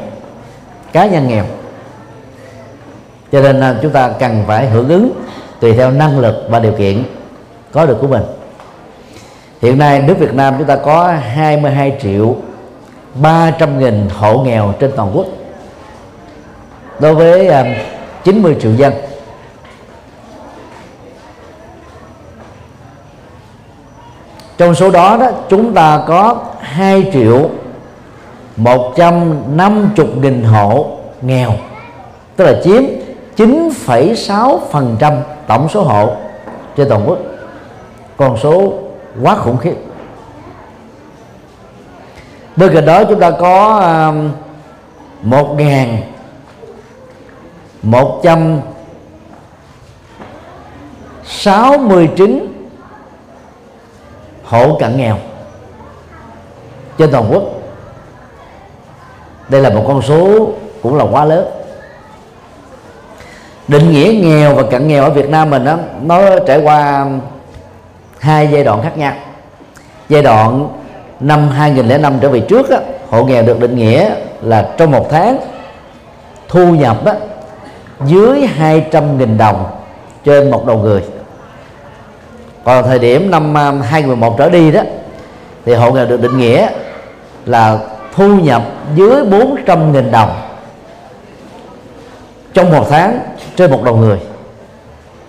cá 0.92 1.06
nhân 1.06 1.28
nghèo. 1.28 1.44
Cho 3.32 3.40
nên 3.40 3.60
là 3.60 3.76
chúng 3.82 3.92
ta 3.92 4.08
cần 4.08 4.44
phải 4.46 4.66
hưởng 4.66 4.88
ứng 4.88 5.12
tùy 5.60 5.72
theo 5.72 5.90
năng 5.90 6.18
lực 6.18 6.46
và 6.48 6.58
điều 6.58 6.72
kiện 6.72 7.02
có 7.72 7.86
được 7.86 7.98
của 8.00 8.06
mình. 8.06 8.22
Hiện 9.62 9.78
nay 9.78 10.02
nước 10.02 10.18
Việt 10.18 10.34
Nam 10.34 10.54
chúng 10.58 10.66
ta 10.66 10.76
có 10.76 11.14
22 11.34 11.98
triệu 12.02 12.36
300 13.14 13.78
nghìn 13.78 14.08
hộ 14.18 14.38
nghèo 14.44 14.74
trên 14.78 14.92
toàn 14.96 15.10
quốc 15.14 15.26
đối 17.02 17.14
với 17.14 17.48
à, 17.48 17.64
90 18.24 18.56
triệu 18.60 18.74
dân. 18.74 18.92
Trong 24.58 24.74
số 24.74 24.90
đó 24.90 25.16
đó 25.16 25.30
chúng 25.48 25.74
ta 25.74 26.02
có 26.06 26.36
2 26.60 27.10
triệu 27.12 27.50
150 28.56 30.06
nghìn 30.20 30.44
hộ 30.44 30.98
nghèo 31.22 31.52
tức 32.36 32.44
là 32.44 32.60
chiếm 32.64 32.82
9,6% 33.36 35.20
tổng 35.46 35.68
số 35.68 35.82
hộ 35.82 36.16
trên 36.76 36.88
toàn 36.88 37.08
quốc. 37.08 37.18
Con 38.16 38.36
số 38.42 38.72
quá 39.22 39.36
khủng 39.36 39.58
khiếp. 39.58 39.74
Bên 42.56 42.74
cạnh 42.74 42.86
đó 42.86 43.04
chúng 43.04 43.20
ta 43.20 43.30
có 43.30 43.78
um, 43.78 44.30
một 45.22 45.54
ngàn 45.58 46.11
một 47.82 48.20
trăm 48.22 48.60
sáu 51.24 51.78
mươi 51.78 52.10
chín 52.16 52.64
hộ 54.44 54.76
cận 54.80 54.96
nghèo 54.96 55.16
trên 56.98 57.10
toàn 57.10 57.24
quốc. 57.32 57.42
Đây 59.48 59.60
là 59.60 59.70
một 59.70 59.84
con 59.88 60.02
số 60.02 60.48
cũng 60.82 60.96
là 60.96 61.04
quá 61.04 61.24
lớn. 61.24 61.46
Định 63.68 63.90
nghĩa 63.90 64.20
nghèo 64.22 64.54
và 64.54 64.62
cận 64.70 64.88
nghèo 64.88 65.04
ở 65.04 65.10
Việt 65.10 65.28
Nam 65.28 65.50
mình 65.50 65.64
đó, 65.64 65.76
nó 66.02 66.38
trải 66.46 66.60
qua 66.60 67.06
hai 68.18 68.48
giai 68.52 68.64
đoạn 68.64 68.82
khác 68.82 68.98
nhau. 68.98 69.12
Giai 70.08 70.22
đoạn 70.22 70.68
năm 71.20 71.48
2005 71.48 72.18
trở 72.20 72.28
về 72.28 72.40
trước 72.40 72.70
đó, 72.70 72.78
hộ 73.10 73.24
nghèo 73.24 73.42
được 73.42 73.60
định 73.60 73.76
nghĩa 73.76 74.14
là 74.42 74.70
trong 74.76 74.90
một 74.90 75.06
tháng 75.10 75.38
thu 76.48 76.74
nhập 76.74 77.04
đó, 77.04 77.12
dưới 78.06 78.48
200.000 78.58 79.36
đồng 79.36 79.64
trên 80.24 80.50
một 80.50 80.66
đầu 80.66 80.78
người. 80.78 81.02
Còn 82.64 82.84
thời 82.84 82.98
điểm 82.98 83.30
năm 83.30 83.56
à, 83.56 83.72
2011 83.72 84.34
trở 84.38 84.50
đi 84.50 84.70
đó, 84.70 84.80
thì 85.64 85.74
hộ 85.74 85.92
nghèo 85.92 86.06
được 86.06 86.20
định 86.20 86.38
nghĩa 86.38 86.68
là 87.46 87.78
thu 88.14 88.36
nhập 88.36 88.62
dưới 88.94 89.24
400.000 89.24 90.10
đồng 90.10 90.42
trong 92.54 92.70
một 92.70 92.86
tháng 92.90 93.20
trên 93.56 93.70
một 93.70 93.82
đầu 93.84 93.96
người. 93.96 94.18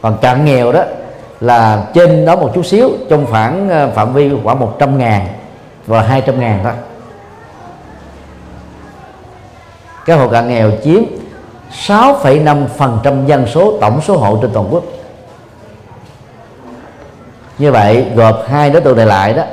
Còn 0.02 0.18
cận 0.22 0.46
nghèo 0.46 0.72
đó 0.72 0.84
là 1.40 1.86
trên 1.94 2.26
đó 2.26 2.36
một 2.36 2.52
chút 2.56 2.66
xíu, 2.66 2.90
trong 3.10 3.26
khoảng 3.26 3.70
à, 3.70 3.88
phạm 3.88 4.14
vi 4.14 4.32
khoảng 4.44 4.60
100 4.60 4.98
ngàn 4.98 5.28
và 5.88 6.02
200 6.02 6.40
ngàn 6.40 6.60
thôi. 6.64 6.74
Các 10.06 10.16
hộ 10.16 10.28
cận 10.28 10.48
nghèo 10.48 10.72
chiếm 10.84 11.04
6,5% 11.74 13.26
dân 13.26 13.48
số 13.48 13.78
tổng 13.82 14.02
số 14.02 14.18
hộ 14.18 14.40
trên 14.42 14.52
toàn 14.54 14.68
quốc. 14.72 14.84
Như 17.58 17.72
vậy 17.72 18.06
gộp 18.16 18.44
hai 18.48 18.70
đối 18.70 18.82
tượng 18.82 18.98
này 18.98 19.06
lại 19.06 19.34
đó 19.34 19.44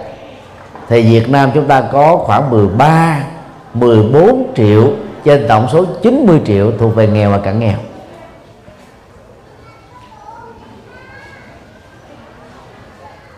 thì 0.88 1.02
Việt 1.02 1.30
Nam 1.30 1.50
chúng 1.54 1.66
ta 1.66 1.80
có 1.80 2.16
khoảng 2.16 2.50
13 2.50 3.20
14 3.74 4.52
triệu 4.56 4.90
trên 5.24 5.48
tổng 5.48 5.68
số 5.72 5.84
90 6.02 6.40
triệu 6.46 6.72
thuộc 6.78 6.94
về 6.94 7.06
nghèo 7.06 7.30
và 7.30 7.38
cận 7.38 7.58
nghèo. 7.60 7.76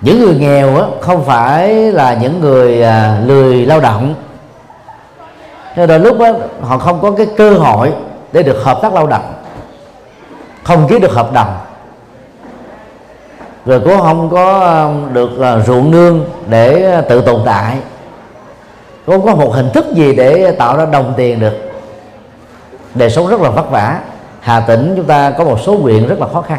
Những 0.00 0.20
người 0.20 0.34
nghèo 0.34 0.76
á, 0.76 0.86
không 1.00 1.24
phải 1.24 1.74
là 1.74 2.14
những 2.14 2.40
người 2.40 2.82
à, 2.82 3.20
lười 3.26 3.66
lao 3.66 3.80
động. 3.80 4.14
Nên 5.76 5.88
đôi 5.88 5.98
lúc 5.98 6.20
á, 6.20 6.32
họ 6.60 6.78
không 6.78 7.00
có 7.02 7.10
cái 7.10 7.26
cơ 7.36 7.54
hội 7.54 7.92
để 8.32 8.42
được 8.42 8.62
hợp 8.62 8.78
tác 8.82 8.92
lao 8.92 9.06
động. 9.06 9.34
Không 10.64 10.88
ký 10.88 10.98
được 10.98 11.12
hợp 11.12 11.32
đồng. 11.32 11.58
Rồi 13.66 13.80
cũng 13.80 14.00
không 14.00 14.30
có 14.30 14.60
um, 14.60 15.14
được 15.14 15.30
ờ, 15.38 15.62
ruộng 15.66 15.90
nương 15.90 16.24
để 16.48 16.82
ờ, 16.92 17.00
tự 17.00 17.20
tồn 17.20 17.40
tại. 17.44 17.76
Không 19.06 19.24
có 19.24 19.34
một 19.34 19.52
hình 19.54 19.70
thức 19.70 19.86
gì 19.94 20.14
để 20.14 20.52
tạo 20.58 20.76
ra 20.76 20.86
đồng 20.86 21.14
tiền 21.16 21.40
được. 21.40 21.52
Đời 22.94 23.10
sống 23.10 23.28
rất 23.28 23.40
là 23.40 23.50
vất 23.50 23.70
vả. 23.70 24.00
Hà 24.40 24.60
tĩnh 24.60 24.92
chúng 24.96 25.04
ta 25.04 25.30
có 25.30 25.44
một 25.44 25.60
số 25.60 25.76
huyện 25.76 26.06
rất 26.06 26.20
là 26.20 26.26
khó 26.32 26.40
khăn. 26.40 26.58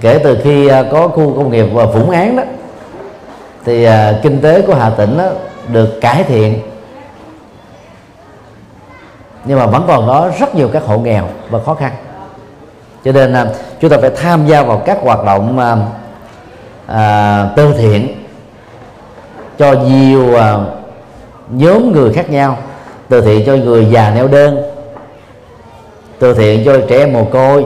Kể 0.00 0.20
từ 0.24 0.38
khi 0.44 0.68
ờ, 0.68 0.84
có 0.92 1.08
khu 1.08 1.34
công 1.36 1.50
nghiệp 1.50 1.66
và 1.72 1.84
vũng 1.84 2.10
án 2.10 2.36
đó, 2.36 2.42
thì 3.64 3.88
kinh 4.22 4.40
tế 4.40 4.62
của 4.62 4.74
hà 4.74 4.90
tĩnh 4.90 5.18
đó 5.18 5.28
được 5.68 6.00
cải 6.00 6.24
thiện 6.24 6.69
nhưng 9.44 9.58
mà 9.58 9.66
vẫn 9.66 9.84
còn 9.88 10.06
đó 10.06 10.28
rất 10.40 10.54
nhiều 10.54 10.70
các 10.72 10.82
hộ 10.82 10.98
nghèo 10.98 11.24
và 11.50 11.58
khó 11.66 11.74
khăn. 11.74 11.92
Cho 13.04 13.12
nên 13.12 13.32
à, 13.32 13.46
chúng 13.80 13.90
ta 13.90 13.96
phải 14.00 14.10
tham 14.10 14.46
gia 14.46 14.62
vào 14.62 14.82
các 14.86 14.98
hoạt 15.02 15.24
động 15.24 15.58
à, 15.58 15.76
à, 16.86 17.48
từ 17.56 17.74
thiện 17.78 18.08
cho 19.58 19.72
nhiều 19.72 20.36
à, 20.36 20.58
nhóm 21.50 21.92
người 21.92 22.12
khác 22.12 22.30
nhau 22.30 22.56
từ 23.08 23.20
thiện 23.20 23.46
cho 23.46 23.56
người 23.56 23.86
già 23.90 24.10
neo 24.10 24.28
đơn 24.28 24.62
từ 26.18 26.34
thiện 26.34 26.64
cho 26.64 26.72
trẻ 26.88 26.98
em 26.98 27.12
mồ 27.12 27.24
côi 27.24 27.64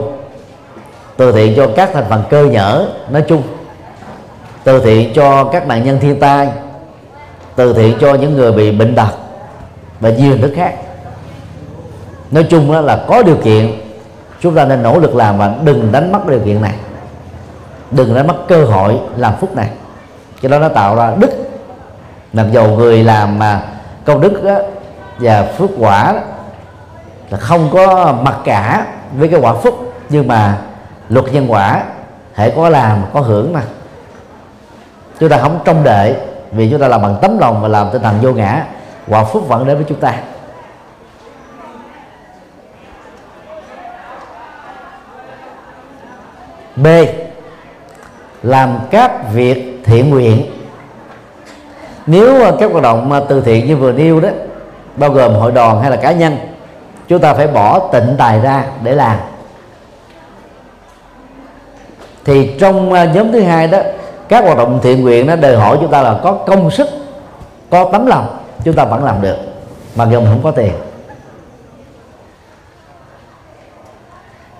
từ 1.17 1.31
thiện 1.31 1.53
cho 1.55 1.67
các 1.75 1.89
thành 1.93 2.05
phần 2.09 2.23
cơ 2.29 2.45
nhở 2.45 2.87
nói 3.09 3.23
chung 3.27 3.43
từ 4.63 4.79
thiện 4.79 5.13
cho 5.13 5.43
các 5.43 5.67
nạn 5.67 5.85
nhân 5.85 5.99
thiên 6.01 6.19
tai 6.19 6.49
từ 7.55 7.73
thiện 7.73 7.97
cho 8.01 8.13
những 8.13 8.33
người 8.33 8.51
bị 8.51 8.71
bệnh 8.71 8.95
tật 8.95 9.09
và 9.99 10.09
nhiều 10.09 10.37
thứ 10.41 10.53
khác 10.55 10.73
nói 12.35 12.43
chung 12.49 12.71
là 12.71 13.03
có 13.07 13.23
điều 13.23 13.37
kiện. 13.37 13.71
Chúng 14.41 14.55
ta 14.55 14.65
nên 14.65 14.83
nỗ 14.83 14.99
lực 14.99 15.15
làm 15.15 15.37
và 15.37 15.53
đừng 15.63 15.91
đánh 15.91 16.11
mất 16.11 16.27
điều 16.27 16.39
kiện 16.39 16.61
này. 16.61 16.73
Đừng 17.91 18.15
đánh 18.15 18.27
mất 18.27 18.35
cơ 18.47 18.65
hội 18.65 18.99
làm 19.17 19.33
phúc 19.35 19.55
này. 19.55 19.69
Cho 20.41 20.49
đó 20.49 20.59
nó 20.59 20.69
tạo 20.69 20.95
ra 20.95 21.13
đức. 21.17 21.29
Mặc 22.33 22.45
dầu 22.51 22.67
người 22.67 23.03
làm 23.03 23.39
mà 23.39 23.61
công 24.05 24.21
đức 24.21 24.43
đó, 24.43 24.55
và 25.19 25.43
phước 25.57 25.69
quả 25.79 26.13
đó, 26.13 26.19
là 27.29 27.37
không 27.37 27.69
có 27.73 28.13
mặc 28.21 28.35
cả 28.45 28.85
với 29.17 29.27
cái 29.27 29.39
quả 29.39 29.53
phúc 29.53 29.93
nhưng 30.09 30.27
mà 30.27 30.57
luật 31.09 31.33
nhân 31.33 31.51
quả 31.51 31.83
hệ 32.35 32.49
có 32.49 32.69
làm 32.69 33.03
có 33.13 33.21
hưởng 33.21 33.53
mà. 33.53 33.61
Chúng 35.19 35.29
ta 35.29 35.37
không 35.37 35.59
trông 35.65 35.83
đợi 35.83 36.15
vì 36.51 36.69
chúng 36.71 36.81
ta 36.81 36.87
làm 36.87 37.01
bằng 37.01 37.17
tấm 37.21 37.37
lòng 37.39 37.61
và 37.61 37.67
làm 37.67 37.89
tinh 37.93 38.01
thần 38.01 38.21
vô 38.21 38.31
ngã 38.31 38.65
quả 39.07 39.23
phúc 39.23 39.47
vẫn 39.47 39.67
đến 39.67 39.75
với 39.75 39.85
chúng 39.89 39.99
ta. 39.99 40.13
B. 46.75 46.87
Làm 48.43 48.79
các 48.91 49.33
việc 49.33 49.81
thiện 49.85 50.09
nguyện. 50.09 50.45
Nếu 52.05 52.43
à, 52.45 52.51
các 52.59 52.71
hoạt 52.71 52.83
động 52.83 53.11
à, 53.11 53.19
từ 53.29 53.41
thiện 53.41 53.67
như 53.67 53.75
vừa 53.75 53.91
nêu 53.91 54.19
đó, 54.19 54.29
bao 54.95 55.09
gồm 55.09 55.33
hội 55.33 55.51
đoàn 55.51 55.81
hay 55.81 55.91
là 55.91 55.97
cá 55.97 56.11
nhân, 56.11 56.37
chúng 57.07 57.19
ta 57.19 57.33
phải 57.33 57.47
bỏ 57.47 57.79
tịnh 57.79 58.15
tài 58.17 58.39
ra 58.39 58.65
để 58.83 58.95
làm. 58.95 59.17
Thì 62.25 62.51
trong 62.59 62.93
à, 62.93 63.05
nhóm 63.05 63.31
thứ 63.31 63.41
hai 63.41 63.67
đó, 63.67 63.79
các 64.29 64.43
hoạt 64.43 64.57
động 64.57 64.79
thiện 64.83 65.01
nguyện 65.01 65.27
nó 65.27 65.35
đòi 65.35 65.55
hỏi 65.55 65.77
chúng 65.81 65.91
ta 65.91 66.01
là 66.01 66.19
có 66.23 66.31
công 66.31 66.71
sức, 66.71 66.87
có 67.69 67.89
tấm 67.91 68.05
lòng, 68.05 68.37
chúng 68.63 68.75
ta 68.75 68.85
vẫn 68.85 69.03
làm 69.03 69.21
được, 69.21 69.37
mặc 69.95 70.07
dù 70.11 70.19
mình 70.19 70.29
không 70.29 70.43
có 70.43 70.51
tiền. 70.51 70.73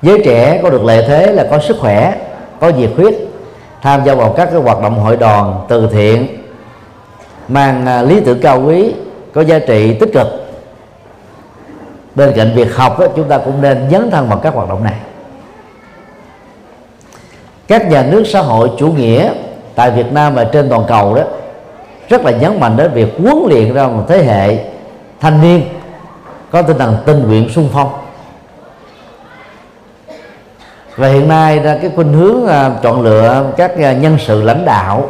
Giới 0.05 0.21
trẻ 0.25 0.59
có 0.63 0.69
được 0.69 0.83
lợi 0.83 1.05
thế 1.07 1.31
là 1.31 1.47
có 1.51 1.59
sức 1.59 1.77
khỏe 1.79 2.15
có 2.59 2.69
nhiệt 2.69 2.89
huyết 2.95 3.13
tham 3.81 4.05
gia 4.05 4.15
vào 4.15 4.33
các 4.37 4.45
cái 4.51 4.61
hoạt 4.61 4.81
động 4.81 4.99
hội 4.99 5.17
đoàn 5.17 5.65
từ 5.67 5.89
thiện 5.91 6.27
mang 7.47 7.85
à, 7.85 8.01
lý 8.01 8.19
tưởng 8.19 8.41
cao 8.41 8.63
quý 8.65 8.93
có 9.33 9.41
giá 9.41 9.59
trị 9.59 9.93
tích 9.99 10.09
cực. 10.13 10.27
Bên 12.15 12.33
cạnh 12.35 12.51
việc 12.55 12.75
học 12.75 12.99
đó, 12.99 13.05
chúng 13.15 13.27
ta 13.29 13.37
cũng 13.37 13.61
nên 13.61 13.87
dấn 13.91 14.11
thân 14.11 14.29
vào 14.29 14.37
các 14.37 14.53
hoạt 14.53 14.69
động 14.69 14.83
này. 14.83 14.95
Các 17.67 17.89
nhà 17.89 18.03
nước 18.03 18.23
xã 18.27 18.41
hội 18.41 18.71
chủ 18.77 18.87
nghĩa 18.87 19.29
tại 19.75 19.91
Việt 19.91 20.11
Nam 20.11 20.35
và 20.35 20.43
trên 20.43 20.69
toàn 20.69 20.83
cầu 20.87 21.15
đó 21.15 21.23
rất 22.09 22.25
là 22.25 22.31
nhấn 22.31 22.59
mạnh 22.59 22.77
đến 22.77 22.91
việc 22.93 23.13
huấn 23.17 23.37
luyện 23.49 23.73
ra 23.73 23.87
một 23.87 24.03
thế 24.07 24.23
hệ 24.23 24.57
thanh 25.19 25.41
niên 25.41 25.61
có 26.51 26.61
tinh 26.61 26.77
thần 26.77 26.97
tình 27.05 27.27
nguyện 27.27 27.49
sung 27.49 27.69
phong 27.73 28.04
và 30.95 31.07
hiện 31.07 31.27
nay 31.27 31.59
ra 31.59 31.77
cái 31.81 31.91
khuynh 31.95 32.13
hướng 32.13 32.47
à, 32.47 32.71
chọn 32.81 33.01
lựa 33.01 33.51
các 33.57 33.77
à, 33.77 33.93
nhân 33.93 34.17
sự 34.19 34.41
lãnh 34.41 34.65
đạo. 34.65 35.09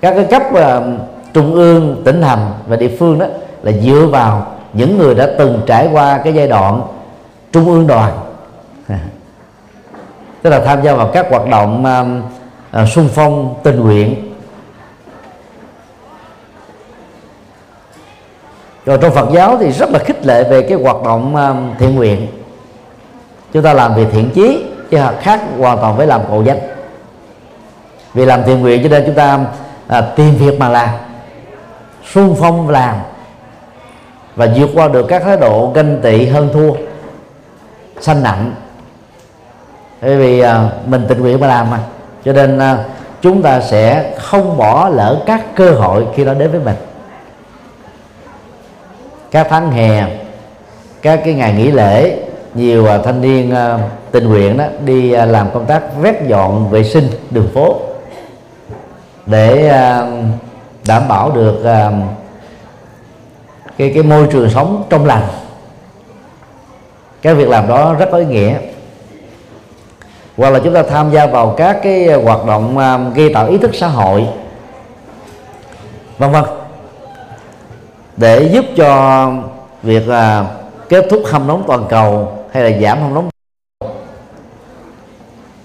Các 0.00 0.14
cái 0.14 0.24
cấp 0.24 0.42
à, 0.54 0.80
trung 1.32 1.54
ương 1.54 2.02
tỉnh 2.04 2.22
thành 2.22 2.52
và 2.66 2.76
địa 2.76 2.96
phương 2.98 3.18
đó 3.18 3.26
là 3.62 3.72
dựa 3.72 4.06
vào 4.12 4.46
những 4.72 4.98
người 4.98 5.14
đã 5.14 5.28
từng 5.38 5.60
trải 5.66 5.88
qua 5.92 6.18
cái 6.24 6.34
giai 6.34 6.48
đoạn 6.48 6.82
trung 7.52 7.66
ương 7.66 7.86
đoàn. 7.86 8.12
Tức 10.42 10.50
là 10.50 10.60
tham 10.64 10.82
gia 10.82 10.94
vào 10.94 11.10
các 11.12 11.26
hoạt 11.30 11.48
động 11.48 11.84
uh, 12.82 12.88
xung 12.88 13.08
phong 13.08 13.54
tình 13.62 13.80
nguyện. 13.80 14.26
Rồi 18.86 18.98
trong 19.02 19.14
Phật 19.14 19.28
giáo 19.32 19.56
thì 19.60 19.70
rất 19.70 19.90
là 19.90 19.98
khích 19.98 20.26
lệ 20.26 20.44
về 20.50 20.62
cái 20.62 20.78
hoạt 20.82 20.96
động 21.04 21.34
uh, 21.34 21.78
thiện 21.78 21.94
nguyện 21.94 22.26
chúng 23.52 23.62
ta 23.62 23.72
làm 23.72 23.94
việc 23.94 24.06
thiện 24.12 24.30
chí 24.30 24.64
chứ 24.90 24.98
khác 25.20 25.40
hoàn 25.58 25.78
toàn 25.78 25.96
với 25.96 26.06
làm 26.06 26.20
cầu 26.28 26.42
danh. 26.42 26.58
Vì 28.14 28.24
làm 28.24 28.42
thiện 28.42 28.60
nguyện 28.60 28.82
cho 28.82 28.88
nên 28.88 29.02
chúng 29.06 29.14
ta 29.14 29.38
à, 29.88 30.00
tìm 30.00 30.36
việc 30.36 30.58
mà 30.58 30.68
làm 30.68 30.88
xung 32.12 32.36
phong 32.40 32.68
làm 32.68 32.96
và 34.36 34.48
vượt 34.56 34.70
qua 34.74 34.88
được 34.88 35.06
các 35.08 35.22
thái 35.22 35.36
độ 35.36 35.72
ganh 35.74 36.00
tị 36.02 36.26
hơn 36.26 36.50
thua 36.52 36.72
sanh 38.00 38.22
nặng. 38.22 38.54
Bởi 40.02 40.16
vì 40.16 40.40
à, 40.40 40.68
mình 40.86 41.04
tình 41.08 41.20
nguyện 41.20 41.40
mà 41.40 41.46
làm 41.46 41.70
mà. 41.70 41.78
Cho 42.24 42.32
nên 42.32 42.58
à, 42.58 42.84
chúng 43.22 43.42
ta 43.42 43.60
sẽ 43.60 44.14
không 44.18 44.56
bỏ 44.56 44.88
lỡ 44.88 45.22
các 45.26 45.44
cơ 45.54 45.70
hội 45.70 46.06
khi 46.14 46.24
nó 46.24 46.34
đến 46.34 46.50
với 46.50 46.60
mình. 46.60 46.76
Các 49.30 49.46
tháng 49.50 49.70
hè 49.70 50.04
các 51.02 51.20
cái 51.24 51.34
ngày 51.34 51.52
nghỉ 51.52 51.70
lễ 51.70 52.18
nhiều 52.54 52.86
à, 52.86 52.98
thanh 52.98 53.20
niên 53.20 53.54
à, 53.54 53.78
tình 54.10 54.28
nguyện 54.28 54.56
đó 54.56 54.64
đi 54.84 55.12
à, 55.12 55.24
làm 55.24 55.50
công 55.54 55.66
tác 55.66 55.82
vét 56.00 56.14
dọn 56.26 56.70
vệ 56.70 56.84
sinh 56.84 57.08
đường 57.30 57.48
phố 57.54 57.80
để 59.26 59.72
đảm 60.86 61.08
bảo 61.08 61.30
được 61.30 61.62
cái 63.78 63.90
cái 63.94 64.02
môi 64.02 64.26
trường 64.32 64.50
sống 64.50 64.84
trong 64.90 65.06
lành. 65.06 65.22
Cái 67.22 67.34
việc 67.34 67.48
làm 67.48 67.68
đó 67.68 67.94
rất 67.94 68.08
có 68.12 68.18
ý 68.18 68.24
nghĩa. 68.24 68.54
Hoặc 70.36 70.50
là 70.50 70.60
chúng 70.64 70.74
ta 70.74 70.82
tham 70.82 71.10
gia 71.10 71.26
vào 71.26 71.54
các 71.56 71.80
cái 71.82 72.22
hoạt 72.22 72.46
động 72.46 72.78
gây 73.14 73.34
tạo 73.34 73.46
ý 73.46 73.58
thức 73.58 73.70
xã 73.74 73.88
hội, 73.88 74.26
vân 76.18 76.30
vân, 76.30 76.44
để 78.16 78.50
giúp 78.52 78.64
cho 78.76 79.30
việc 79.82 80.08
là 80.08 80.46
kết 80.88 81.06
thúc 81.10 81.22
hâm 81.26 81.46
nóng 81.46 81.64
toàn 81.66 81.86
cầu 81.88 82.32
hay 82.52 82.70
là 82.70 82.78
giảm 82.80 82.98
không 83.00 83.14
nóng 83.14 83.28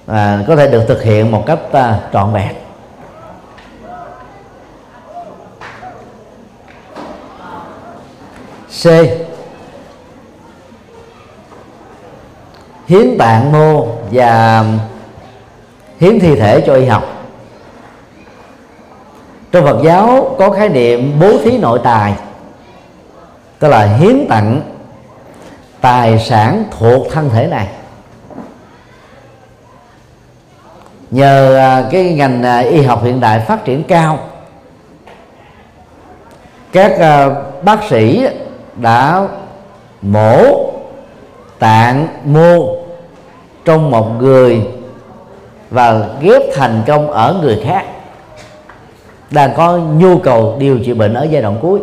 à, 0.07 0.43
có 0.47 0.55
thể 0.55 0.67
được 0.67 0.83
thực 0.88 1.03
hiện 1.03 1.31
một 1.31 1.43
cách 1.45 1.59
à, 1.71 1.99
trọn 2.13 2.33
vẹn. 2.33 2.55
C. 8.83 8.88
Hiến 12.88 13.17
tạng 13.17 13.51
mô 13.51 13.88
và 14.11 14.63
hiến 15.99 16.19
thi 16.19 16.36
thể 16.36 16.63
cho 16.65 16.75
y 16.75 16.86
học. 16.86 17.03
Trong 19.51 19.65
Phật 19.65 19.81
giáo 19.83 20.36
có 20.39 20.49
khái 20.49 20.69
niệm 20.69 21.19
bố 21.19 21.38
thí 21.43 21.57
nội 21.57 21.79
tài 21.83 22.13
tức 23.59 23.67
là 23.67 23.86
hiến 23.86 24.25
tặng 24.29 24.74
tài 25.86 26.19
sản 26.19 26.63
thuộc 26.79 27.07
thân 27.11 27.29
thể 27.29 27.47
này. 27.47 27.67
Nhờ 31.11 31.57
à, 31.57 31.83
cái 31.91 32.13
ngành 32.13 32.43
à, 32.43 32.59
y 32.59 32.81
học 32.81 33.03
hiện 33.03 33.19
đại 33.19 33.39
phát 33.39 33.65
triển 33.65 33.83
cao, 33.83 34.19
các 36.71 36.99
à, 36.99 37.29
bác 37.63 37.83
sĩ 37.89 38.27
đã 38.75 39.27
mổ, 40.01 40.69
tạng 41.59 42.07
mô 42.25 42.75
trong 43.65 43.91
một 43.91 44.07
người 44.19 44.61
và 45.69 46.07
ghép 46.21 46.41
thành 46.55 46.83
công 46.88 47.11
ở 47.11 47.39
người 47.41 47.61
khác 47.65 47.86
đang 49.31 49.53
có 49.57 49.77
nhu 49.77 50.17
cầu 50.17 50.55
điều 50.59 50.79
trị 50.86 50.93
bệnh 50.93 51.13
ở 51.13 51.23
giai 51.23 51.41
đoạn 51.41 51.57
cuối. 51.61 51.79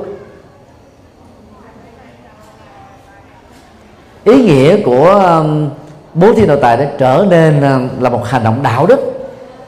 Ý 4.25 4.43
nghĩa 4.43 4.77
của 4.85 5.11
um, 5.11 5.71
bố 6.15 6.33
thí 6.33 6.47
nội 6.47 6.59
tài 6.63 6.77
đã 6.77 6.91
trở 6.99 7.27
nên 7.31 7.61
um, 7.63 8.03
là 8.03 8.11
một 8.11 8.27
hành 8.27 8.45
động 8.45 8.63
đạo 8.63 8.87
đức, 8.87 9.01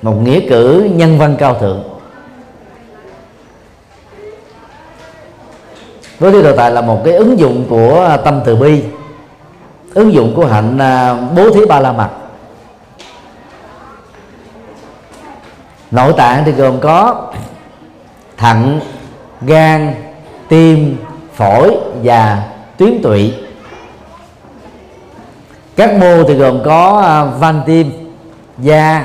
một 0.03 0.15
nghĩa 0.23 0.41
cử 0.49 0.89
nhân 0.95 1.19
văn 1.19 1.37
cao 1.39 1.57
thượng. 1.61 1.83
Bố 6.21 6.31
thí 6.31 6.43
nội 6.43 6.55
tài 6.57 6.71
là 6.71 6.81
một 6.81 7.01
cái 7.05 7.15
ứng 7.15 7.39
dụng 7.39 7.65
của 7.69 8.15
uh, 8.15 8.25
tâm 8.25 8.41
từ 8.45 8.57
bi, 8.57 8.83
ứng 9.95 10.13
dụng 10.13 10.33
của 10.37 10.47
hạnh 10.47 10.75
uh, 10.77 11.37
bố 11.37 11.51
thí 11.51 11.67
ba 11.67 11.81
la 11.81 11.93
mật. 11.93 12.09
Nội 15.91 16.13
tạng 16.17 16.45
thì 16.45 16.53
gồm 16.53 16.81
có 16.81 17.27
thận, 18.37 18.81
gan, 19.43 19.95
tim, 20.49 20.97
phổi 21.35 21.77
và 22.03 22.43
tuyến 22.77 23.03
tụy 23.03 23.44
các 25.77 25.93
mô 25.95 26.25
thì 26.25 26.35
gồm 26.35 26.63
có 26.65 27.03
à, 27.05 27.25
van 27.25 27.63
tim 27.67 27.93
da 28.59 29.05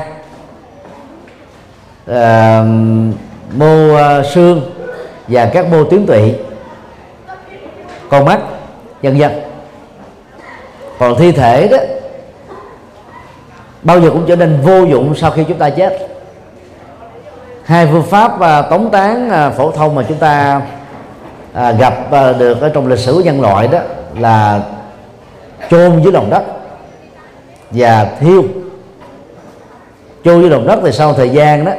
uh, 2.12 2.16
mô 3.54 3.96
à, 3.96 4.18
uh, 4.18 4.26
xương 4.26 4.62
và 5.28 5.46
các 5.46 5.68
mô 5.72 5.84
tuyến 5.84 6.06
tụy. 6.06 6.36
Con 8.10 8.26
mắt 8.26 8.40
dần 9.02 9.20
dần. 9.20 9.32
Còn 11.00 11.18
thi 11.18 11.32
thể 11.32 11.68
đó 11.68 11.78
bao 13.82 14.02
giờ 14.02 14.10
cũng 14.10 14.26
trở 14.28 14.36
nên 14.36 14.62
vô 14.62 14.84
dụng 14.84 15.16
sau 15.16 15.32
khi 15.32 15.44
chúng 15.44 15.58
ta 15.58 15.70
chết. 15.70 16.08
Hai 17.66 17.88
phương 17.92 18.04
pháp 18.04 18.40
à, 18.40 18.62
tống 18.62 18.90
tán 18.92 19.30
à, 19.30 19.50
phổ 19.50 19.72
thông 19.72 19.96
mà 19.96 20.04
chúng 20.08 20.18
ta 20.18 20.62
à, 21.54 21.72
gặp 21.72 22.12
à, 22.12 22.34
được 22.34 22.62
ở 22.62 22.70
trong 22.70 22.88
lịch 22.88 23.00
sử 23.00 23.22
nhân 23.26 23.42
loại 23.42 23.68
đó 23.68 23.80
là 24.20 24.62
chôn 25.70 26.02
dưới 26.02 26.14
lòng 26.14 26.30
đất 26.30 26.44
và 27.72 28.12
thiêu. 28.20 28.44
Chôn 30.24 30.42
dưới 30.42 30.50
lòng 30.50 30.68
đất 30.68 30.80
thì 30.84 30.92
sau 30.92 31.14
thời 31.14 31.30
gian 31.30 31.66
đó 31.66 31.72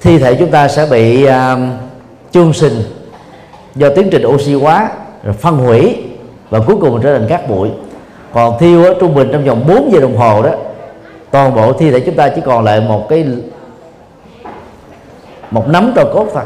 thi 0.00 0.18
thể 0.18 0.34
chúng 0.34 0.50
ta 0.50 0.68
sẽ 0.68 0.86
bị 0.90 1.24
à, 1.24 1.52
uh, 1.52 1.58
chương 2.30 2.52
sinh 2.52 2.82
do 3.74 3.88
tiến 3.96 4.08
trình 4.10 4.26
oxy 4.26 4.54
hóa 4.54 4.90
rồi 5.24 5.34
phân 5.34 5.56
hủy 5.56 6.02
và 6.50 6.60
cuối 6.66 6.76
cùng 6.80 7.00
trở 7.02 7.18
thành 7.18 7.28
cát 7.28 7.48
bụi. 7.48 7.70
Còn 8.32 8.58
thiêu 8.58 8.84
ở 8.84 8.94
trung 9.00 9.14
bình 9.14 9.28
trong 9.32 9.44
vòng 9.44 9.64
4 9.68 9.92
giờ 9.92 10.00
đồng 10.00 10.16
hồ 10.16 10.42
đó 10.42 10.50
toàn 11.30 11.54
bộ 11.54 11.72
thi 11.72 11.90
thể 11.90 12.00
chúng 12.00 12.14
ta 12.14 12.28
chỉ 12.28 12.40
còn 12.44 12.64
lại 12.64 12.80
một 12.80 13.08
cái 13.08 13.26
một 15.50 15.68
nắm 15.68 15.92
tro 15.96 16.04
cốt 16.04 16.28
thôi. 16.34 16.42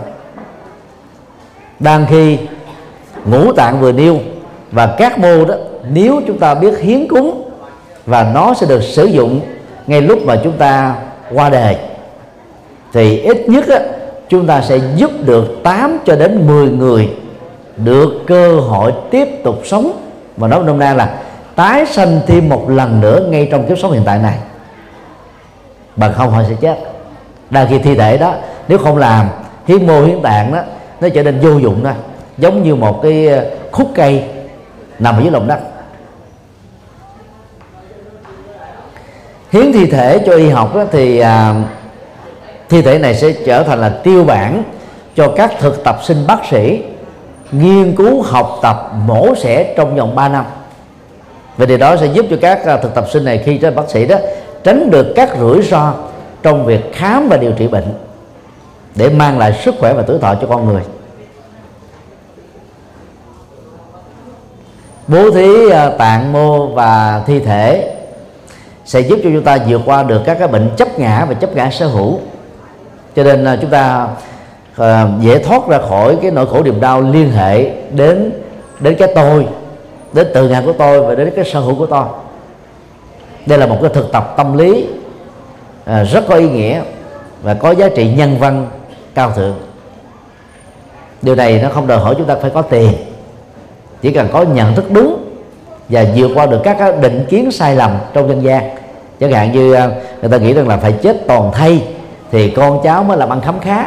Đang 1.79 2.07
khi 2.11 2.39
ngũ 3.25 3.53
tạng 3.53 3.81
vừa 3.81 3.93
nêu 3.93 4.19
và 4.73 4.95
các 4.99 5.19
mô 5.19 5.45
đó 5.45 5.55
nếu 5.91 6.21
chúng 6.27 6.39
ta 6.39 6.55
biết 6.55 6.79
hiến 6.79 7.09
cúng 7.09 7.48
và 8.09 8.31
nó 8.35 8.55
sẽ 8.55 8.67
được 8.67 8.83
sử 8.83 9.05
dụng 9.05 9.41
ngay 9.87 10.03
lúc 10.03 10.19
mà 10.25 10.37
chúng 10.45 10.53
ta 10.53 10.97
qua 11.33 11.51
đời 11.51 11.77
thì 12.93 13.19
ít 13.19 13.49
nhất 13.49 13.69
á, 13.69 13.81
chúng 14.29 14.47
ta 14.47 14.61
sẽ 14.61 14.79
giúp 14.97 15.11
được 15.25 15.61
8 15.63 15.99
cho 16.05 16.17
đến 16.17 16.47
10 16.47 16.71
người 16.71 17.11
được 17.77 18.23
cơ 18.27 18.61
hội 18.61 18.93
tiếp 19.11 19.29
tục 19.45 19.61
sống. 19.65 19.93
Và 20.37 20.49
nói 20.49 20.63
nôm 20.65 20.79
na 20.79 20.95
là 20.95 21.19
tái 21.55 21.87
sanh 21.87 22.21
thêm 22.27 22.49
một 22.49 22.71
lần 22.71 23.01
nữa 23.01 23.27
ngay 23.31 23.49
trong 23.51 23.67
kiếp 23.67 23.79
sống 23.79 23.93
hiện 23.93 24.03
tại 24.05 24.19
này. 24.19 24.39
Bằng 25.97 26.13
không 26.13 26.31
họ 26.31 26.43
sẽ 26.49 26.55
chết. 26.61 26.79
Đa 27.51 27.67
khi 27.71 27.79
thi 27.79 27.95
thể 27.95 28.19
đó 28.19 28.35
nếu 28.69 28.79
không 28.79 28.97
làm 28.97 29.27
hiến 29.67 29.87
mô 29.87 30.03
hiến 30.03 30.23
tạng 30.23 30.53
đó 30.53 30.61
nó 31.01 31.09
trở 31.09 31.23
nên 31.23 31.41
vô 31.41 31.51
dụng 31.51 31.81
thôi. 31.85 31.93
Giống 32.39 32.63
như 32.63 32.75
một 32.75 33.03
cái 33.03 33.27
ờ, 33.27 33.47
khúc 33.73 33.89
cây 33.95 34.25
nằm 34.99 35.17
ở 35.17 35.21
dưới 35.21 35.31
lòng 35.31 35.49
đất. 35.49 35.59
Hiến 39.51 39.73
thi 39.73 39.87
thể 39.87 40.19
cho 40.27 40.33
y 40.33 40.49
học 40.49 40.75
đó, 40.75 40.85
thì 40.93 41.19
à, 41.19 41.55
thi 42.69 42.83
thể 42.83 42.99
này 42.99 43.15
sẽ 43.15 43.33
trở 43.47 43.63
thành 43.63 43.81
là 43.81 43.89
tiêu 43.89 44.25
bản 44.25 44.63
cho 45.17 45.33
các 45.37 45.53
thực 45.59 45.85
tập 45.85 45.99
sinh 46.03 46.27
bác 46.27 46.39
sĩ 46.51 46.83
nghiên 47.53 47.97
cứu 47.97 48.23
học 48.23 48.59
tập 48.63 48.93
mổ 49.07 49.35
xẻ 49.35 49.75
trong 49.77 49.97
vòng 49.97 50.15
3 50.15 50.29
năm. 50.29 50.45
Và 51.57 51.67
điều 51.67 51.79
đó 51.79 51.97
sẽ 51.97 52.07
giúp 52.07 52.27
cho 52.31 52.37
các 52.41 52.65
à, 52.65 52.77
thực 52.77 52.95
tập 52.95 53.05
sinh 53.13 53.25
này 53.25 53.43
khi 53.45 53.59
trở 53.59 53.71
bác 53.71 53.91
sĩ 53.91 54.07
đó 54.07 54.17
tránh 54.65 54.91
được 54.91 55.13
các 55.17 55.31
rủi 55.41 55.63
ro 55.63 55.95
trong 56.43 56.65
việc 56.65 56.93
khám 56.93 57.29
và 57.29 57.37
điều 57.37 57.53
trị 57.53 57.69
bệnh 57.69 57.95
để 58.95 59.09
mang 59.09 59.39
lại 59.39 59.61
sức 59.65 59.75
khỏe 59.79 59.93
và 59.93 60.03
tuổi 60.03 60.19
thọ 60.19 60.35
cho 60.35 60.47
con 60.47 60.67
người. 60.67 60.83
Bố 65.09 65.31
thí 65.31 65.71
à, 65.71 65.91
tạng 65.91 66.33
mô 66.33 66.67
và 66.67 67.23
thi 67.27 67.41
thể 67.41 67.95
sẽ 68.89 69.01
giúp 69.01 69.19
cho 69.25 69.31
chúng 69.33 69.43
ta 69.43 69.59
vượt 69.69 69.81
qua 69.85 70.03
được 70.03 70.23
các 70.25 70.37
cái 70.39 70.49
bệnh 70.49 70.71
chấp 70.77 70.99
ngã 70.99 71.25
và 71.29 71.35
chấp 71.35 71.57
ngã 71.57 71.71
sở 71.71 71.87
hữu. 71.87 72.19
Cho 73.17 73.25
nên 73.25 73.45
à, 73.45 73.59
chúng 73.61 73.71
ta 73.71 74.09
uh, 74.81 74.87
dễ 75.21 75.39
thoát 75.39 75.69
ra 75.69 75.79
khỏi 75.89 76.19
cái 76.23 76.31
nỗi 76.31 76.47
khổ 76.47 76.63
niềm 76.63 76.81
đau 76.81 77.01
liên 77.01 77.31
hệ 77.31 77.71
đến 77.91 78.33
đến 78.81 78.95
cái 78.99 79.13
tôi 79.15 79.47
đến 80.13 80.27
từ 80.35 80.49
ngã 80.49 80.63
của 80.65 80.73
tôi 80.73 81.03
và 81.03 81.15
đến 81.15 81.33
cái 81.37 81.45
sở 81.45 81.61
hữu 81.61 81.75
của 81.75 81.87
tôi. 81.87 82.05
Đây 83.47 83.59
là 83.59 83.67
một 83.67 83.79
cái 83.83 83.91
thực 83.95 84.13
tập 84.13 84.35
tâm 84.37 84.59
lý 84.59 84.87
uh, 85.91 86.09
rất 86.13 86.25
có 86.29 86.35
ý 86.35 86.49
nghĩa 86.49 86.83
và 87.43 87.55
có 87.55 87.71
giá 87.71 87.89
trị 87.89 88.13
nhân 88.13 88.39
văn 88.39 88.67
cao 89.15 89.33
thượng. 89.37 89.57
Điều 91.23 91.35
này 91.35 91.61
nó 91.63 91.69
không 91.69 91.87
đòi 91.87 91.99
hỏi 91.99 92.15
chúng 92.19 92.27
ta 92.27 92.35
phải 92.43 92.51
có 92.51 92.63
tiền 92.63 92.93
chỉ 94.03 94.13
cần 94.13 94.29
có 94.33 94.43
nhận 94.43 94.75
thức 94.75 94.85
đúng 94.91 95.25
và 95.89 96.05
vượt 96.17 96.31
qua 96.35 96.47
được 96.47 96.61
các 96.65 97.01
định 97.01 97.27
kiến 97.29 97.51
sai 97.51 97.77
lầm 97.77 97.99
trong 98.13 98.29
dân 98.29 98.43
gian 98.43 98.78
chẳng 99.21 99.33
hạn 99.33 99.53
như 99.53 99.75
ờ, 99.75 99.91
người 100.21 100.31
ta 100.31 100.37
nghĩ 100.37 100.53
rằng 100.53 100.69
là 100.69 100.77
phải 100.77 100.93
chết 100.93 101.17
toàn 101.27 101.51
thay 101.53 101.83
thì 102.31 102.51
con 102.51 102.81
cháu 102.85 103.05
mới 103.05 103.17
làm 103.17 103.29
ăn 103.29 103.41
khám 103.41 103.61
khá. 103.61 103.87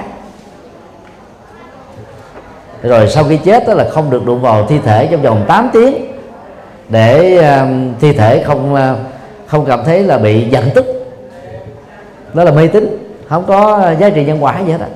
Rồi 2.83 3.09
sau 3.09 3.23
khi 3.23 3.37
chết 3.37 3.67
đó 3.67 3.73
là 3.73 3.89
không 3.89 4.09
được 4.09 4.25
đụng 4.25 4.41
vào 4.41 4.65
thi 4.67 4.79
thể 4.85 5.07
trong 5.11 5.21
vòng 5.21 5.45
8 5.47 5.69
tiếng 5.73 5.93
để 6.89 7.37
uh, 7.39 8.01
thi 8.01 8.13
thể 8.13 8.43
không 8.43 8.73
uh, 8.73 8.79
không 9.47 9.65
cảm 9.65 9.83
thấy 9.85 10.03
là 10.03 10.17
bị 10.17 10.49
giận 10.49 10.69
tức. 10.75 10.85
Đó 12.33 12.43
là 12.43 12.51
mê 12.51 12.67
tín 12.67 12.97
không 13.27 13.43
có 13.47 13.91
giá 13.99 14.09
trị 14.09 14.25
nhân 14.25 14.43
quả 14.43 14.59
gì 14.59 14.71
hết 14.71 14.81
á 14.81 14.87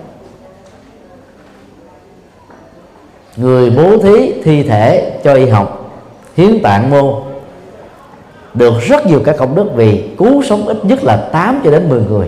người 3.38 3.70
bố 3.70 3.98
thí 3.98 4.34
thi 4.44 4.64
thể 4.64 5.12
cho 5.24 5.34
y 5.34 5.46
học 5.46 5.92
hiến 6.38 6.62
tạng 6.64 6.90
mô 6.90 7.22
được 8.56 8.74
rất 8.82 9.06
nhiều 9.06 9.22
các 9.26 9.36
công 9.38 9.56
đức 9.56 9.66
vì 9.76 10.10
cứu 10.18 10.44
sống 10.44 10.68
ít 10.68 10.86
nhất 10.86 11.04
là 11.04 11.18
8 11.32 11.62
cho 11.64 11.72
đến 11.72 11.90
10 11.90 12.02
người. 12.02 12.28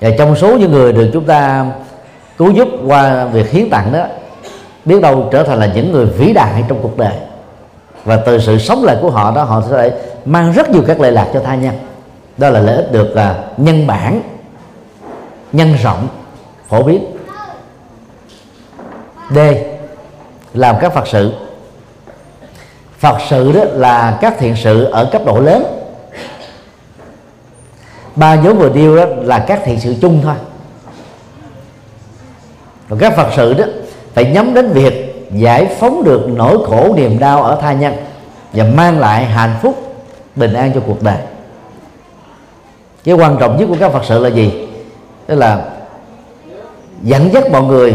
Và 0.00 0.10
trong 0.18 0.36
số 0.36 0.58
những 0.58 0.72
người 0.72 0.92
được 0.92 1.10
chúng 1.12 1.24
ta 1.24 1.66
cứu 2.38 2.50
giúp 2.50 2.68
qua 2.86 3.24
việc 3.24 3.50
hiến 3.50 3.70
tặng 3.70 3.92
đó, 3.92 4.06
biết 4.84 5.00
đâu 5.00 5.28
trở 5.32 5.42
thành 5.42 5.58
là 5.58 5.66
những 5.74 5.92
người 5.92 6.06
vĩ 6.06 6.32
đại 6.32 6.64
trong 6.68 6.78
cuộc 6.82 6.98
đời. 6.98 7.14
Và 8.04 8.16
từ 8.16 8.38
sự 8.38 8.58
sống 8.58 8.84
lại 8.84 8.96
của 9.00 9.10
họ 9.10 9.32
đó, 9.34 9.44
họ 9.44 9.62
sẽ 9.70 9.90
mang 10.24 10.52
rất 10.52 10.70
nhiều 10.70 10.82
các 10.86 11.00
lệ 11.00 11.10
lạc 11.10 11.30
cho 11.34 11.40
tha 11.40 11.54
nhân. 11.54 11.74
Đó 12.36 12.50
là 12.50 12.60
lợi 12.60 12.76
ích 12.76 12.92
được 12.92 13.16
là 13.16 13.44
nhân 13.56 13.86
bản, 13.86 14.20
nhân 15.52 15.74
rộng, 15.82 16.08
phổ 16.68 16.82
biến. 16.82 17.04
D. 19.34 19.38
Làm 20.54 20.76
các 20.80 20.94
phật 20.94 21.06
sự 21.06 21.32
phật 23.02 23.18
sự 23.28 23.52
đó 23.52 23.64
là 23.64 24.18
các 24.20 24.34
thiện 24.38 24.56
sự 24.56 24.84
ở 24.84 25.08
cấp 25.12 25.22
độ 25.26 25.40
lớn. 25.40 25.64
Ba 28.16 28.34
nhóm 28.34 28.58
vừa 28.58 28.68
điêu 28.68 28.96
đó 28.96 29.04
là 29.22 29.38
các 29.38 29.60
thiện 29.64 29.80
sự 29.80 29.94
chung 30.00 30.20
thôi. 30.22 30.34
Còn 32.88 32.98
các 32.98 33.16
phật 33.16 33.28
sự 33.36 33.54
đó 33.54 33.64
phải 34.14 34.24
nhắm 34.24 34.54
đến 34.54 34.68
việc 34.72 35.26
giải 35.32 35.76
phóng 35.80 36.04
được 36.04 36.28
nỗi 36.28 36.58
khổ 36.66 36.94
niềm 36.96 37.18
đau 37.18 37.42
ở 37.42 37.58
tha 37.60 37.72
nhân 37.72 37.94
và 38.52 38.64
mang 38.64 38.98
lại 38.98 39.24
hạnh 39.24 39.54
phúc, 39.62 39.94
bình 40.36 40.52
an 40.52 40.72
cho 40.74 40.80
cuộc 40.86 41.02
đời. 41.02 41.18
Cái 43.04 43.14
quan 43.14 43.36
trọng 43.40 43.56
nhất 43.56 43.66
của 43.68 43.76
các 43.80 43.92
phật 43.92 44.04
sự 44.04 44.18
là 44.18 44.28
gì? 44.28 44.68
Tức 45.26 45.34
là 45.34 45.64
dẫn 47.02 47.32
dắt 47.32 47.50
mọi 47.50 47.62
người 47.62 47.94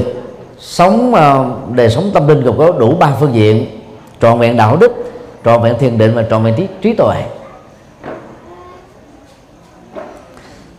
sống 0.60 1.16
ờ, 1.16 1.46
đời 1.72 1.90
sống 1.90 2.12
tâm 2.14 2.28
linh 2.28 2.44
gồm 2.44 2.58
có 2.58 2.72
đủ 2.72 2.96
ba 3.00 3.12
phương 3.20 3.34
diện 3.34 3.77
trọn 4.22 4.40
vẹn 4.40 4.58
đạo 4.58 4.78
đức 4.78 4.92
trọn 5.46 5.62
vẹn 5.62 5.78
thiền 5.80 5.98
định 5.98 6.16
và 6.16 6.24
trọn 6.30 6.44
vẹn 6.44 6.56
trí, 6.56 6.68
trí 6.82 6.94
tuệ. 6.94 7.24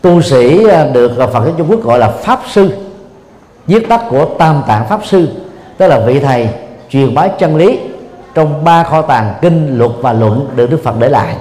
Tu 0.00 0.22
sĩ 0.22 0.68
à, 0.68 0.84
được 0.84 1.12
Phật 1.16 1.44
giáo 1.44 1.54
Trung 1.58 1.70
Quốc 1.70 1.82
gọi 1.82 1.98
là 1.98 2.08
pháp 2.08 2.40
sư 2.50 2.70
viết 3.66 3.88
tắt 3.88 4.00
của 4.10 4.24
Tam 4.24 4.62
Tạng 4.66 4.88
Pháp 4.88 5.00
Sư 5.06 5.28
tức 5.78 5.88
là 5.88 6.00
vị 6.00 6.20
thầy 6.20 6.48
truyền 6.88 7.14
bá 7.14 7.28
chân 7.28 7.56
lý 7.56 7.78
trong 8.34 8.64
ba 8.64 8.82
kho 8.82 9.02
tàng 9.02 9.34
kinh 9.42 9.78
luật 9.78 9.90
và 10.00 10.12
luận 10.12 10.48
được 10.56 10.70
Đức 10.70 10.82
Phật 10.84 10.94
để 10.98 11.08
lại. 11.08 11.36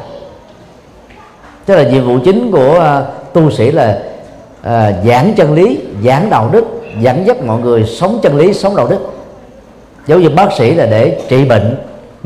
Tức 1.66 1.76
là 1.76 1.84
nhiệm 1.84 2.08
vụ 2.08 2.18
chính 2.26 2.52
của 2.52 2.80
à, 2.80 3.04
tu 3.34 3.52
sĩ 3.52 3.72
là 3.72 4.00
à, 4.62 4.94
giảng 5.06 5.34
chân 5.38 5.54
lý 5.54 5.80
giảng 6.06 6.30
đạo 6.30 6.50
đức 6.52 6.66
dẫn 7.00 7.28
dắt 7.28 7.38
mọi 7.46 7.60
người 7.60 7.84
sống 7.84 8.20
chân 8.24 8.38
lý 8.38 8.54
sống 8.54 8.76
đạo 8.76 8.88
đức. 8.88 9.00
Giống 10.08 10.22
như 10.22 10.30
bác 10.30 10.54
sĩ 10.58 10.76
là 10.76 10.86
để 10.86 11.22
trị 11.30 11.46
bệnh 11.46 11.76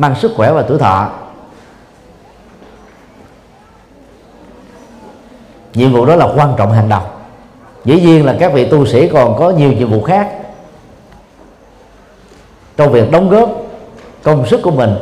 mang 0.01 0.15
sức 0.15 0.31
khỏe 0.35 0.51
và 0.51 0.61
tuổi 0.61 0.79
thọ. 0.79 1.09
Nhiệm 5.73 5.93
vụ 5.93 6.05
đó 6.05 6.15
là 6.15 6.27
quan 6.35 6.53
trọng 6.57 6.71
hàng 6.71 6.89
đầu. 6.89 7.01
Dĩ 7.85 8.01
nhiên 8.01 8.25
là 8.25 8.35
các 8.39 8.53
vị 8.53 8.65
tu 8.65 8.85
sĩ 8.85 9.07
còn 9.07 9.39
có 9.39 9.49
nhiều 9.49 9.71
nhiệm 9.71 9.91
vụ 9.91 10.01
khác. 10.01 10.29
Trong 12.77 12.91
việc 12.91 13.11
đóng 13.11 13.29
góp 13.29 13.49
công 14.23 14.47
sức 14.47 14.61
của 14.63 14.71
mình 14.71 14.95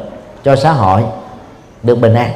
cho 0.43 0.55
xã 0.55 0.71
hội 0.71 1.03
được 1.83 1.95
bình 1.95 2.13
an. 2.13 2.31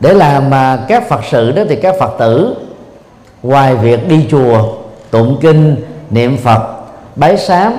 Để 0.00 0.14
làm 0.14 0.50
mà 0.50 0.84
các 0.88 1.08
phật 1.08 1.20
sự 1.30 1.52
đó 1.52 1.62
thì 1.68 1.76
các 1.76 1.94
phật 2.00 2.16
tử 2.18 2.56
ngoài 3.42 3.76
việc 3.76 4.08
đi 4.08 4.26
chùa, 4.30 4.72
tụng 5.10 5.38
kinh, 5.40 5.76
niệm 6.10 6.36
phật, 6.36 6.76
bái 7.16 7.36
sám, 7.36 7.72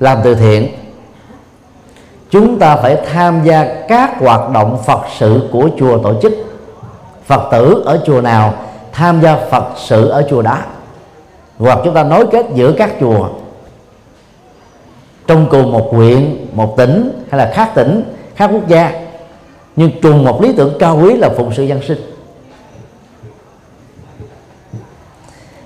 làm 0.00 0.18
từ 0.24 0.34
thiện 0.34 0.81
chúng 2.32 2.58
ta 2.58 2.76
phải 2.76 2.96
tham 3.12 3.40
gia 3.44 3.64
các 3.88 4.18
hoạt 4.18 4.50
động 4.50 4.78
phật 4.86 5.00
sự 5.18 5.48
của 5.52 5.68
chùa 5.78 5.98
tổ 5.98 6.20
chức. 6.22 6.32
Phật 7.26 7.48
tử 7.52 7.82
ở 7.84 8.02
chùa 8.06 8.20
nào 8.20 8.54
tham 8.92 9.20
gia 9.20 9.36
phật 9.36 9.64
sự 9.76 10.08
ở 10.08 10.26
chùa 10.30 10.42
đó? 10.42 10.58
Hoặc 11.58 11.78
chúng 11.84 11.94
ta 11.94 12.02
nối 12.02 12.26
kết 12.26 12.46
giữa 12.54 12.72
các 12.78 12.90
chùa 13.00 13.28
trong 15.26 15.46
cùng 15.50 15.72
một 15.72 15.88
huyện, 15.90 16.46
một 16.52 16.76
tỉnh 16.76 17.24
hay 17.30 17.38
là 17.38 17.52
khác 17.54 17.70
tỉnh, 17.74 18.02
khác 18.34 18.50
quốc 18.52 18.68
gia. 18.68 18.92
Nhưng 19.76 20.00
trùng 20.00 20.24
một 20.24 20.42
lý 20.42 20.52
tưởng 20.56 20.76
cao 20.78 21.00
quý 21.02 21.16
là 21.16 21.28
phụng 21.36 21.52
sự 21.54 21.62
dân 21.62 21.82
sinh. 21.82 21.98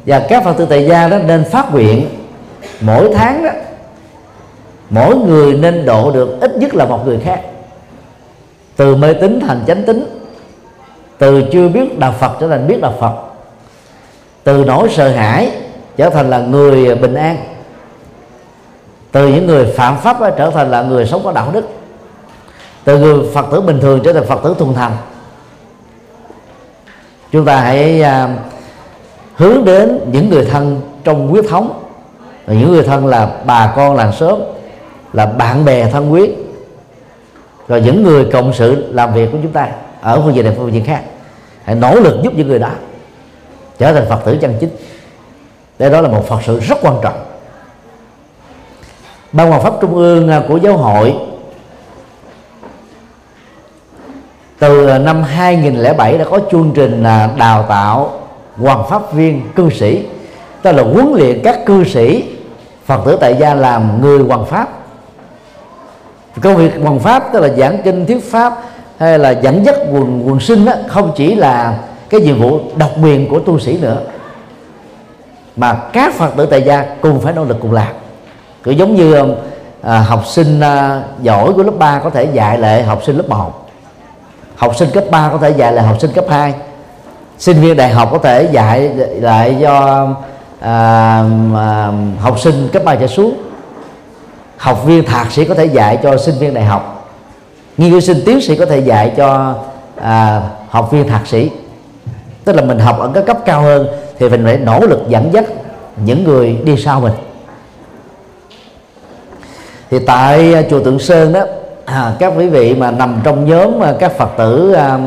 Và 0.06 0.26
các 0.28 0.44
phật 0.44 0.52
tử 0.52 0.66
tại 0.70 0.86
gia 0.86 1.08
đó 1.08 1.18
nên 1.18 1.44
phát 1.44 1.72
nguyện 1.72 2.08
mỗi 2.80 3.14
tháng 3.14 3.44
đó 3.44 3.50
mỗi 4.90 5.16
người 5.16 5.54
nên 5.54 5.84
độ 5.84 6.10
được 6.10 6.40
ít 6.40 6.56
nhất 6.56 6.74
là 6.74 6.84
một 6.84 7.06
người 7.06 7.18
khác. 7.24 7.40
Từ 8.76 8.96
mê 8.96 9.12
tín 9.12 9.40
thành 9.40 9.64
chánh 9.66 9.82
tín, 9.82 10.26
từ 11.18 11.42
chưa 11.52 11.68
biết 11.68 11.98
đạo 11.98 12.14
phật 12.18 12.32
trở 12.40 12.48
thành 12.48 12.66
biết 12.66 12.80
đạo 12.80 12.94
phật, 13.00 13.12
từ 14.44 14.64
nỗi 14.64 14.88
sợ 14.90 15.08
hãi 15.08 15.52
trở 15.96 16.10
thành 16.10 16.30
là 16.30 16.38
người 16.38 16.94
bình 16.94 17.14
an, 17.14 17.36
từ 19.12 19.28
những 19.28 19.46
người 19.46 19.64
phạm 19.64 19.98
pháp 19.98 20.16
trở 20.36 20.50
thành 20.50 20.70
là 20.70 20.82
người 20.82 21.06
sống 21.06 21.20
có 21.24 21.32
đạo 21.32 21.50
đức, 21.52 21.68
từ 22.84 22.98
người 22.98 23.30
phật 23.34 23.46
tử 23.52 23.60
bình 23.60 23.80
thường 23.80 24.00
trở 24.04 24.12
thành 24.12 24.24
phật 24.24 24.40
tử 24.44 24.54
thuần 24.58 24.74
thành. 24.74 24.92
Chúng 27.32 27.44
ta 27.44 27.60
hãy 27.60 28.02
à, 28.02 28.28
hướng 29.34 29.64
đến 29.64 30.00
những 30.12 30.30
người 30.30 30.44
thân 30.44 30.80
trong 31.04 31.28
huyết 31.28 31.44
thống. 31.48 31.82
Và 32.46 32.54
những 32.54 32.72
người 32.72 32.82
thân 32.82 33.06
là 33.06 33.30
bà 33.46 33.72
con 33.76 33.96
làng 33.96 34.12
xóm 34.12 34.40
là 35.12 35.26
bạn 35.26 35.64
bè 35.64 35.90
thân 35.90 36.12
quý. 36.12 36.30
Rồi 37.68 37.80
những 37.80 38.02
người 38.02 38.24
cộng 38.32 38.52
sự 38.52 38.92
làm 38.92 39.14
việc 39.14 39.28
của 39.32 39.38
chúng 39.42 39.52
ta 39.52 39.68
ở 40.00 40.20
phương 40.20 40.34
diện 40.34 40.44
này 40.44 40.54
phương 40.56 40.72
diện 40.72 40.84
khác, 40.84 41.02
hãy 41.64 41.74
nỗ 41.74 41.94
lực 41.94 42.20
giúp 42.22 42.32
những 42.36 42.48
người 42.48 42.58
đó 42.58 42.70
trở 43.78 43.92
thành 43.92 44.06
phật 44.08 44.24
tử 44.24 44.38
chân 44.40 44.54
chính. 44.60 44.70
Đây 45.78 45.90
đó 45.90 46.00
là 46.00 46.08
một 46.08 46.28
phật 46.28 46.40
sự 46.46 46.60
rất 46.60 46.78
quan 46.82 46.94
trọng. 47.02 47.24
Ban 49.32 49.48
hoàng 49.48 49.62
pháp 49.62 49.74
trung 49.80 49.94
ương 49.94 50.28
à, 50.28 50.42
của 50.48 50.56
giáo 50.56 50.76
hội 50.76 51.14
từ 54.58 54.86
à, 54.86 54.98
năm 54.98 55.22
2007 55.22 56.18
đã 56.18 56.24
có 56.30 56.40
chương 56.50 56.72
trình 56.74 57.02
à, 57.02 57.30
đào 57.38 57.62
tạo 57.68 58.20
hoàng 58.56 58.84
pháp 58.88 59.12
viên 59.12 59.42
cư 59.56 59.70
sĩ. 59.70 60.06
Tức 60.62 60.72
là 60.72 60.82
huấn 60.82 61.12
luyện 61.14 61.40
các 61.44 61.66
cư 61.66 61.84
sĩ 61.84 62.24
phật 62.84 63.00
tử 63.04 63.16
tại 63.20 63.36
gia 63.40 63.54
làm 63.54 64.00
người 64.00 64.18
hoàng 64.18 64.46
pháp 64.46 64.68
công 66.42 66.56
việc 66.56 66.84
bằng 66.84 66.98
pháp 66.98 67.32
tức 67.32 67.40
là 67.40 67.48
giảng 67.48 67.78
kinh 67.84 68.06
thuyết 68.06 68.30
pháp 68.30 68.62
hay 68.98 69.18
là 69.18 69.30
dẫn 69.30 69.64
dắt 69.64 69.74
quần 69.92 70.28
quần 70.28 70.40
sinh 70.40 70.64
đó, 70.64 70.72
không 70.88 71.12
chỉ 71.16 71.34
là 71.34 71.78
cái 72.08 72.20
nhiệm 72.20 72.40
vụ 72.40 72.60
độc 72.76 72.90
quyền 73.02 73.28
của 73.28 73.38
tu 73.38 73.58
sĩ 73.58 73.78
nữa 73.78 74.00
mà 75.56 75.74
các 75.92 76.14
phật 76.14 76.36
tử 76.36 76.46
tại 76.46 76.62
gia 76.62 76.86
cùng 77.00 77.20
phải 77.20 77.32
nỗ 77.32 77.44
lực 77.44 77.56
cùng 77.60 77.72
làm. 77.72 77.92
Cứ 78.62 78.70
giống 78.70 78.94
như 78.94 79.14
um, 79.14 79.34
à, 79.82 79.98
học 79.98 80.26
sinh 80.26 80.60
à, 80.60 81.02
giỏi 81.22 81.52
của 81.52 81.62
lớp 81.62 81.72
3 81.78 81.98
có 81.98 82.10
thể 82.10 82.24
dạy 82.24 82.58
lại 82.58 82.82
học 82.82 83.02
sinh 83.06 83.16
lớp 83.16 83.28
1 83.28 83.68
học 84.56 84.76
sinh 84.76 84.88
cấp 84.90 85.04
3 85.10 85.28
có 85.32 85.38
thể 85.38 85.50
dạy 85.50 85.72
lại 85.72 85.86
học 85.86 85.96
sinh 86.00 86.12
cấp 86.12 86.24
2 86.28 86.54
sinh 87.38 87.60
viên 87.60 87.76
đại 87.76 87.90
học 87.90 88.08
có 88.12 88.18
thể 88.18 88.48
dạy 88.52 88.90
lại 89.20 89.56
cho 89.62 90.08
à, 90.60 91.24
à, 91.56 91.92
học 92.20 92.40
sinh 92.40 92.68
cấp 92.72 92.84
ba 92.84 92.94
trở 92.94 93.06
xuống 93.06 93.34
học 94.56 94.84
viên 94.84 95.04
thạc 95.04 95.32
sĩ 95.32 95.44
có 95.44 95.54
thể 95.54 95.64
dạy 95.64 95.98
cho 96.02 96.16
sinh 96.16 96.34
viên 96.38 96.54
đại 96.54 96.64
học. 96.64 97.10
Nghiên 97.76 97.90
cứu 97.90 98.00
sinh 98.00 98.22
tiến 98.26 98.40
sĩ 98.40 98.56
có 98.56 98.66
thể 98.66 98.78
dạy 98.78 99.12
cho 99.16 99.54
à, 99.96 100.42
học 100.68 100.92
viên 100.92 101.08
thạc 101.08 101.26
sĩ. 101.26 101.50
Tức 102.44 102.56
là 102.56 102.62
mình 102.62 102.78
học 102.78 102.98
ở 102.98 103.10
cái 103.14 103.22
cấp 103.22 103.38
cao 103.44 103.62
hơn 103.62 103.86
thì 104.18 104.28
mình 104.28 104.44
phải 104.44 104.58
nỗ 104.58 104.80
lực 104.80 105.00
dẫn 105.08 105.32
dắt 105.32 105.44
những 106.04 106.24
người 106.24 106.58
đi 106.64 106.76
sau 106.76 107.00
mình. 107.00 107.12
Thì 109.90 109.98
tại 109.98 110.54
à, 110.54 110.62
chùa 110.70 110.80
Tượng 110.80 110.98
Sơn 110.98 111.32
đó 111.32 111.40
à, 111.84 112.12
các 112.18 112.32
quý 112.36 112.48
vị 112.48 112.74
mà 112.74 112.90
nằm 112.90 113.20
trong 113.24 113.44
nhóm 113.44 113.82
à, 113.82 113.94
các 113.98 114.12
Phật 114.12 114.30
tử 114.36 114.72
à, 114.72 114.98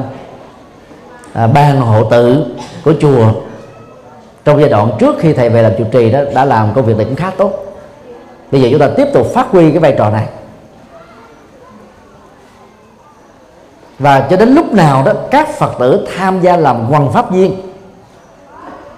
à, 1.33 1.47
ban 1.47 1.81
hộ 1.81 2.03
tự 2.03 2.45
của 2.85 2.93
chùa 2.99 3.31
trong 4.45 4.59
giai 4.59 4.69
đoạn 4.69 4.91
trước 4.99 5.15
khi 5.19 5.33
thầy 5.33 5.49
về 5.49 5.61
làm 5.61 5.71
chủ 5.77 5.83
trì 5.91 6.11
đó 6.11 6.19
đã 6.33 6.45
làm 6.45 6.73
công 6.73 6.85
việc 6.85 6.97
này 6.97 7.05
cũng 7.05 7.15
khá 7.15 7.31
tốt 7.37 7.68
bây 8.51 8.61
giờ 8.61 8.67
chúng 8.71 8.79
ta 8.79 8.89
tiếp 8.97 9.07
tục 9.13 9.27
phát 9.33 9.47
huy 9.51 9.71
cái 9.71 9.79
vai 9.79 9.95
trò 9.97 10.09
này. 10.09 10.25
Và 13.99 14.19
cho 14.19 14.37
đến 14.37 14.49
lúc 14.55 14.73
nào 14.73 15.03
đó 15.03 15.11
các 15.31 15.49
phật 15.49 15.71
tử 15.79 16.07
tham 16.17 16.41
gia 16.41 16.57
làm 16.57 16.85
hoàng 16.85 17.11
pháp 17.11 17.31
viên 17.31 17.55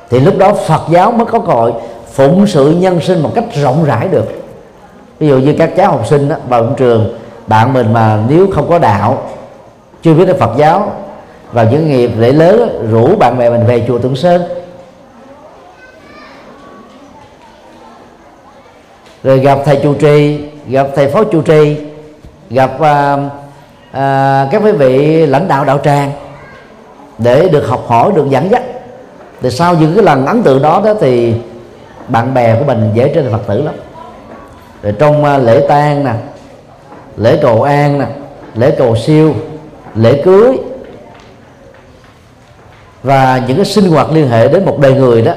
thì 0.09 0.19
lúc 0.19 0.37
đó 0.37 0.53
phật 0.53 0.81
giáo 0.89 1.11
mới 1.11 1.25
có 1.25 1.39
cơ 1.39 1.53
hội 1.53 1.73
phụng 2.13 2.47
sự 2.47 2.71
nhân 2.71 3.01
sinh 3.01 3.23
một 3.23 3.31
cách 3.35 3.45
rộng 3.55 3.83
rãi 3.83 4.07
được. 4.07 4.25
Ví 5.19 5.27
dụ 5.27 5.37
như 5.37 5.55
các 5.57 5.75
cháu 5.75 5.91
học 5.91 6.07
sinh 6.07 6.29
đó, 6.29 6.35
vào 6.49 6.73
trường 6.77 7.17
bạn 7.47 7.73
mình 7.73 7.93
mà 7.93 8.19
nếu 8.29 8.47
không 8.53 8.69
có 8.69 8.79
đạo 8.79 9.21
chưa 10.01 10.13
biết 10.13 10.25
đến 10.25 10.39
Phật 10.39 10.51
giáo 10.57 10.91
vào 11.51 11.65
những 11.71 11.89
nghiệp 11.89 12.11
lễ 12.17 12.31
lớn 12.31 12.87
rủ 12.91 13.15
bạn 13.15 13.37
bè 13.37 13.49
mình 13.49 13.65
về 13.67 13.85
chùa 13.87 13.97
Tượng 13.97 14.15
Sơn 14.15 14.41
rồi 19.23 19.39
gặp 19.39 19.59
thầy 19.65 19.79
chủ 19.83 19.93
trì 19.93 20.39
gặp 20.67 20.87
thầy 20.95 21.07
phó 21.07 21.23
chủ 21.23 21.41
trì 21.41 21.77
gặp 22.49 22.71
uh, 22.75 23.19
uh, 23.89 24.51
các 24.51 24.61
quý 24.63 24.71
vị 24.71 25.25
lãnh 25.25 25.47
đạo 25.47 25.65
đạo 25.65 25.79
tràng 25.83 26.11
để 27.17 27.49
được 27.49 27.67
học 27.67 27.83
hỏi 27.87 28.11
được 28.15 28.29
dẫn 28.29 28.51
dắt. 28.51 28.63
Thì 29.41 29.49
sau 29.51 29.75
những 29.75 29.95
cái 29.95 30.03
lần 30.03 30.25
ấn 30.25 30.43
tượng 30.43 30.61
đó 30.61 30.81
đó 30.85 30.93
thì 31.01 31.33
bạn 32.07 32.33
bè 32.33 32.55
của 32.59 32.65
mình 32.65 32.91
dễ 32.93 33.11
trở 33.15 33.21
thành 33.21 33.31
phật 33.31 33.47
tử 33.47 33.61
lắm. 33.61 33.75
Rồi 34.83 34.93
trong 34.99 35.23
uh, 35.23 35.43
lễ 35.43 35.65
tang 35.67 36.05
nè 36.05 36.13
lễ 37.17 37.39
cầu 37.41 37.63
an 37.63 37.99
nè 37.99 38.05
lễ 38.55 38.75
cầu 38.77 38.95
siêu 38.95 39.33
lễ 39.95 40.21
cưới 40.25 40.57
và 43.03 43.41
những 43.47 43.57
cái 43.57 43.65
sinh 43.65 43.89
hoạt 43.89 44.11
liên 44.11 44.27
hệ 44.27 44.47
đến 44.47 44.65
một 44.65 44.79
đời 44.79 44.93
người 44.93 45.21
đó 45.21 45.33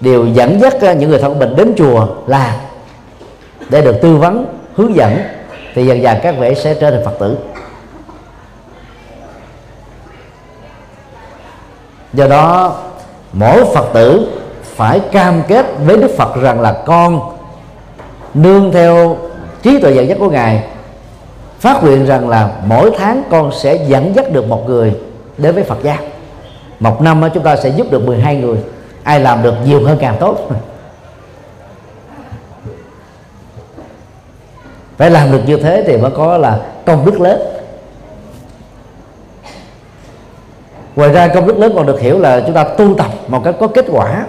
đều 0.00 0.26
dẫn 0.26 0.60
dắt 0.60 0.74
những 0.82 1.10
người 1.10 1.18
thân 1.18 1.38
mình 1.38 1.56
đến 1.56 1.74
chùa 1.76 2.06
là 2.26 2.60
để 3.70 3.82
được 3.82 3.96
tư 4.02 4.16
vấn, 4.16 4.46
hướng 4.74 4.96
dẫn, 4.96 5.18
thì 5.74 5.86
dần 5.86 6.02
dần 6.02 6.18
các 6.22 6.34
vị 6.38 6.54
sẽ 6.54 6.74
trở 6.74 6.90
thành 6.90 7.04
phật 7.04 7.18
tử. 7.18 7.38
Do 12.12 12.26
đó, 12.26 12.76
mỗi 13.32 13.64
phật 13.74 13.86
tử 13.92 14.28
phải 14.62 15.00
cam 15.12 15.42
kết 15.48 15.66
với 15.86 15.96
đức 15.96 16.10
phật 16.16 16.36
rằng 16.36 16.60
là 16.60 16.82
con 16.86 17.36
nương 18.34 18.72
theo 18.72 19.16
trí 19.62 19.80
tuệ 19.80 19.92
dẫn 19.92 20.08
dắt 20.08 20.18
của 20.20 20.30
ngài, 20.30 20.64
phát 21.60 21.82
nguyện 21.82 22.06
rằng 22.06 22.28
là 22.28 22.50
mỗi 22.66 22.90
tháng 22.98 23.22
con 23.30 23.52
sẽ 23.52 23.74
dẫn 23.74 24.14
dắt 24.14 24.32
được 24.32 24.48
một 24.48 24.64
người 24.66 24.94
đến 25.38 25.54
với 25.54 25.64
Phật 25.64 25.78
giáo 25.82 25.96
một 26.80 27.02
năm 27.02 27.22
chúng 27.34 27.42
ta 27.42 27.56
sẽ 27.56 27.68
giúp 27.68 27.86
được 27.90 28.06
12 28.06 28.36
người. 28.36 28.58
Ai 29.02 29.20
làm 29.20 29.42
được 29.42 29.54
nhiều 29.64 29.84
hơn 29.86 29.98
càng 30.00 30.16
tốt. 30.20 30.48
Phải 35.00 35.10
làm 35.10 35.32
được 35.32 35.40
như 35.46 35.56
thế 35.56 35.84
thì 35.86 35.96
mới 35.96 36.10
có 36.10 36.38
là 36.38 36.60
công 36.86 37.06
đức 37.06 37.20
lớn. 37.20 37.40
Ngoài 40.96 41.12
ra 41.12 41.28
công 41.28 41.46
đức 41.46 41.58
lớn 41.58 41.72
còn 41.76 41.86
được 41.86 42.00
hiểu 42.00 42.18
là 42.18 42.40
chúng 42.40 42.54
ta 42.54 42.64
tu 42.64 42.94
tập 42.94 43.10
một 43.28 43.42
cách 43.44 43.54
có 43.60 43.66
kết 43.66 43.84
quả. 43.88 44.26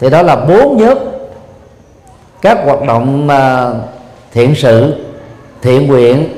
Thì 0.00 0.10
đó 0.10 0.22
là 0.22 0.36
bốn 0.36 0.76
nhóm 0.76 0.98
các 2.42 2.58
hoạt 2.64 2.82
động 2.82 3.28
thiện 4.32 4.54
sự 4.54 5.04
thiện 5.62 5.86
nguyện 5.86 6.36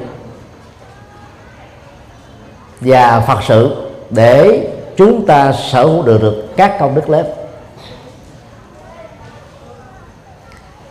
và 2.80 3.20
phật 3.20 3.38
sự 3.48 3.76
để 4.10 4.68
chúng 4.96 5.26
ta 5.26 5.52
sở 5.52 5.84
hữu 5.84 6.02
được, 6.02 6.22
được 6.22 6.43
các 6.56 6.76
công 6.80 6.94
đức 6.94 7.10
lớn. 7.10 7.26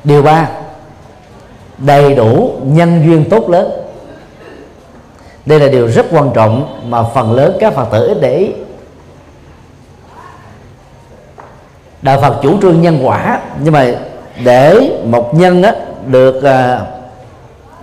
Điều 0.04 0.24
ba, 0.24 0.50
đầy 1.78 2.16
đủ 2.16 2.52
nhân 2.64 3.04
duyên 3.06 3.30
tốt 3.30 3.50
lớn. 3.50 3.72
Đây 5.46 5.60
là 5.60 5.68
điều 5.68 5.88
rất 5.88 6.06
quan 6.12 6.32
trọng 6.34 6.82
mà 6.90 7.04
phần 7.04 7.34
lớn 7.34 7.58
các 7.60 7.74
phật 7.74 7.88
tử 7.92 8.08
ít 8.08 8.18
để 8.22 8.38
ý. 8.38 8.52
Đạo 12.02 12.22
phật 12.22 12.40
chủ 12.44 12.62
trương 12.62 12.82
nhân 12.82 13.00
quả, 13.04 13.40
nhưng 13.64 13.74
mà 13.74 13.88
để 14.44 14.92
một 15.04 15.36
nhân 15.36 15.62
đó 15.62 15.70
được 16.06 16.44
à, 16.44 16.82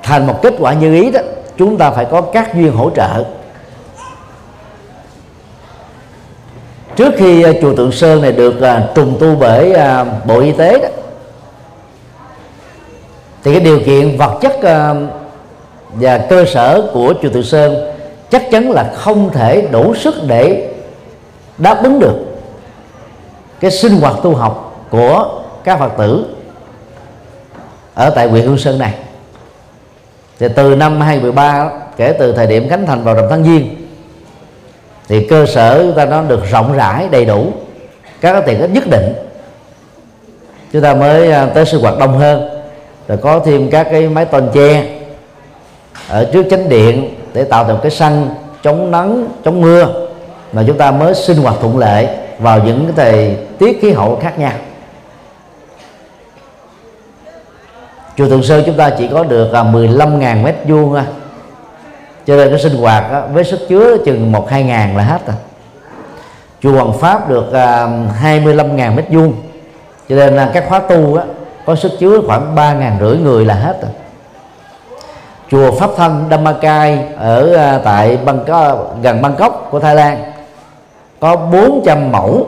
thành 0.03 0.27
một 0.27 0.43
kết 0.43 0.55
quả 0.59 0.73
như 0.73 0.95
ý 0.95 1.11
đó, 1.11 1.21
chúng 1.57 1.77
ta 1.77 1.91
phải 1.91 2.05
có 2.05 2.21
các 2.21 2.55
duyên 2.55 2.73
hỗ 2.73 2.91
trợ. 2.91 3.25
Trước 7.01 7.15
khi 7.17 7.43
à, 7.43 7.53
chùa 7.61 7.75
Tượng 7.77 7.93
Sơn 7.93 8.23
này 8.23 8.33
được 8.33 8.61
à, 8.61 8.89
trùng 8.95 9.17
tu 9.21 9.35
bởi 9.35 9.73
à, 9.73 10.05
Bộ 10.25 10.41
Y 10.41 10.53
tế 10.53 10.79
đó, 10.79 10.89
thì 13.45 13.53
cái 13.53 13.61
điều 13.61 13.81
kiện 13.81 14.17
vật 14.17 14.39
chất 14.41 14.53
và 15.91 16.19
cơ 16.19 16.45
sở 16.45 16.91
của 16.93 17.15
chùa 17.23 17.29
Tượng 17.29 17.43
Sơn 17.43 17.93
chắc 18.31 18.51
chắn 18.51 18.71
là 18.71 18.93
không 18.95 19.31
thể 19.31 19.69
đủ 19.71 19.95
sức 19.95 20.15
để 20.27 20.69
đáp 21.59 21.83
ứng 21.83 22.01
được 22.01 22.17
cái 23.61 23.71
sinh 23.71 24.01
hoạt 24.01 24.15
tu 24.23 24.35
học 24.35 24.87
của 24.91 25.43
các 25.65 25.79
phật 25.79 25.93
tử 25.99 26.25
ở 27.95 28.11
tại 28.11 28.29
huyện 28.29 28.47
Hương 28.47 28.59
Sơn 28.59 28.79
này. 28.79 28.95
Thì 30.39 30.47
từ 30.57 30.75
năm 30.77 31.01
2013 31.01 31.71
kể 31.97 32.13
từ 32.19 32.33
thời 32.33 32.47
điểm 32.47 32.69
khánh 32.69 32.87
thành 32.87 33.05
vào 33.05 33.15
rằm 33.15 33.25
tháng 33.31 33.45
giêng 33.45 33.80
thì 35.11 35.27
cơ 35.27 35.47
sở 35.47 35.83
chúng 35.83 35.95
ta 35.95 36.05
nó 36.05 36.23
được 36.23 36.41
rộng 36.51 36.73
rãi, 36.73 37.09
đầy 37.11 37.25
đủ. 37.25 37.47
Các 38.21 38.33
cái 38.33 38.43
tiện 38.47 38.61
ích 38.61 38.71
nhất 38.71 38.87
định. 38.87 39.15
Chúng 40.73 40.83
ta 40.83 40.95
mới 40.95 41.33
à, 41.33 41.47
tới 41.47 41.67
sinh 41.67 41.81
hoạt 41.81 41.99
đông 41.99 42.19
hơn. 42.19 42.49
Rồi 43.09 43.19
có 43.19 43.41
thêm 43.45 43.71
các 43.71 43.89
cái 43.91 44.09
máy 44.09 44.25
tôn 44.25 44.49
che 44.55 44.85
ở 46.09 46.31
trước 46.33 46.47
chánh 46.51 46.69
điện 46.69 47.15
để 47.35 47.45
tạo 47.45 47.65
thành 47.65 47.79
cái 47.83 47.91
sân 47.91 48.29
chống 48.63 48.91
nắng, 48.91 49.29
chống 49.45 49.61
mưa 49.61 49.89
mà 50.53 50.65
chúng 50.67 50.79
ta 50.79 50.91
mới 50.91 51.15
sinh 51.15 51.37
hoạt 51.37 51.55
thuận 51.61 51.79
lợi 51.79 52.09
vào 52.39 52.63
những 52.65 52.85
cái 52.87 52.93
thời 52.97 53.37
tiết 53.59 53.79
khí 53.83 53.91
hậu 53.91 54.17
khác 54.17 54.39
nhau. 54.39 54.53
Chùa 58.17 58.29
Tượng 58.29 58.43
Sơn 58.43 58.63
chúng 58.67 58.77
ta 58.77 58.91
chỉ 58.99 59.09
có 59.13 59.25
được 59.25 59.53
à, 59.53 59.63
15.000 59.63 60.43
mét 60.43 60.57
vuông 60.65 60.91
thôi 60.95 61.05
cho 62.31 62.37
nên 62.37 62.51
cái 62.51 62.59
sinh 62.59 62.77
hoạt 62.77 63.13
đó, 63.13 63.23
với 63.33 63.45
sức 63.45 63.61
chứa 63.69 63.97
chừng 64.05 64.33
một 64.33 64.51
hai 64.51 64.63
ngàn 64.63 64.97
là 64.97 65.05
hết 65.05 65.27
rồi. 65.27 65.37
Chùa 66.63 66.73
Hoàng 66.73 66.93
Pháp 67.01 67.29
được 67.29 67.53
à, 67.53 67.85
uh, 67.85 67.91
25.000 68.23 68.95
mét 68.95 69.05
vuông. 69.11 69.35
Cho 70.09 70.17
nên 70.17 70.35
uh, 70.35 70.41
các 70.55 70.65
khóa 70.69 70.79
tu 70.79 71.17
á, 71.17 71.25
có 71.67 71.75
sức 71.75 71.93
chứa 71.99 72.21
khoảng 72.27 72.55
ba 72.55 72.75
ngàn 72.75 72.97
rưỡi 73.01 73.17
người 73.17 73.45
là 73.45 73.55
hết 73.55 73.83
rồi. 73.83 73.91
Chùa 75.51 75.79
Pháp 75.79 75.91
thân 75.97 76.27
Dhammakai 76.31 77.05
ở 77.17 77.75
uh, 77.77 77.85
tại 77.85 78.19
Bangkok, 78.25 78.97
gần 79.03 79.23
Bangkok 79.23 79.69
của 79.71 79.81
Thái 79.81 79.95
Lan 79.95 80.33
có 81.21 81.37
400 81.37 82.13
mẫu. 82.13 82.47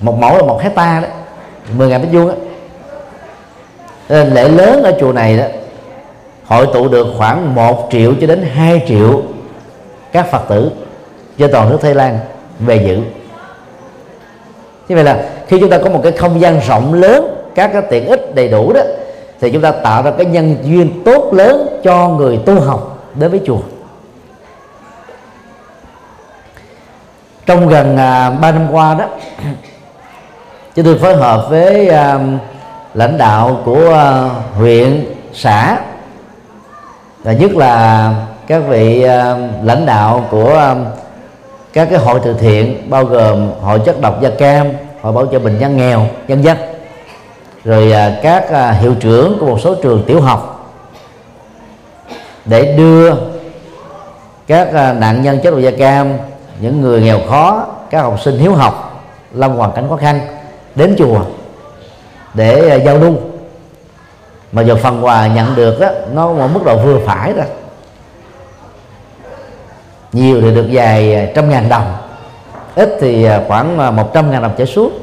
Một 0.00 0.18
mẫu 0.18 0.36
là 0.36 0.42
một 0.42 0.62
hecta 0.62 1.00
đấy 1.00 1.10
10 1.72 1.88
ngàn 1.88 2.02
mét 2.02 2.10
vuông 2.12 2.28
á. 2.28 2.36
Nên 4.08 4.28
lễ 4.28 4.48
lớn 4.48 4.82
ở 4.82 4.92
chùa 5.00 5.12
này 5.12 5.38
đó 5.38 5.44
hội 6.48 6.66
tụ 6.72 6.88
được 6.88 7.06
khoảng 7.16 7.54
1 7.54 7.88
triệu 7.92 8.14
cho 8.20 8.26
đến 8.26 8.42
2 8.54 8.82
triệu 8.88 9.22
các 10.12 10.30
phật 10.30 10.42
tử 10.48 10.70
trên 11.38 11.52
toàn 11.52 11.70
nước 11.70 11.78
Thái 11.82 11.94
Lan 11.94 12.18
về 12.58 12.76
dự. 12.86 12.96
Như 14.88 14.94
vậy 14.94 15.04
là 15.04 15.24
khi 15.46 15.60
chúng 15.60 15.70
ta 15.70 15.78
có 15.78 15.90
một 15.90 16.00
cái 16.02 16.12
không 16.12 16.40
gian 16.40 16.60
rộng 16.68 16.94
lớn 16.94 17.34
các 17.54 17.70
cái 17.72 17.82
tiện 17.90 18.06
ích 18.06 18.34
đầy 18.34 18.48
đủ 18.48 18.72
đó 18.72 18.80
thì 19.40 19.50
chúng 19.50 19.62
ta 19.62 19.70
tạo 19.70 20.02
ra 20.02 20.10
cái 20.10 20.26
nhân 20.26 20.56
duyên 20.62 21.02
tốt 21.04 21.30
lớn 21.32 21.80
cho 21.84 22.08
người 22.08 22.38
tu 22.46 22.60
học 22.60 22.98
đến 23.14 23.30
với 23.30 23.40
chùa. 23.46 23.60
Trong 27.46 27.68
gần 27.68 27.96
à, 27.96 28.30
3 28.30 28.52
năm 28.52 28.68
qua 28.72 28.94
đó 28.94 29.04
chúng 30.74 30.84
tôi 30.84 30.98
phối 30.98 31.16
hợp 31.16 31.46
với 31.50 31.88
à, 31.88 32.18
lãnh 32.94 33.18
đạo 33.18 33.60
của 33.64 33.92
à, 33.94 34.30
huyện 34.56 35.04
xã 35.32 35.78
và 37.22 37.32
nhất 37.32 37.50
là 37.56 38.14
các 38.46 38.58
vị 38.68 39.02
ờ, 39.02 39.38
lãnh 39.62 39.86
đạo 39.86 40.24
của 40.30 40.48
ờ, 40.48 40.76
các 41.72 41.88
cái 41.90 41.98
hội 41.98 42.20
từ 42.24 42.34
thiện, 42.34 42.90
bao 42.90 43.04
gồm 43.04 43.50
hội 43.60 43.80
chất 43.86 44.00
độc 44.00 44.22
da 44.22 44.30
cam, 44.30 44.66
hội 45.02 45.12
bảo 45.12 45.26
trợ 45.26 45.38
bệnh 45.38 45.58
nhân 45.58 45.76
nghèo, 45.76 46.06
nhân 46.28 46.44
dân. 46.44 46.56
Rồi 47.64 47.92
ờ, 47.92 48.12
các 48.22 48.72
hiệu 48.80 48.94
trưởng 49.00 49.36
của 49.40 49.46
một 49.46 49.60
số 49.60 49.74
trường 49.74 50.04
tiểu 50.06 50.20
học 50.20 50.72
để 52.44 52.74
đưa 52.76 53.14
các 54.46 54.94
nạn 54.94 55.22
nhân 55.22 55.40
chất 55.42 55.50
độc 55.50 55.60
da 55.60 55.70
cam, 55.78 56.12
những 56.60 56.80
người 56.80 57.02
nghèo 57.02 57.18
khó, 57.28 57.66
các 57.90 58.02
học 58.02 58.20
sinh 58.20 58.38
hiếu 58.38 58.54
học, 58.54 59.04
lâm 59.32 59.56
hoàn 59.56 59.72
cảnh 59.72 59.88
khó 59.88 59.96
khăn 59.96 60.20
đến 60.74 60.94
chùa 60.98 61.20
để 62.34 62.82
giao 62.84 62.98
lưu 62.98 63.14
mà 64.52 64.62
giờ 64.62 64.76
phần 64.82 65.04
quà 65.04 65.26
nhận 65.26 65.56
được 65.56 65.80
đó 65.80 65.88
nó 66.12 66.32
một 66.32 66.48
mức 66.54 66.60
độ 66.64 66.76
vừa 66.76 66.98
phải 67.06 67.32
rồi. 67.32 67.46
Nhiều 70.12 70.40
thì 70.40 70.54
được 70.54 70.66
vài 70.72 71.14
à, 71.14 71.26
trăm 71.34 71.50
ngàn 71.50 71.68
đồng. 71.68 71.96
Ít 72.74 72.96
thì 73.00 73.24
à, 73.24 73.42
khoảng 73.48 73.78
à, 73.78 73.90
một 73.90 74.14
trăm 74.14 74.30
ngàn 74.30 74.42
đồng 74.42 74.54
trở 74.58 74.64
xuống. 74.64 74.98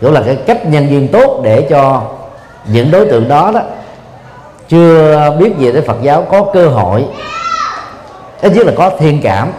Cũng 0.00 0.12
là 0.12 0.22
cái 0.26 0.36
cách 0.46 0.66
nhân 0.66 0.88
viên 0.88 1.08
tốt 1.08 1.40
để 1.44 1.66
cho 1.70 2.02
những 2.66 2.90
đối 2.90 3.06
tượng 3.06 3.28
đó 3.28 3.50
đó 3.54 3.60
chưa 4.68 5.30
biết 5.38 5.52
gì 5.58 5.72
tới 5.72 5.82
Phật 5.82 5.96
giáo 6.02 6.22
có 6.30 6.46
cơ 6.54 6.68
hội 6.68 7.06
ít 8.40 8.52
nhất 8.52 8.66
là 8.66 8.72
có 8.76 8.90
thiên 8.98 9.20
cảm 9.22 9.52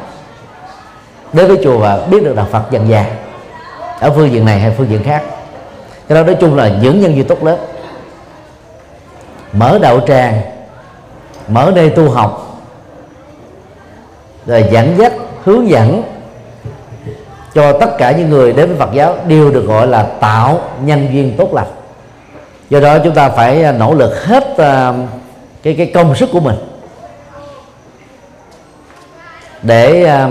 đối 1.33 1.47
với 1.47 1.57
chùa 1.63 1.77
và 1.77 1.99
biết 2.11 2.23
được 2.23 2.35
đạo 2.35 2.47
Phật 2.51 2.61
dần 2.71 2.87
dà 2.91 3.05
ở 3.99 4.11
phương 4.15 4.31
diện 4.31 4.45
này 4.45 4.59
hay 4.59 4.73
phương 4.77 4.89
diện 4.89 5.03
khác 5.03 5.23
cái 6.07 6.15
đó 6.15 6.23
nói 6.23 6.35
chung 6.39 6.55
là 6.55 6.69
những 6.81 7.01
nhân 7.01 7.15
duyên 7.15 7.27
tốt 7.27 7.43
lớn 7.43 7.59
mở 9.53 9.79
đạo 9.79 9.99
tràng, 10.07 10.41
mở 11.47 11.71
nơi 11.75 11.89
tu 11.89 12.09
học, 12.09 12.61
rồi 14.45 14.65
dẫn 14.71 14.95
dắt, 14.97 15.13
hướng 15.43 15.69
dẫn 15.69 16.03
cho 17.53 17.79
tất 17.79 17.97
cả 17.97 18.11
những 18.11 18.29
người 18.29 18.53
đến 18.53 18.67
với 18.67 18.77
Phật 18.77 18.93
giáo 18.93 19.17
đều 19.27 19.51
được 19.51 19.65
gọi 19.67 19.87
là 19.87 20.03
tạo 20.03 20.59
nhân 20.83 21.07
duyên 21.13 21.33
tốt 21.37 21.53
lành. 21.53 21.67
Do 22.69 22.79
đó 22.79 22.97
chúng 23.03 23.13
ta 23.13 23.29
phải 23.29 23.63
à, 23.63 23.71
nỗ 23.71 23.93
lực 23.93 24.25
hết 24.25 24.57
à, 24.57 24.93
cái 25.63 25.75
cái 25.77 25.91
công 25.93 26.15
sức 26.15 26.29
của 26.33 26.39
mình 26.39 26.55
để 29.61 30.03
à, 30.03 30.29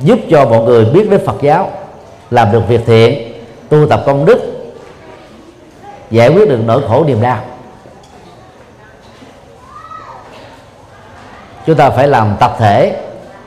giúp 0.00 0.18
cho 0.30 0.44
mọi 0.44 0.64
người 0.64 0.84
biết 0.84 1.10
đến 1.10 1.20
Phật 1.26 1.36
giáo, 1.42 1.70
làm 2.30 2.52
được 2.52 2.62
việc 2.68 2.80
thiện, 2.86 3.32
tu 3.68 3.88
tập 3.88 4.02
công 4.06 4.24
đức 4.24 4.53
giải 6.10 6.28
quyết 6.28 6.48
được 6.48 6.60
nỗi 6.66 6.82
khổ 6.88 7.04
niềm 7.04 7.22
đau. 7.22 7.38
Chúng 11.66 11.76
ta 11.76 11.90
phải 11.90 12.08
làm 12.08 12.36
tập 12.40 12.56
thể 12.58 12.96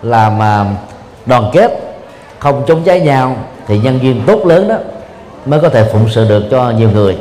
làm 0.02 0.42
à, 0.42 0.66
đoàn 1.26 1.50
kết 1.54 1.72
không 2.40 2.64
chống 2.68 2.84
trái 2.84 3.00
nhau 3.00 3.36
thì 3.68 3.80
nhân 3.80 4.00
duyên 4.02 4.24
tốt 4.28 4.46
lớn 4.46 4.68
đó 4.68 4.76
mới 5.46 5.60
có 5.60 5.70
thể 5.70 5.84
phụng 5.92 6.10
sự 6.10 6.30
được 6.30 6.44
cho 6.52 6.70
nhiều 6.70 6.90
người. 6.92 7.18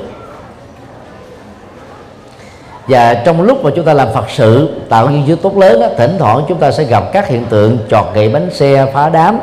Và 2.89 3.15
trong 3.15 3.43
lúc 3.43 3.65
mà 3.65 3.71
chúng 3.77 3.85
ta 3.85 3.95
làm 3.95 4.09
Phật 4.15 4.25
sự 4.31 4.71
tạo 4.89 5.09
duyên 5.11 5.27
duyên 5.27 5.37
tốt 5.37 5.57
lớn 5.57 5.81
đó, 5.81 5.87
thỉnh 5.99 6.17
thoảng 6.19 6.45
chúng 6.49 6.59
ta 6.59 6.71
sẽ 6.71 6.85
gặp 6.85 7.05
các 7.13 7.29
hiện 7.29 7.45
tượng 7.45 7.79
trọt 7.91 8.05
gậy 8.15 8.29
bánh 8.29 8.51
xe 8.51 8.87
phá 8.95 9.09
đám 9.09 9.39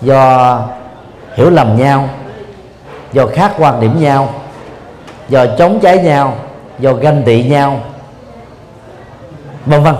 do 0.00 0.60
hiểu 1.34 1.50
lầm 1.50 1.76
nhau 1.78 2.08
do 3.12 3.26
khác 3.26 3.52
quan 3.58 3.80
điểm 3.80 4.00
nhau 4.00 4.28
do 5.32 5.46
chống 5.58 5.80
trái 5.82 5.98
nhau, 5.98 6.34
do 6.78 6.92
ganh 6.92 7.22
tị 7.22 7.42
nhau, 7.42 7.80
vân 9.66 9.82
vân. 9.82 9.94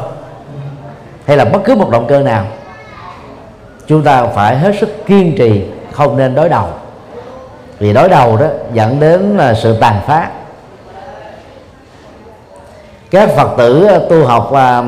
Hay 1.26 1.36
là 1.36 1.44
bất 1.44 1.58
cứ 1.64 1.74
một 1.74 1.90
động 1.90 2.06
cơ 2.08 2.22
nào, 2.22 2.44
chúng 3.86 4.02
ta 4.02 4.26
phải 4.26 4.56
hết 4.56 4.72
sức 4.80 5.06
kiên 5.06 5.34
trì, 5.38 5.64
không 5.92 6.16
nên 6.16 6.34
đối 6.34 6.48
đầu. 6.48 6.68
Vì 7.78 7.92
đối 7.92 8.08
đầu 8.08 8.36
đó 8.36 8.46
dẫn 8.72 9.00
đến 9.00 9.36
là 9.36 9.54
sự 9.54 9.76
tàn 9.80 10.00
phá. 10.06 10.30
Các 13.10 13.30
phật 13.36 13.54
tử 13.58 13.84
ờ, 13.84 14.06
tu 14.10 14.24
học 14.24 14.50
ờ, 14.52 14.84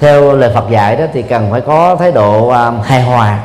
theo 0.00 0.32
lời 0.36 0.50
phật 0.54 0.70
dạy 0.70 0.96
đó 0.96 1.04
thì 1.12 1.22
cần 1.22 1.48
phải 1.50 1.60
có 1.60 1.96
thái 1.96 2.12
độ 2.12 2.48
ờ, 2.48 2.72
hài 2.84 3.02
hòa, 3.02 3.38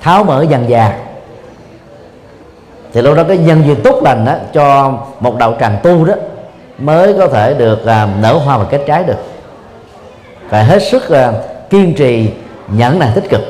tháo 0.00 0.24
mở 0.24 0.46
dần 0.48 0.68
dà 0.68 0.92
thì 2.92 3.02
lúc 3.02 3.16
đó 3.16 3.22
cái 3.28 3.38
nhân 3.38 3.62
duyên 3.66 3.76
tốt 3.84 4.00
lành 4.02 4.24
đó 4.24 4.34
cho 4.52 4.98
một 5.20 5.36
đạo 5.38 5.56
tràng 5.60 5.76
tu 5.82 6.04
đó 6.04 6.14
mới 6.78 7.14
có 7.18 7.28
thể 7.28 7.54
được 7.54 7.78
uh, 7.82 8.20
nở 8.22 8.32
hoa 8.44 8.58
và 8.58 8.64
kết 8.64 8.80
trái 8.86 9.04
được. 9.04 9.18
Phải 10.48 10.64
hết 10.64 10.78
sức 10.78 11.02
uh, 11.08 11.34
kiên 11.70 11.94
trì 11.94 12.30
nhẫn 12.68 12.98
nại 12.98 13.10
tích 13.14 13.28
cực. 13.30 13.40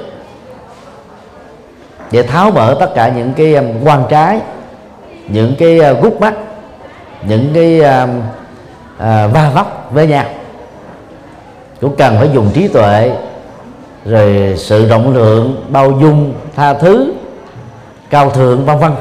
Để 2.10 2.22
tháo 2.22 2.50
mở 2.50 2.76
tất 2.80 2.94
cả 2.94 3.08
những 3.08 3.32
cái 3.36 3.54
um, 3.54 3.66
quan 3.84 4.04
trái 4.08 4.40
những 5.28 5.54
cái 5.58 5.80
uh, 5.92 6.02
gút 6.02 6.20
mắt 6.20 6.34
những 7.22 7.50
cái 7.54 7.80
uh, 7.80 8.08
uh, 8.96 9.34
va 9.34 9.50
vấp 9.54 9.66
với 9.90 10.06
nhau 10.06 10.24
cũng 11.80 11.96
cần 11.96 12.16
phải 12.18 12.30
dùng 12.34 12.50
trí 12.54 12.68
tuệ 12.68 13.12
rồi 14.04 14.54
sự 14.56 14.88
rộng 14.88 15.14
lượng 15.14 15.64
bao 15.68 15.90
dung 15.90 16.34
tha 16.56 16.74
thứ 16.74 17.12
cao 18.10 18.30
thượng 18.30 18.64
vân 18.64 18.78
vân 18.78 18.92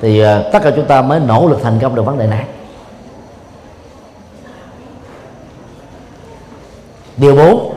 thì 0.00 0.20
ờ, 0.20 0.50
tất 0.52 0.58
cả 0.62 0.70
chúng 0.76 0.84
ta 0.84 1.02
mới 1.02 1.20
nỗ 1.20 1.46
lực 1.48 1.60
thành 1.62 1.78
công 1.82 1.94
được 1.94 2.06
vấn 2.06 2.18
đề 2.18 2.26
này. 2.26 2.44
Điều 7.16 7.36
4 7.36 7.74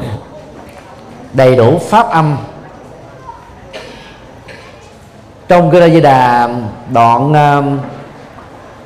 đầy 1.34 1.55
đủ 1.55 1.78
pháp 1.78 2.09
âm. 2.09 2.38
Trong 5.47 5.71
kinh 5.71 5.93
Di 5.93 6.01
Đà 6.01 6.49
đoạn 6.93 7.32
uh, 7.32 7.80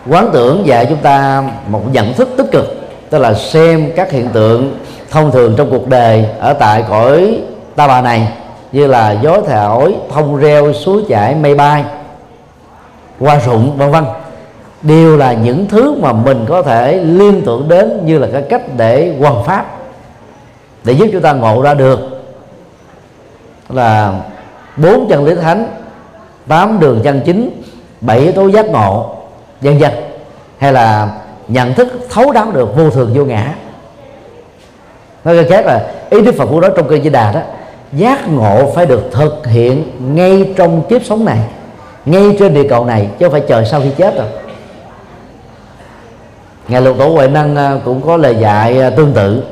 quán 0.10 0.30
tưởng 0.34 0.68
dạy 0.68 0.86
chúng 0.86 0.98
ta 0.98 1.44
một 1.68 1.82
nhận 1.92 2.14
thức 2.14 2.30
tích 2.38 2.48
cực 2.52 2.90
tức 3.10 3.18
là 3.18 3.34
xem 3.34 3.92
các 3.96 4.12
hiện 4.12 4.30
tượng 4.34 4.80
thông 5.12 5.32
thường 5.32 5.54
trong 5.58 5.70
cuộc 5.72 5.88
đời 5.88 6.26
ở 6.40 6.54
tại 6.54 6.84
cõi 6.90 7.42
ta 7.76 7.88
bà 7.88 8.02
này 8.02 8.28
như 8.72 8.88
là 8.88 9.12
gió 9.12 9.42
thổi 9.42 9.96
thông 10.14 10.38
reo 10.38 10.74
suối 10.74 11.04
chảy 11.10 11.36
mây 11.36 11.56
bay 11.56 11.84
hoa 13.20 13.40
rụng, 13.40 13.78
vân 13.78 13.92
vân. 13.92 14.04
Đều 14.82 15.18
là 15.18 15.34
những 15.34 15.68
thứ 15.68 15.96
mà 16.02 16.14
mình 16.14 16.46
có 16.48 16.62
thể 16.62 16.98
liên 16.98 17.42
tưởng 17.46 17.68
đến 17.68 18.06
như 18.06 18.18
là 18.18 18.28
cái 18.34 18.42
cách 18.42 18.62
để 18.78 19.16
hoàn 19.20 19.44
pháp, 19.44 19.78
để 20.84 20.94
giúp 20.94 21.08
chúng 21.12 21.22
ta 21.22 21.34
ngộ 21.34 21.62
ra 21.62 21.74
được. 21.74 22.00
Là 23.70 24.14
bốn 24.78 25.10
chân 25.10 25.26
lý 25.26 25.36
thánh, 25.36 25.68
tám 26.48 26.80
đường 26.80 27.02
chân 27.04 27.22
chính, 27.26 27.62
bảy 28.02 28.20
yếu 28.20 28.32
tố 28.32 28.48
giác 28.48 28.66
ngộ 28.66 29.16
dân 29.62 29.80
dân 29.80 29.92
hay 30.58 30.74
là 30.74 31.12
nhận 31.48 31.74
thức 31.74 31.88
thấu 32.10 32.32
đáo 32.32 32.52
được 32.52 32.76
vô 32.76 32.90
thường 32.90 33.12
vô 33.14 33.26
ngã. 33.26 33.54
Nói 35.24 35.38
cách 35.38 35.46
khác 35.50 35.66
là 35.66 35.92
ý 36.10 36.22
đức 36.22 36.36
phật 36.38 36.46
của 36.46 36.60
đó 36.60 36.70
trong 36.78 36.88
kinh 36.90 37.04
di 37.04 37.10
đà 37.10 37.32
đó, 37.32 37.40
giác 37.94 38.30
ngộ 38.30 38.72
phải 38.76 38.86
được 38.86 39.04
thực 39.12 39.48
hiện 39.48 39.84
ngay 40.16 40.54
trong 40.58 40.82
kiếp 40.90 41.06
sống 41.06 41.26
này 41.26 41.40
ngay 42.08 42.36
trên 42.40 42.54
địa 42.54 42.68
cầu 42.70 42.86
này, 42.86 43.10
chứ 43.20 43.26
không 43.26 43.32
phải 43.32 43.42
chờ 43.48 43.64
sau 43.64 43.82
khi 43.82 43.90
chết 43.98 44.16
rồi 44.16 44.28
ngài 46.68 46.82
lục 46.82 46.98
tổ 47.00 47.08
huệ 47.08 47.28
năng 47.28 47.56
à, 47.56 47.80
cũng 47.86 48.02
có 48.02 48.18
lời 48.18 48.36
dạy 48.36 48.80
à, 48.82 48.90
tương 48.90 49.12
tự. 49.14 49.44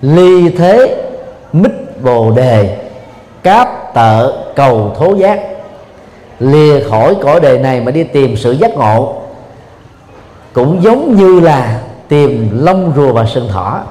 Ly 0.00 0.50
thế, 0.50 1.04
mít 1.52 1.72
bồ 2.02 2.30
đề, 2.30 2.78
cáp 3.42 3.94
tợ, 3.94 4.32
cầu 4.56 4.94
thố 4.98 5.14
giác. 5.14 5.40
Lìa 6.40 6.80
khỏi 6.90 7.16
cõi 7.22 7.40
đề 7.40 7.58
này 7.58 7.80
mà 7.80 7.90
đi 7.90 8.04
tìm 8.04 8.36
sự 8.36 8.52
giác 8.52 8.74
ngộ. 8.74 9.14
Cũng 10.52 10.82
giống 10.82 11.16
như 11.16 11.40
là 11.40 11.80
tìm 12.08 12.48
lông 12.52 12.92
rùa 12.96 13.12
và 13.12 13.26
sừng 13.26 13.48
thỏ. 13.48 13.82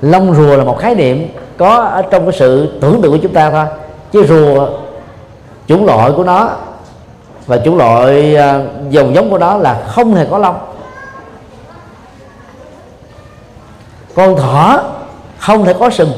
Lông 0.00 0.34
rùa 0.34 0.56
là 0.56 0.64
một 0.64 0.78
khái 0.78 0.94
niệm 0.94 1.28
có 1.58 1.76
ở 1.76 2.02
trong 2.02 2.24
cái 2.24 2.32
sự 2.38 2.78
tưởng 2.80 3.02
tượng 3.02 3.12
của 3.12 3.18
chúng 3.22 3.32
ta 3.32 3.50
thôi. 3.50 3.64
Chứ 4.12 4.26
rùa 4.26 4.68
chủng 5.70 5.86
loại 5.86 6.12
của 6.16 6.24
nó 6.24 6.50
và 7.46 7.58
chủng 7.58 7.76
loại 7.76 8.36
à, 8.36 8.60
dòng 8.88 9.14
giống 9.14 9.30
của 9.30 9.38
nó 9.38 9.56
là 9.56 9.82
không 9.86 10.14
hề 10.14 10.26
có 10.30 10.38
lông. 10.38 10.58
Con 14.14 14.36
thỏ 14.36 14.82
không 15.38 15.64
thể 15.64 15.74
có 15.80 15.90
sừng. 15.90 16.12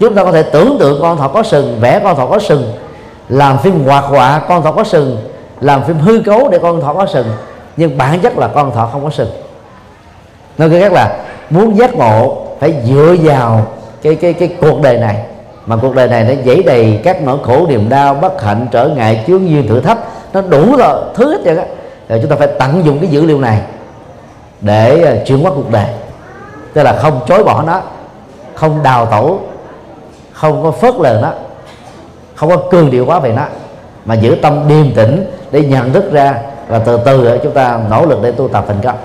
Chúng 0.00 0.14
ta 0.14 0.24
có 0.24 0.32
thể 0.32 0.42
tưởng 0.42 0.76
tượng 0.80 0.98
con 1.02 1.16
thỏ 1.16 1.28
có 1.28 1.42
sừng, 1.42 1.78
vẽ 1.80 2.00
con 2.04 2.16
thỏ 2.16 2.26
có 2.26 2.38
sừng, 2.38 2.72
làm 3.28 3.58
phim 3.58 3.84
hoạt 3.84 4.04
họa 4.04 4.42
con 4.48 4.62
thỏ 4.62 4.72
có 4.72 4.84
sừng, 4.84 5.16
làm 5.60 5.84
phim 5.84 5.98
hư 5.98 6.20
cấu 6.20 6.48
để 6.48 6.58
con 6.58 6.80
thỏ 6.80 6.94
có 6.94 7.06
sừng, 7.06 7.26
nhưng 7.76 7.98
bản 7.98 8.20
chất 8.20 8.38
là 8.38 8.48
con 8.48 8.70
thỏ 8.74 8.88
không 8.92 9.04
có 9.04 9.10
sừng. 9.10 9.30
Nói 10.58 10.70
cách 10.80 10.92
là 10.92 11.16
muốn 11.50 11.78
giác 11.78 11.94
ngộ 11.94 12.46
phải 12.60 12.74
dựa 12.84 13.16
vào 13.22 13.66
cái 14.02 14.14
cái 14.14 14.32
cái 14.32 14.56
cuộc 14.60 14.82
đời 14.82 14.98
này 14.98 15.27
mà 15.68 15.76
cuộc 15.76 15.94
đời 15.94 16.08
này 16.08 16.24
nó 16.24 16.42
dấy 16.46 16.62
đầy 16.62 17.00
các 17.04 17.22
nỗi 17.22 17.38
khổ, 17.42 17.66
niềm 17.68 17.88
đau, 17.88 18.14
bất 18.14 18.42
hạnh, 18.42 18.66
trở 18.70 18.88
ngại, 18.88 19.24
chướng 19.26 19.50
duyên 19.50 19.68
thử 19.68 19.80
thách. 19.80 19.98
Nó 20.32 20.40
đủ 20.40 20.76
rồi, 20.76 21.02
thứ 21.14 21.32
hết 21.32 21.38
vậy 21.44 21.54
rồi 22.08 22.18
chúng 22.22 22.30
ta 22.30 22.36
phải 22.36 22.48
tận 22.58 22.84
dụng 22.84 22.98
cái 22.98 23.10
dữ 23.10 23.26
liệu 23.26 23.40
này 23.40 23.60
để 24.60 25.02
ờ, 25.02 25.16
chuyển 25.26 25.38
hóa 25.38 25.52
cuộc 25.54 25.70
đời. 25.70 25.86
Tức 26.72 26.82
là 26.82 26.92
không 26.92 27.20
chối 27.26 27.44
bỏ 27.44 27.62
nó, 27.62 27.80
không 28.54 28.82
đào 28.82 29.06
tẩu, 29.06 29.40
không 30.32 30.62
có 30.62 30.70
phớt 30.70 30.94
lờ 31.00 31.18
nó, 31.22 31.32
không 32.34 32.48
có 32.48 32.56
cương 32.70 32.90
điệu 32.90 33.06
quá 33.06 33.18
về 33.18 33.32
nó, 33.32 33.44
mà 34.04 34.14
giữ 34.14 34.36
tâm 34.42 34.68
điềm 34.68 34.94
tĩnh 34.94 35.30
để 35.50 35.60
nhận 35.64 35.92
thức 35.92 36.12
ra 36.12 36.34
và 36.68 36.78
từ 36.78 36.98
từ 37.04 37.38
chúng 37.42 37.52
ta 37.52 37.80
nỗ 37.90 38.06
lực 38.06 38.18
để 38.22 38.32
tu 38.32 38.48
tập 38.48 38.64
thành 38.68 38.80
công 38.82 38.96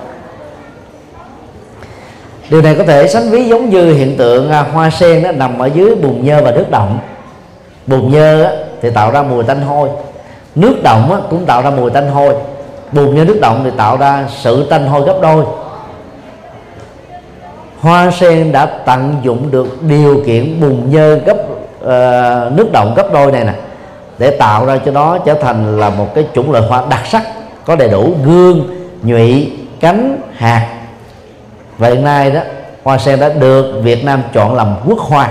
điều 2.50 2.62
này 2.62 2.74
có 2.74 2.84
thể 2.84 3.08
sánh 3.08 3.30
ví 3.30 3.48
giống 3.48 3.70
như 3.70 3.92
hiện 3.92 4.16
tượng 4.16 4.50
à, 4.50 4.66
hoa 4.72 4.90
sen 4.90 5.22
nó 5.22 5.32
nằm 5.32 5.58
ở 5.58 5.66
dưới 5.66 5.94
bùn 5.94 6.24
nhơ 6.24 6.42
và 6.44 6.50
nước 6.50 6.70
động. 6.70 6.98
Bùn 7.86 8.12
nhơ 8.12 8.56
thì 8.82 8.90
tạo 8.90 9.10
ra 9.10 9.22
mùi 9.22 9.44
tanh 9.44 9.62
hôi. 9.62 9.88
Nước 10.54 10.82
động 10.82 11.26
cũng 11.30 11.46
tạo 11.46 11.62
ra 11.62 11.70
mùi 11.70 11.90
tanh 11.90 12.10
hôi. 12.10 12.34
Bùn 12.92 13.14
nhơ 13.14 13.24
nước 13.24 13.38
động 13.40 13.60
thì 13.64 13.70
tạo 13.76 13.96
ra 13.96 14.24
sự 14.42 14.66
tanh 14.70 14.86
hôi 14.86 15.02
gấp 15.02 15.18
đôi. 15.22 15.44
Hoa 17.80 18.10
sen 18.10 18.52
đã 18.52 18.66
tận 18.66 19.16
dụng 19.22 19.50
được 19.50 19.82
điều 19.82 20.22
kiện 20.26 20.60
bùn 20.60 20.90
nhơ 20.90 21.14
gấp 21.14 21.36
uh, 21.84 22.52
nước 22.56 22.72
động 22.72 22.94
gấp 22.96 23.12
đôi 23.12 23.32
này 23.32 23.44
nè 23.44 23.52
để 24.18 24.30
tạo 24.30 24.66
ra 24.66 24.78
cho 24.84 24.92
nó 24.92 25.18
trở 25.18 25.34
thành 25.34 25.78
là 25.80 25.90
một 25.90 26.14
cái 26.14 26.26
chủng 26.34 26.52
loại 26.52 26.64
hoa 26.68 26.82
đặc 26.90 27.00
sắc 27.06 27.22
có 27.64 27.76
đầy 27.76 27.88
đủ 27.88 28.14
gương 28.24 28.68
nhụy 29.02 29.52
cánh 29.80 30.20
hạt 30.36 30.73
và 31.78 31.88
hiện 31.88 32.04
nay 32.04 32.30
đó 32.30 32.40
hoa 32.84 32.98
sen 32.98 33.20
đã 33.20 33.28
được 33.28 33.80
Việt 33.82 34.04
Nam 34.04 34.22
chọn 34.32 34.54
làm 34.54 34.74
quốc 34.86 34.98
hoa. 34.98 35.28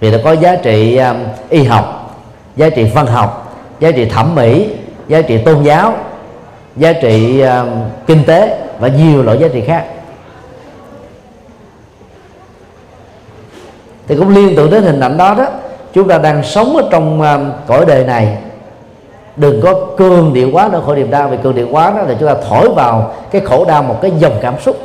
Vì 0.00 0.10
nó 0.10 0.18
có 0.24 0.32
giá 0.32 0.56
trị 0.56 0.96
um, 0.96 1.16
y 1.48 1.64
học 1.64 2.16
giá 2.56 2.68
trị 2.70 2.84
văn 2.84 3.06
học 3.06 3.56
giá 3.80 3.90
trị 3.90 4.08
thẩm 4.08 4.34
mỹ 4.34 4.68
giá 5.08 5.22
trị 5.22 5.38
tôn 5.38 5.62
giáo 5.62 5.94
giá 6.76 6.92
trị 6.92 7.40
um, 7.40 7.68
kinh 8.06 8.24
tế 8.24 8.58
và 8.78 8.88
nhiều 8.88 9.22
loại 9.22 9.38
giá 9.38 9.48
trị 9.52 9.60
khác. 9.60 9.84
Thì 14.08 14.16
cũng 14.16 14.28
liên 14.28 14.56
tưởng 14.56 14.70
đến 14.70 14.82
hình 14.82 15.00
ảnh 15.00 15.16
đó 15.16 15.34
đó 15.34 15.46
chúng 15.92 16.08
ta 16.08 16.18
đang 16.18 16.42
sống 16.42 16.76
ở 16.76 16.88
trong 16.90 17.20
um, 17.20 17.52
cõi 17.66 17.84
đời 17.86 18.04
này. 18.04 18.36
Đừng 19.36 19.60
có 19.62 19.74
cường 19.96 20.32
điệu 20.34 20.50
quá 20.52 20.68
nữa 20.72 20.82
khổ 20.86 20.94
niềm 20.94 21.10
đau 21.10 21.28
vì 21.28 21.36
cường 21.42 21.54
điệu 21.54 21.68
quá 21.70 21.90
đó 21.90 22.02
là 22.02 22.14
chúng 22.20 22.28
ta 22.28 22.34
thổi 22.48 22.68
vào 22.68 23.14
cái 23.30 23.42
khổ 23.44 23.64
đau 23.64 23.82
một 23.82 23.98
cái 24.02 24.12
dòng 24.18 24.38
cảm 24.40 24.54
xúc 24.60 24.76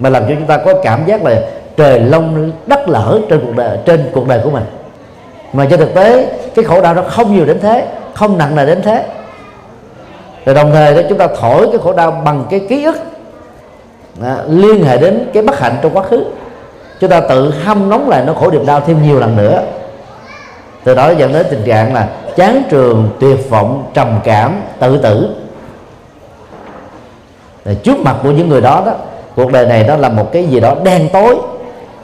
mà 0.00 0.10
làm 0.10 0.22
cho 0.28 0.34
chúng 0.34 0.46
ta 0.46 0.56
có 0.56 0.74
cảm 0.82 1.06
giác 1.06 1.24
là 1.24 1.42
trời 1.76 2.00
lông 2.00 2.52
đất 2.66 2.88
lở 2.88 3.20
trên 3.30 3.40
cuộc 3.40 3.56
đời 3.56 3.78
trên 3.86 4.10
cuộc 4.12 4.28
đời 4.28 4.40
của 4.44 4.50
mình. 4.50 4.64
Mà 5.52 5.66
trên 5.70 5.80
thực 5.80 5.94
tế 5.94 6.26
cái 6.54 6.64
khổ 6.64 6.80
đau 6.80 6.94
nó 6.94 7.02
không 7.02 7.36
nhiều 7.36 7.44
đến 7.44 7.60
thế 7.60 7.86
không 8.14 8.38
nặng 8.38 8.56
nề 8.56 8.66
đến 8.66 8.82
thế. 8.82 9.06
Rồi 10.46 10.54
đồng 10.54 10.72
thời 10.72 10.94
đó 10.94 11.00
chúng 11.08 11.18
ta 11.18 11.28
thổi 11.40 11.66
cái 11.66 11.78
khổ 11.82 11.92
đau 11.92 12.22
bằng 12.24 12.44
cái 12.50 12.60
ký 12.68 12.84
ức 12.84 12.96
đó, 14.22 14.36
liên 14.48 14.84
hệ 14.84 14.98
đến 14.98 15.30
cái 15.32 15.42
bất 15.42 15.60
hạnh 15.60 15.76
trong 15.82 15.96
quá 15.96 16.02
khứ. 16.02 16.24
Chúng 17.00 17.10
ta 17.10 17.20
tự 17.20 17.54
hâm 17.64 17.90
nóng 17.90 18.08
lại 18.08 18.24
nó 18.26 18.32
khổ 18.32 18.50
niềm 18.50 18.66
đau 18.66 18.80
thêm 18.80 19.02
nhiều 19.02 19.20
lần 19.20 19.36
nữa. 19.36 19.62
Từ 20.84 20.94
đó 20.94 21.10
dẫn 21.10 21.32
đến 21.32 21.46
tình 21.50 21.62
trạng 21.66 21.94
là 21.94 22.08
chán 22.36 22.62
trường 22.70 23.08
tuyệt 23.20 23.50
vọng 23.50 23.84
trầm 23.94 24.20
cảm 24.24 24.60
tự 24.78 24.98
tử. 24.98 25.28
Rồi 27.64 27.74
trước 27.74 27.98
mặt 27.98 28.16
của 28.22 28.30
những 28.30 28.48
người 28.48 28.60
đó 28.60 28.82
đó 28.86 28.92
cuộc 29.42 29.52
đời 29.52 29.66
này 29.66 29.84
đó 29.84 29.96
là 29.96 30.08
một 30.08 30.32
cái 30.32 30.44
gì 30.44 30.60
đó 30.60 30.74
đen 30.84 31.08
tối. 31.12 31.36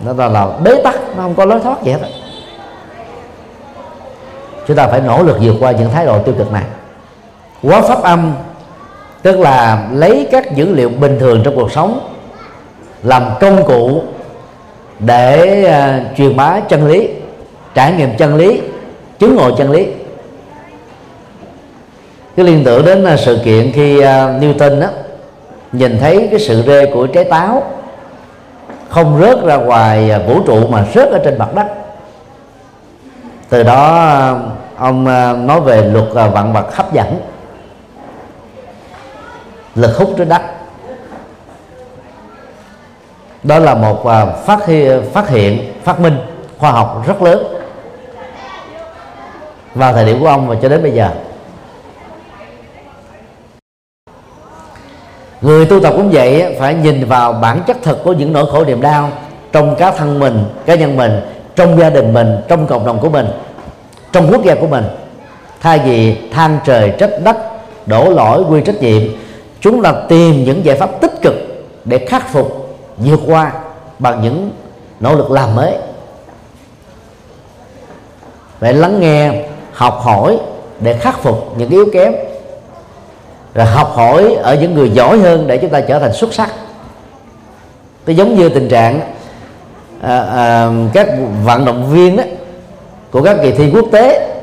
Nó 0.05 0.12
là, 0.12 0.28
là 0.28 0.47
bế 0.64 0.82
tắc 0.82 0.95
nó 1.16 1.22
không 1.22 1.34
có 1.34 1.45
lối 1.45 1.61
thoát 1.61 1.82
gì 1.82 1.93
hết 1.93 1.99
chúng 4.66 4.76
ta 4.76 4.87
phải 4.87 5.01
nỗ 5.01 5.22
lực 5.22 5.37
vượt 5.41 5.55
qua 5.61 5.70
những 5.70 5.91
thái 5.91 6.07
độ 6.07 6.18
tiêu 6.18 6.34
cực 6.39 6.53
này. 6.53 6.62
Quá 7.62 7.80
pháp 7.80 8.03
âm 8.03 8.34
tức 9.22 9.39
là 9.39 9.89
lấy 9.93 10.28
các 10.32 10.57
dữ 10.57 10.74
liệu 10.74 10.89
bình 10.89 11.16
thường 11.20 11.41
trong 11.45 11.57
cuộc 11.57 11.72
sống 11.72 12.11
làm 13.03 13.22
công 13.41 13.66
cụ 13.66 14.03
để 14.99 15.62
uh, 15.64 16.16
truyền 16.16 16.37
bá 16.37 16.61
chân 16.61 16.87
lý 16.87 17.09
trải 17.74 17.93
nghiệm 17.93 18.16
chân 18.16 18.37
lý 18.37 18.61
chứng 19.18 19.37
ngộ 19.37 19.57
chân 19.57 19.70
lý. 19.70 19.87
Cái 22.37 22.47
liên 22.47 22.64
tưởng 22.64 22.84
đến 22.84 23.05
uh, 23.14 23.20
sự 23.20 23.39
kiện 23.45 23.72
khi 23.72 23.99
uh, 23.99 24.05
Newton 24.41 24.80
đó 24.80 24.89
nhìn 25.73 25.99
thấy 25.99 26.29
cái 26.31 26.41
sự 26.41 26.62
rê 26.67 26.91
của 26.95 27.07
trái 27.07 27.25
táo 27.25 27.62
không 28.89 29.21
rớt 29.21 29.45
ra 29.45 29.57
ngoài 29.57 30.11
à, 30.11 30.19
vũ 30.19 30.41
trụ 30.47 30.67
mà 30.67 30.85
rớt 30.95 31.11
ở 31.11 31.21
trên 31.25 31.39
mặt 31.39 31.55
đất. 31.55 31.67
Từ 33.49 33.62
đó 33.62 34.39
ông 34.77 35.07
à, 35.07 35.33
nói 35.33 35.61
về 35.61 35.83
luật 35.83 36.05
à, 36.14 36.27
vạn 36.27 36.53
vật 36.53 36.77
hấp 36.77 36.93
dẫn 36.93 37.21
lực 39.75 39.97
hút 39.97 40.14
trên 40.19 40.29
đất. 40.29 40.43
Đó 43.43 43.59
là 43.59 43.75
một 43.75 44.05
phát 44.47 44.67
hiện, 44.67 45.03
phát 45.12 45.29
hiện 45.29 45.73
phát 45.85 46.01
minh 46.01 46.19
khoa 46.59 46.71
học 46.71 47.03
rất 47.07 47.23
lớn. 47.23 47.47
Vào 49.75 49.93
thời 49.93 50.05
điểm 50.05 50.21
của 50.21 50.27
ông 50.27 50.49
và 50.49 50.57
cho 50.62 50.69
đến 50.69 50.83
bây 50.83 50.93
giờ 50.93 51.11
người 55.41 55.66
tu 55.66 55.80
tập 55.80 55.95
cũng 55.97 56.11
vậy 56.11 56.57
phải 56.59 56.74
nhìn 56.74 57.05
vào 57.05 57.32
bản 57.32 57.62
chất 57.66 57.76
thực 57.82 58.05
của 58.05 58.12
những 58.12 58.32
nỗi 58.32 58.47
khổ 58.53 58.64
niềm 58.64 58.80
đau 58.80 59.11
trong 59.53 59.76
cá 59.76 59.91
thân 59.91 60.18
mình, 60.18 60.45
cá 60.66 60.74
nhân 60.74 60.97
mình, 60.97 61.20
trong 61.57 61.78
gia 61.78 61.91
đình 61.91 62.12
mình, 62.12 62.37
trong 62.49 62.66
cộng 62.66 62.87
đồng 62.87 62.99
của 62.99 63.09
mình, 63.09 63.26
trong 64.12 64.28
quốc 64.32 64.45
gia 64.45 64.55
của 64.55 64.66
mình. 64.66 64.84
Thay 65.61 65.78
vì 65.78 66.16
than 66.32 66.59
trời 66.64 66.93
trách 66.99 67.11
đất, 67.24 67.37
đổ 67.87 68.11
lỗi 68.11 68.45
quy 68.51 68.61
trách 68.61 68.82
nhiệm, 68.82 69.03
chúng 69.61 69.82
ta 69.82 69.93
tìm 70.09 70.45
những 70.45 70.64
giải 70.64 70.76
pháp 70.76 71.01
tích 71.01 71.22
cực 71.22 71.34
để 71.84 71.99
khắc 71.99 72.32
phục, 72.32 72.76
vượt 72.97 73.20
qua 73.26 73.53
bằng 73.99 74.22
những 74.22 74.51
nỗ 75.01 75.14
lực 75.14 75.30
làm 75.30 75.55
mới. 75.57 75.74
Phải 78.61 78.72
lắng 78.72 79.01
nghe, 79.01 79.45
học 79.72 80.01
hỏi 80.03 80.39
để 80.80 80.95
khắc 80.95 81.22
phục 81.22 81.59
những 81.59 81.70
yếu 81.70 81.87
kém 81.93 82.12
rồi 83.57 83.67
học 83.67 83.93
hỏi 83.95 84.37
ở 84.43 84.55
những 84.55 84.75
người 84.75 84.91
giỏi 84.91 85.19
hơn 85.19 85.47
để 85.47 85.59
chúng 85.59 85.71
ta 85.71 85.81
trở 85.81 85.99
thành 85.99 86.13
xuất 86.13 86.35
sắc. 86.35 86.51
Nó 88.07 88.13
giống 88.13 88.35
như 88.35 88.49
tình 88.49 88.69
trạng 88.69 89.01
à, 90.03 90.19
à, 90.19 90.71
các 90.93 91.09
vận 91.45 91.65
động 91.65 91.91
viên 91.91 92.17
đó, 92.17 92.23
của 93.11 93.23
các 93.23 93.37
kỳ 93.43 93.53
thi 93.53 93.71
quốc 93.73 93.85
tế 93.93 94.37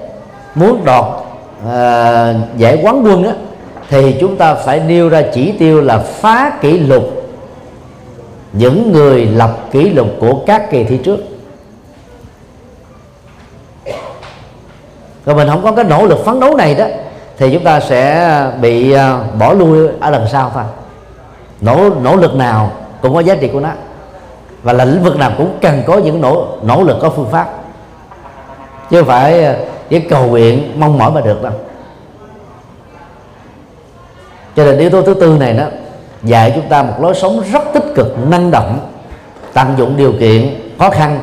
muốn 0.55 0.85
đoạt 0.85 1.03
à, 1.69 2.33
giải 2.57 2.79
quán 2.83 3.03
quân 3.05 3.23
đó, 3.23 3.31
thì 3.89 4.15
chúng 4.19 4.37
ta 4.37 4.55
phải 4.55 4.79
nêu 4.79 5.09
ra 5.09 5.21
chỉ 5.33 5.51
tiêu 5.51 5.81
là 5.81 5.97
phá 5.97 6.51
kỷ 6.61 6.79
lục 6.79 7.03
những 8.53 8.91
người 8.91 9.25
lập 9.25 9.57
kỷ 9.71 9.89
lục 9.89 10.07
của 10.19 10.39
các 10.45 10.71
kỳ 10.71 10.83
thi 10.83 10.99
trước. 11.03 11.19
Rồi 15.25 15.35
mình 15.35 15.47
không 15.47 15.63
có 15.63 15.71
cái 15.71 15.85
nỗ 15.85 16.05
lực 16.05 16.25
phấn 16.25 16.39
đấu 16.39 16.55
này 16.55 16.75
đó 16.75 16.85
thì 17.43 17.51
chúng 17.53 17.63
ta 17.63 17.79
sẽ 17.79 18.23
ờ, 18.23 18.51
bị 18.61 18.91
ờ, 18.91 19.23
bỏ 19.39 19.53
lui 19.53 19.87
ở 19.99 20.09
lần 20.09 20.27
sau 20.31 20.51
thôi. 20.53 20.63
Nỗ 21.61 21.89
nỗ 22.01 22.15
lực 22.15 22.35
nào 22.35 22.71
cũng 23.01 23.13
có 23.13 23.19
giá 23.19 23.35
trị 23.35 23.47
của 23.47 23.59
nó. 23.59 23.69
Và 24.63 24.73
là 24.73 24.85
lĩnh 24.85 25.03
vực 25.03 25.17
nào 25.17 25.31
cũng 25.37 25.57
cần 25.61 25.83
có 25.85 25.97
những 25.97 26.21
nỗ 26.21 26.47
nỗ 26.61 26.83
lực 26.83 26.97
có 27.01 27.09
phương 27.09 27.29
pháp. 27.31 27.49
Chứ 28.89 28.99
không 28.99 29.07
phải 29.07 29.43
à, 29.43 29.55
cái 29.89 30.05
cầu 30.09 30.27
nguyện 30.27 30.73
mong 30.79 30.97
mỏi 30.97 31.11
mà 31.11 31.21
được 31.21 31.43
đâu. 31.43 31.53
Cho 34.55 34.65
nên 34.65 34.77
yếu 34.77 34.89
tố 34.89 35.01
thứ 35.01 35.13
tư 35.13 35.37
này 35.39 35.53
đó 35.53 35.65
dạy 36.23 36.51
chúng 36.55 36.69
ta 36.69 36.83
một 36.83 36.93
lối 36.99 37.13
sống 37.13 37.43
rất 37.53 37.63
tích 37.73 37.85
cực 37.95 38.27
năng 38.29 38.51
động 38.51 38.79
tận 39.53 39.73
dụng 39.77 39.97
điều 39.97 40.13
kiện 40.19 40.55
khó 40.79 40.89
khăn 40.89 41.19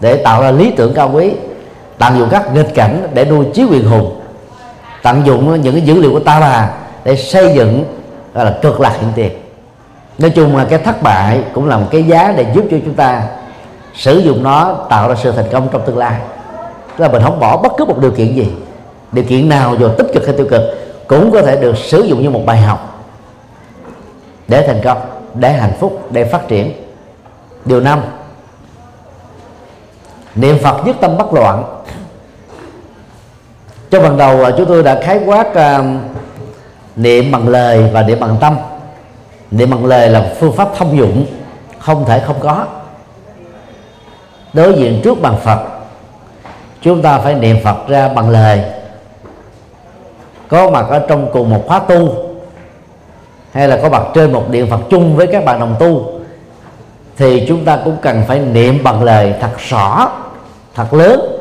để 0.00 0.16
tạo 0.16 0.42
ra 0.42 0.50
lý 0.50 0.70
tưởng 0.70 0.94
cao 0.94 1.10
quý 1.14 1.32
tận 1.98 2.18
dụng 2.18 2.28
các 2.30 2.54
nghịch 2.54 2.74
cảnh 2.74 3.08
để 3.14 3.24
nuôi 3.24 3.46
chí 3.54 3.64
quyền 3.64 3.84
hùng 3.84 4.15
tận 5.06 5.26
dụng 5.26 5.62
những 5.62 5.74
cái 5.74 5.82
dữ 5.82 6.00
liệu 6.00 6.12
của 6.12 6.20
ta 6.20 6.40
bà 6.40 6.70
để 7.04 7.16
xây 7.16 7.54
dựng, 7.54 7.84
gọi 8.34 8.44
là, 8.44 8.58
cực 8.62 8.80
lạc 8.80 8.92
hiện 9.00 9.12
tiền. 9.14 9.32
Nói 10.18 10.30
chung 10.30 10.56
là 10.56 10.66
cái 10.70 10.78
thất 10.78 11.02
bại 11.02 11.44
cũng 11.54 11.68
là 11.68 11.78
một 11.78 11.86
cái 11.90 12.02
giá 12.02 12.34
để 12.36 12.46
giúp 12.54 12.64
cho 12.70 12.76
chúng 12.84 12.94
ta 12.94 13.22
sử 13.94 14.18
dụng 14.18 14.42
nó, 14.42 14.74
tạo 14.88 15.08
ra 15.08 15.14
sự 15.22 15.32
thành 15.32 15.44
công 15.52 15.68
trong 15.72 15.82
tương 15.86 15.98
lai. 15.98 16.20
Tức 16.96 17.04
là 17.04 17.08
mình 17.08 17.22
không 17.22 17.40
bỏ 17.40 17.56
bất 17.56 17.72
cứ 17.78 17.84
một 17.84 17.98
điều 17.98 18.10
kiện 18.10 18.34
gì, 18.34 18.52
điều 19.12 19.24
kiện 19.24 19.48
nào 19.48 19.76
dù 19.80 19.88
tích 19.88 20.06
cực 20.14 20.26
hay 20.26 20.36
tiêu 20.36 20.46
cực 20.50 20.62
cũng 21.06 21.30
có 21.32 21.42
thể 21.42 21.56
được 21.56 21.78
sử 21.78 22.00
dụng 22.02 22.22
như 22.22 22.30
một 22.30 22.42
bài 22.46 22.58
học 22.58 23.04
để 24.48 24.66
thành 24.66 24.80
công, 24.84 24.98
để 25.34 25.52
hạnh 25.52 25.72
phúc, 25.80 26.08
để 26.10 26.24
phát 26.24 26.48
triển. 26.48 26.72
Điều 27.64 27.80
năm, 27.80 28.00
niệm 30.34 30.58
phật 30.62 30.86
nhất 30.86 30.96
tâm 31.00 31.16
bất 31.16 31.32
loạn 31.32 31.75
trong 33.90 34.02
phần 34.02 34.16
đầu 34.16 34.44
à, 34.44 34.50
chúng 34.56 34.66
tôi 34.68 34.82
đã 34.82 35.00
khái 35.02 35.20
quát 35.26 35.46
uh, 35.48 35.84
niệm 36.96 37.32
bằng 37.32 37.48
lời 37.48 37.90
và 37.92 38.02
niệm 38.02 38.20
bằng 38.20 38.36
tâm. 38.40 38.56
Niệm 39.50 39.70
bằng 39.70 39.86
lời 39.86 40.10
là 40.10 40.32
phương 40.40 40.52
pháp 40.52 40.68
thông 40.76 40.98
dụng 40.98 41.26
không 41.78 42.04
thể 42.04 42.20
không 42.20 42.36
có. 42.40 42.66
Đối 44.52 44.72
diện 44.72 45.00
trước 45.04 45.20
bằng 45.22 45.36
phật 45.44 45.58
chúng 46.82 47.02
ta 47.02 47.18
phải 47.18 47.34
niệm 47.34 47.56
phật 47.64 47.88
ra 47.88 48.08
bằng 48.08 48.30
lời. 48.30 48.62
Có 50.48 50.70
mặt 50.70 50.86
ở 50.88 50.98
trong 51.08 51.28
cùng 51.32 51.50
một 51.50 51.64
khóa 51.66 51.78
tu 51.78 52.14
hay 53.52 53.68
là 53.68 53.78
có 53.82 53.88
mặt 53.88 54.02
trên 54.14 54.32
một 54.32 54.50
điện 54.50 54.66
phật 54.70 54.80
chung 54.90 55.16
với 55.16 55.26
các 55.26 55.44
bạn 55.44 55.60
đồng 55.60 55.74
tu 55.78 56.12
thì 57.16 57.44
chúng 57.48 57.64
ta 57.64 57.78
cũng 57.84 57.96
cần 58.02 58.22
phải 58.28 58.38
niệm 58.38 58.82
bằng 58.82 59.02
lời 59.02 59.34
thật 59.40 59.50
rõ 59.68 60.10
thật 60.74 60.94
lớn 60.94 61.35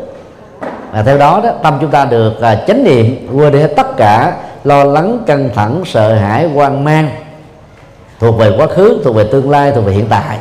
và 0.96 1.04
theo 1.04 1.18
đó 1.18 1.41
đó 1.43 1.50
tâm 1.64 1.78
chúng 1.82 1.91
ta 1.91 2.06
được 2.06 2.41
à, 2.41 2.64
chánh 2.68 2.84
niệm 2.84 3.28
quên 3.34 3.54
đi 3.54 3.60
hết 3.60 3.74
tất 3.76 3.98
cả 3.98 4.34
lo 4.64 4.84
lắng 4.84 5.20
căng 5.26 5.50
thẳng 5.56 5.82
sợ 5.86 6.14
hãi 6.14 6.48
hoang 6.48 6.84
mang. 6.84 7.10
Thuộc 8.20 8.38
về 8.38 8.52
quá 8.58 8.68
khứ 8.68 9.02
thuộc 9.04 9.16
về 9.16 9.24
tương 9.32 9.50
lai 9.50 9.72
thuộc 9.72 9.86
về 9.86 9.93
hiện 9.93 10.06
tại. 10.10 10.38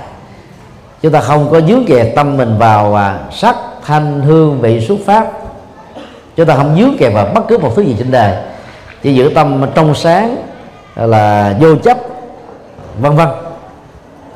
Chúng 1.03 1.13
ta 1.13 1.21
không 1.21 1.49
có 1.51 1.61
dướng 1.61 1.85
kẹt 1.87 2.15
tâm 2.17 2.37
mình 2.37 2.59
vào 2.59 2.95
à, 2.95 3.19
sắc 3.33 3.57
thanh 3.87 4.23
hương 4.23 4.61
vị 4.61 4.87
xuất 4.87 4.99
pháp 5.07 5.33
chúng 6.37 6.47
ta 6.47 6.57
không 6.57 6.77
dướng 6.79 6.97
kẹt 6.99 7.13
vào 7.13 7.27
bất 7.35 7.49
cứ 7.49 7.59
một 7.59 7.73
thứ 7.77 7.83
gì 7.83 7.97
trên 7.99 8.11
đời. 8.11 8.35
Chỉ 9.03 9.15
giữ 9.15 9.31
tâm 9.35 9.67
trong 9.75 9.95
sáng 9.95 10.37
à, 10.95 11.07
là 11.07 11.55
vô 11.61 11.77
chấp 11.77 11.99
vân 13.01 13.17
vân. 13.17 13.29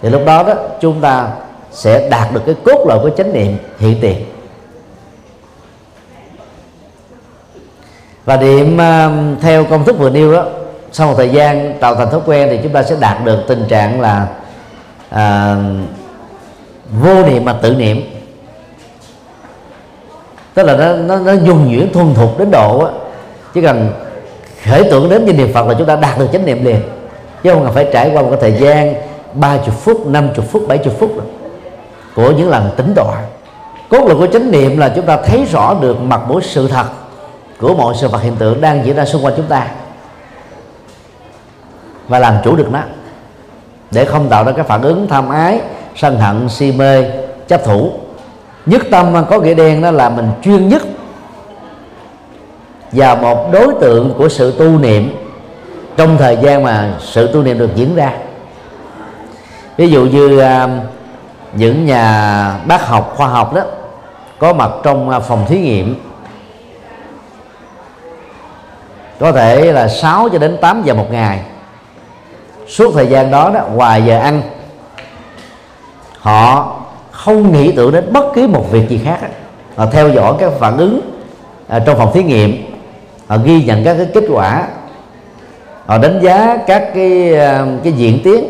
Thì 0.03 0.11
lúc 0.11 0.23
đó 0.27 0.43
đó 0.43 0.55
chúng 0.81 1.01
ta 1.01 1.29
sẽ 1.73 2.09
đạt 2.09 2.33
được 2.33 2.43
cái 2.47 2.55
cốt 2.65 2.85
lõi 2.89 2.99
của 3.03 3.11
chánh 3.11 3.33
niệm 3.33 3.57
hiện 3.79 3.99
tiền. 4.01 4.17
Và 8.29 8.37
niệm 8.37 8.75
uh, 8.75 8.81
um, 8.81 9.37
theo 9.41 9.65
công 9.65 9.85
thức 9.85 9.99
vừa 9.99 10.11
nêu 10.11 10.33
đó 10.33 10.45
sau 10.93 11.09
một 11.09 11.15
thời 11.17 11.29
gian 11.29 11.75
tạo 11.81 11.95
thành 11.95 12.11
thói 12.11 12.21
quen 12.27 12.49
thì 12.51 12.59
chúng 12.63 12.73
ta 12.73 12.83
sẽ 12.83 12.97
đạt 13.01 13.25
được 13.25 13.39
tình 13.49 13.65
trạng 13.69 14.01
là 14.01 14.27
uh, 15.15 15.59
vô 17.03 17.23
niệm 17.27 17.45
mà 17.45 17.53
tự 17.53 17.75
niệm. 17.75 18.03
Tức 20.55 20.63
là 20.63 20.77
nó 20.77 20.93
nó, 20.93 21.19
nó 21.19 21.33
dùng 21.33 21.69
nhuyễn 21.69 21.93
thuần 21.93 22.15
thục 22.15 22.39
đến 22.39 22.51
độ 22.51 22.85
á, 22.85 22.91
chỉ 23.55 23.63
cần 23.63 23.91
khởi 24.65 24.85
tưởng 24.91 25.09
đến 25.11 25.25
với 25.25 25.35
niệm 25.35 25.53
phật 25.55 25.67
là 25.67 25.75
chúng 25.79 25.87
ta 25.87 25.97
đạt 25.97 26.19
được 26.19 26.27
chánh 26.33 26.47
niệm 26.47 26.65
liền. 26.65 26.81
Chứ 27.43 27.53
không 27.53 27.65
cần 27.65 27.75
phải 27.75 27.89
trải 27.93 28.11
qua 28.15 28.23
một 28.23 28.29
cái 28.31 28.41
thời 28.41 28.61
gian 28.61 28.95
30 29.33 29.75
phút 29.81 30.07
50 30.07 30.47
phút 30.51 30.69
70 30.69 30.95
phút 30.99 31.17
rồi 31.17 31.27
của 32.17 32.31
những 32.31 32.49
lần 32.49 32.71
tính 32.77 32.93
tọa. 32.97 33.23
Cốt 33.89 34.05
lõi 34.07 34.17
của 34.17 34.27
chánh 34.27 34.51
niệm 34.51 34.79
là 34.79 34.93
chúng 34.97 35.07
ta 35.07 35.17
thấy 35.17 35.45
rõ 35.53 35.75
được 35.81 36.01
mặt 36.01 36.21
mũi 36.29 36.43
sự 36.43 36.69
thật 36.69 36.87
của 37.61 37.75
mọi 37.75 37.95
sự 37.97 38.09
vật 38.09 38.23
hiện 38.23 38.37
tượng 38.37 38.61
đang 38.61 38.85
diễn 38.87 38.97
ra 38.97 39.05
xung 39.05 39.25
quanh 39.25 39.35
chúng 39.37 39.47
ta. 39.47 39.67
Và 42.09 42.19
làm 42.19 42.35
chủ 42.45 42.57
được 42.57 42.73
nó. 42.73 42.81
Để 43.91 44.05
không 44.05 44.29
tạo 44.29 44.45
ra 44.45 44.53
cái 44.53 44.65
phản 44.65 44.83
ứng 44.83 45.09
tham 45.09 45.29
ái, 45.29 45.61
sân 45.97 46.21
hận, 46.21 46.49
si 46.49 46.73
mê, 46.73 47.05
chấp 47.49 47.65
thủ. 47.65 47.93
Nhất 48.67 48.83
tâm 48.91 49.25
có 49.31 49.41
nghĩa 49.41 49.55
đen 49.55 49.83
đó 49.83 49.91
là 49.91 50.09
mình 50.09 50.31
chuyên 50.43 50.69
nhất. 50.69 50.83
Vào 52.93 53.17
một 53.17 53.53
đối 53.53 53.75
tượng 53.81 54.15
của 54.19 54.29
sự 54.29 54.55
tu 54.59 54.79
niệm. 54.79 55.17
Trong 55.97 56.17
thời 56.17 56.37
gian 56.37 56.63
mà 56.63 56.95
sự 57.01 57.33
tu 57.33 57.43
niệm 57.43 57.59
được 57.59 57.75
diễn 57.75 57.95
ra. 57.95 58.13
Ví 59.77 59.91
dụ 59.91 60.05
như 60.05 60.39
à, 60.39 60.69
những 61.53 61.87
nhà 61.87 62.61
bác 62.67 62.87
học, 62.87 63.15
khoa 63.17 63.29
học 63.29 63.55
đó, 63.55 63.63
có 64.39 64.53
mặt 64.53 64.71
trong 64.83 65.11
à, 65.11 65.21
phòng 65.21 65.45
thí 65.49 65.61
nghiệm. 65.61 65.95
Có 69.21 69.33
thể 69.33 69.73
là 69.73 69.89
6 69.89 70.29
cho 70.33 70.39
đến 70.39 70.57
8 70.61 70.83
giờ 70.85 70.95
một 70.95 71.07
ngày. 71.11 71.41
Suốt 72.69 72.93
thời 72.95 73.07
gian 73.07 73.31
đó 73.31 73.51
đó, 73.55 73.61
ngoài 73.75 74.03
giờ 74.03 74.19
ăn, 74.19 74.43
họ 76.19 76.75
không 77.11 77.53
nghĩ 77.53 77.73
tưởng 77.73 77.93
đến 77.93 78.13
bất 78.13 78.25
cứ 78.35 78.47
một 78.47 78.71
việc 78.71 78.89
gì 78.89 79.01
khác 79.05 79.19
họ 79.79 79.87
theo 79.87 80.09
dõi 80.09 80.35
các 80.39 80.53
phản 80.59 80.77
ứng 80.77 81.01
à, 81.69 81.79
trong 81.79 81.99
phòng 81.99 82.13
thí 82.15 82.23
nghiệm. 82.23 82.65
Họ 83.27 83.37
ghi 83.45 83.65
nhận 83.65 83.85
các 83.85 83.95
cái 83.95 84.07
kết 84.15 84.25
quả. 84.31 84.67
Họ 85.87 85.99
đánh 85.99 86.21
giá 86.23 86.57
các 86.67 86.91
cái 86.95 87.35
à, 87.35 87.67
cái 87.85 87.93
diễn 87.93 88.21
tiến. 88.25 88.45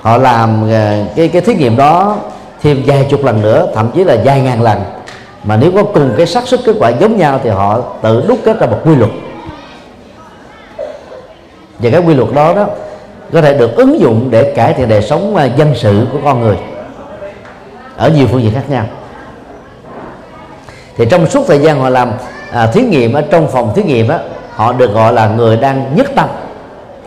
Họ 0.00 0.16
làm 0.16 0.70
à, 0.70 1.04
cái 1.16 1.28
cái 1.28 1.42
thí 1.42 1.54
nghiệm 1.54 1.76
đó 1.76 2.16
thêm 2.62 2.82
vài 2.86 3.06
chục 3.10 3.24
lần 3.24 3.42
nữa, 3.42 3.68
thậm 3.74 3.90
chí 3.94 4.04
là 4.04 4.16
vài 4.24 4.40
ngàn 4.40 4.62
lần. 4.62 4.78
Mà 5.44 5.56
nếu 5.56 5.72
có 5.72 5.82
cùng 5.82 6.14
cái 6.16 6.26
xác 6.26 6.48
suất 6.48 6.60
kết 6.64 6.76
quả 6.78 6.88
giống 6.88 7.16
nhau 7.16 7.40
thì 7.42 7.50
họ 7.50 7.80
tự 8.02 8.24
đúc 8.28 8.38
kết 8.44 8.60
ra 8.60 8.66
một 8.66 8.78
quy 8.84 8.94
luật 8.94 9.10
và 11.78 11.90
cái 11.90 12.00
quy 12.00 12.14
luật 12.14 12.28
đó 12.34 12.54
đó 12.54 12.66
có 13.32 13.42
thể 13.42 13.58
được 13.58 13.76
ứng 13.76 14.00
dụng 14.00 14.28
để 14.30 14.52
cải 14.56 14.72
thiện 14.72 14.88
đời 14.88 15.02
sống 15.02 15.36
à, 15.36 15.44
dân 15.44 15.74
sự 15.74 16.06
của 16.12 16.18
con 16.24 16.40
người 16.40 16.56
ở 17.96 18.10
nhiều 18.10 18.26
phương 18.32 18.42
diện 18.42 18.54
khác 18.54 18.70
nhau. 18.70 18.84
Thì 20.96 21.06
trong 21.10 21.26
suốt 21.26 21.44
thời 21.46 21.58
gian 21.58 21.80
họ 21.80 21.88
làm 21.88 22.12
à, 22.52 22.66
thí 22.66 22.82
nghiệm 22.82 23.12
ở 23.12 23.20
trong 23.20 23.48
phòng 23.48 23.72
thí 23.74 23.82
nghiệm 23.82 24.08
đó 24.08 24.18
họ 24.54 24.72
được 24.72 24.94
gọi 24.94 25.12
là 25.12 25.28
người 25.28 25.56
đang 25.56 25.96
nhất 25.96 26.06
tâm 26.14 26.28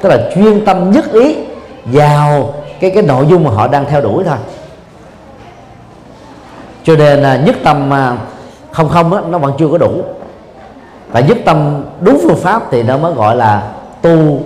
tức 0.02 0.10
là 0.10 0.18
chuyên 0.36 0.66
tâm 0.66 0.92
nhất 0.92 1.14
ý 1.14 1.36
vào 1.86 2.54
cái 2.80 2.92
cái 2.92 3.04
nội 3.04 3.26
dung 3.30 3.44
mà 3.44 3.52
họ 3.52 3.68
đang 3.68 3.86
theo 3.86 4.02
đuổi 4.02 4.24
thôi. 4.24 4.38
Cho 6.84 6.96
nên 6.96 7.20
là 7.20 7.36
nhất 7.36 7.56
tâm 7.64 7.94
à, 7.94 8.18
không 8.72 8.90
không 8.90 9.12
đó, 9.12 9.22
nó 9.30 9.38
vẫn 9.38 9.54
chưa 9.60 9.68
có 9.68 9.78
đủ. 9.78 10.04
Và 11.12 11.20
nhất 11.20 11.38
tâm 11.46 11.84
đúng 12.02 12.20
phương 12.24 12.38
pháp 12.38 12.64
thì 12.72 12.84
nó 12.84 12.98
mới 12.98 13.14
gọi 13.14 13.36
là 13.36 13.72
tu 14.02 14.40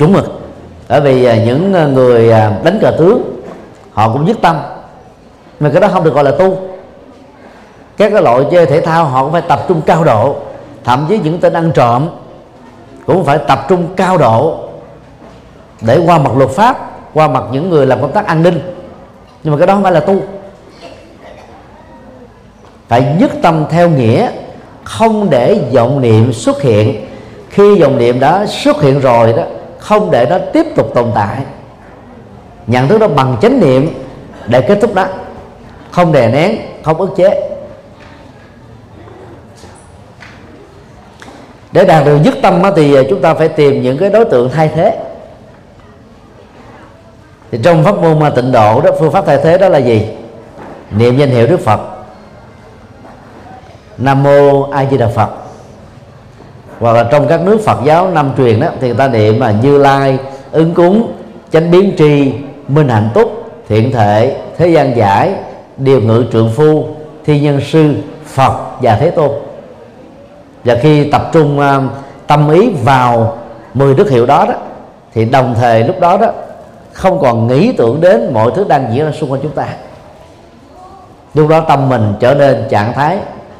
chuẩn 0.00 0.12
mực. 0.12 0.40
Bởi 0.88 1.00
vì 1.00 1.24
à, 1.24 1.36
những 1.44 1.74
à, 1.74 1.86
người 1.86 2.32
à, 2.32 2.52
đánh 2.64 2.78
cờ 2.80 2.90
tướng, 2.98 3.42
họ 3.92 4.12
cũng 4.12 4.26
dứt 4.26 4.38
tâm. 4.42 4.60
Mà 5.60 5.70
cái 5.72 5.80
đó 5.80 5.88
không 5.88 6.04
được 6.04 6.14
gọi 6.14 6.24
là 6.24 6.30
tu. 6.30 6.58
Các 7.96 8.12
cái 8.12 8.22
loại 8.22 8.44
chơi 8.50 8.66
thể 8.66 8.80
thao 8.80 9.04
họ 9.04 9.22
cũng 9.22 9.32
phải 9.32 9.42
tập 9.42 9.60
trung 9.68 9.80
cao 9.86 10.04
độ. 10.04 10.36
Thậm 10.84 11.06
chí 11.08 11.18
những 11.18 11.38
tên 11.40 11.52
ăn 11.52 11.70
trộm 11.74 12.08
cũng 13.06 13.24
phải 13.24 13.38
tập 13.38 13.66
trung 13.68 13.86
cao 13.96 14.18
độ 14.18 14.58
để 15.80 16.02
qua 16.06 16.18
mặt 16.18 16.36
luật 16.36 16.50
pháp, 16.50 16.90
qua 17.14 17.28
mặt 17.28 17.44
những 17.52 17.70
người 17.70 17.86
làm 17.86 18.00
công 18.00 18.12
tác 18.12 18.26
an 18.26 18.42
ninh. 18.42 18.60
Nhưng 19.42 19.52
mà 19.52 19.58
cái 19.58 19.66
đó 19.66 19.74
không 19.74 19.82
phải 19.82 19.92
là 19.92 20.00
tu. 20.00 20.22
Phải 22.88 23.14
nhất 23.18 23.30
tâm 23.42 23.64
theo 23.70 23.88
nghĩa, 23.90 24.30
không 24.84 25.30
để 25.30 25.60
vọng 25.72 26.00
niệm 26.00 26.32
xuất 26.32 26.62
hiện. 26.62 27.06
Khi 27.50 27.80
vọng 27.80 27.98
niệm 27.98 28.20
đã 28.20 28.46
xuất 28.46 28.82
hiện 28.82 29.00
rồi 29.00 29.32
đó 29.32 29.42
không 29.80 30.10
để 30.10 30.26
nó 30.30 30.38
tiếp 30.52 30.66
tục 30.76 30.90
tồn 30.94 31.10
tại. 31.14 31.38
Nhận 32.66 32.88
thức 32.88 32.98
đó 32.98 33.08
bằng 33.08 33.36
chánh 33.42 33.60
niệm 33.60 33.94
để 34.46 34.60
kết 34.60 34.78
thúc 34.80 34.94
đó. 34.94 35.06
Không 35.90 36.12
đè 36.12 36.28
nén, 36.28 36.56
không 36.82 36.98
ức 36.98 37.10
chế. 37.16 37.50
Để 41.72 41.84
đạt 41.84 42.04
được 42.04 42.18
dứt 42.24 42.34
tâm 42.42 42.62
thì 42.76 42.96
chúng 43.10 43.22
ta 43.22 43.34
phải 43.34 43.48
tìm 43.48 43.82
những 43.82 43.98
cái 43.98 44.10
đối 44.10 44.24
tượng 44.24 44.50
thay 44.50 44.68
thế. 44.68 44.98
Thì 47.50 47.58
trong 47.62 47.84
pháp 47.84 47.98
môn 47.98 48.18
mà 48.18 48.30
tịnh 48.30 48.52
độ 48.52 48.80
đó, 48.80 48.90
phương 48.98 49.12
pháp 49.12 49.26
thay 49.26 49.38
thế 49.38 49.58
đó 49.58 49.68
là 49.68 49.78
gì? 49.78 50.08
Niệm 50.90 51.18
danh 51.18 51.30
hiệu 51.30 51.46
đức 51.46 51.60
phật. 51.60 51.80
Nam 53.98 54.22
mô 54.22 54.62
a 54.70 54.84
di 54.90 54.96
đà 54.96 55.08
phật 55.08 55.30
hoặc 56.80 56.92
là 56.92 57.08
trong 57.10 57.28
các 57.28 57.40
nước 57.40 57.60
Phật 57.64 57.78
giáo 57.84 58.10
năm 58.10 58.30
truyền 58.36 58.60
đó, 58.60 58.66
thì 58.80 58.88
người 58.88 58.96
ta 58.96 59.08
niệm 59.08 59.38
mà 59.38 59.54
Như 59.62 59.78
Lai, 59.78 60.18
ứng 60.52 60.74
cúng, 60.74 61.12
chánh 61.52 61.70
biến 61.70 61.92
tri, 61.98 62.32
minh 62.68 62.88
hạnh 62.88 63.08
túc, 63.14 63.30
thiện 63.68 63.92
thể, 63.92 64.36
thế 64.56 64.68
gian 64.68 64.96
giải, 64.96 65.34
điều 65.76 66.00
ngự 66.00 66.24
trượng 66.32 66.50
phu, 66.56 66.86
thi 67.24 67.40
nhân 67.40 67.60
sư, 67.70 67.94
Phật 68.26 68.52
và 68.82 68.96
Thế 68.96 69.10
Tôn. 69.10 69.30
Và 70.64 70.74
khi 70.82 71.10
tập 71.10 71.30
trung 71.32 71.60
à, 71.60 71.80
tâm 72.26 72.50
ý 72.50 72.70
vào 72.84 73.38
10 73.74 73.94
đức 73.94 74.10
hiệu 74.10 74.26
đó 74.26 74.46
đó, 74.48 74.54
thì 75.14 75.24
đồng 75.24 75.54
thời 75.58 75.84
lúc 75.84 76.00
đó 76.00 76.16
đó, 76.16 76.32
không 76.92 77.20
còn 77.20 77.46
nghĩ 77.46 77.72
tưởng 77.72 78.00
đến 78.00 78.30
mọi 78.32 78.52
thứ 78.54 78.64
đang 78.68 78.94
diễn 78.94 79.04
ra 79.04 79.12
xung 79.12 79.32
quanh 79.32 79.40
chúng 79.42 79.52
ta. 79.52 79.66
Lúc 81.34 81.48
đó 81.48 81.60
tâm 81.68 81.88
mình 81.88 82.14
trở 82.20 82.34
nên 82.34 82.64
trạng 82.70 82.92
thái 82.92 83.18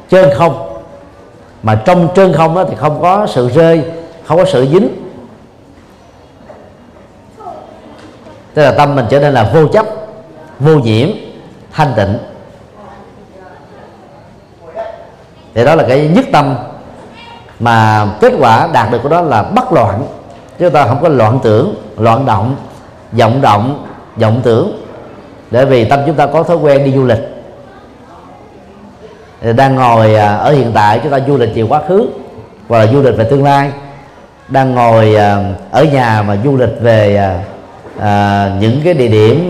trên 0.09 0.29
không 0.37 0.70
mà 1.63 1.81
trong 1.85 2.07
trơn 2.15 2.33
không 2.33 2.55
đó 2.55 2.63
thì 2.69 2.75
không 2.75 3.01
có 3.01 3.27
sự 3.27 3.49
rơi, 3.49 3.83
không 4.25 4.37
có 4.37 4.45
sự 4.45 4.67
dính. 4.71 4.89
Tức 8.53 8.63
là 8.63 8.71
tâm 8.71 8.95
mình 8.95 9.05
trở 9.09 9.19
nên 9.19 9.33
là 9.33 9.51
vô 9.53 9.67
chấp, 9.67 9.85
vô 10.59 10.75
nhiễm, 10.75 11.09
thanh 11.73 11.93
tịnh. 11.95 12.17
Thì 15.53 15.65
đó 15.65 15.75
là 15.75 15.83
cái 15.87 16.07
nhất 16.07 16.25
tâm 16.31 16.55
mà 17.59 18.07
kết 18.21 18.33
quả 18.39 18.67
đạt 18.73 18.91
được 18.91 18.99
của 19.03 19.09
đó 19.09 19.21
là 19.21 19.43
bất 19.43 19.73
loạn. 19.73 20.03
Chứ 20.59 20.69
ta 20.69 20.87
không 20.87 21.01
có 21.01 21.09
loạn 21.09 21.39
tưởng, 21.43 21.75
loạn 21.97 22.25
động, 22.25 22.55
vọng 23.11 23.41
động, 23.41 23.85
vọng 24.15 24.41
tưởng. 24.43 24.85
Để 25.51 25.65
vì 25.65 25.85
tâm 25.85 25.99
chúng 26.05 26.15
ta 26.15 26.25
có 26.25 26.43
thói 26.43 26.57
quen 26.57 26.83
đi 26.85 26.93
du 26.93 27.03
lịch 27.03 27.30
đang 29.41 29.75
ngồi 29.75 30.15
à, 30.15 30.35
ở 30.35 30.51
hiện 30.51 30.71
tại 30.73 30.99
chúng 31.03 31.11
ta 31.11 31.19
du 31.27 31.37
lịch 31.37 31.49
về 31.55 31.61
quá 31.61 31.81
khứ 31.87 32.09
hoặc 32.67 32.77
là 32.77 32.87
du 32.87 33.01
lịch 33.01 33.17
về 33.17 33.23
tương 33.23 33.43
lai. 33.43 33.71
Đang 34.47 34.75
ngồi 34.75 35.15
à, 35.15 35.43
ở 35.71 35.83
nhà 35.83 36.23
mà 36.27 36.37
du 36.43 36.57
lịch 36.57 36.81
về 36.81 37.31
à, 37.99 38.51
những 38.59 38.81
cái 38.83 38.93
địa 38.93 39.07
điểm 39.07 39.49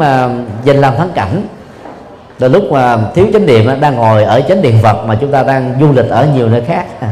danh 0.63 0.77
lam 0.77 0.97
thắng 0.97 1.09
cảnh. 1.13 1.47
Là 2.39 2.47
lúc 2.47 2.63
mà 2.71 2.97
thiếu 3.15 3.27
chánh 3.33 3.45
niệm 3.45 3.81
đang 3.81 3.95
ngồi 3.95 4.23
ở 4.23 4.41
chánh 4.41 4.61
điện 4.61 4.79
vật 4.81 5.03
mà 5.05 5.17
chúng 5.21 5.31
ta 5.31 5.43
đang 5.43 5.75
du 5.81 5.91
lịch 5.91 6.09
ở 6.09 6.27
nhiều 6.35 6.49
nơi 6.49 6.61
khác. 6.67 6.85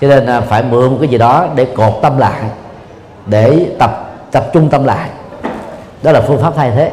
Cho 0.00 0.08
nên 0.08 0.42
phải 0.48 0.62
mượn 0.62 0.90
một 0.90 0.96
cái 1.00 1.08
gì 1.08 1.18
đó 1.18 1.48
để 1.54 1.64
cột 1.64 1.94
tâm 2.02 2.18
lại, 2.18 2.42
để 3.26 3.66
tập 3.78 4.04
tập 4.30 4.46
trung 4.52 4.68
tâm 4.68 4.84
lại. 4.84 5.08
Đó 6.02 6.12
là 6.12 6.20
phương 6.20 6.42
pháp 6.42 6.52
thay 6.56 6.70
thế. 6.70 6.92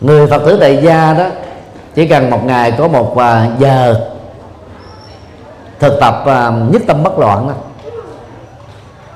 Người 0.00 0.26
phật 0.26 0.42
tử 0.46 0.58
tại 0.60 0.76
gia 0.82 1.14
đó 1.14 1.26
chỉ 1.98 2.06
cần 2.06 2.30
một 2.30 2.44
ngày 2.44 2.72
có 2.78 2.88
một 2.88 3.18
à, 3.18 3.48
giờ 3.58 3.94
thực 5.78 6.00
tập 6.00 6.22
à, 6.26 6.52
nhất 6.70 6.82
tâm 6.86 7.02
bất 7.02 7.18
loạn 7.18 7.48
đó 7.48 7.54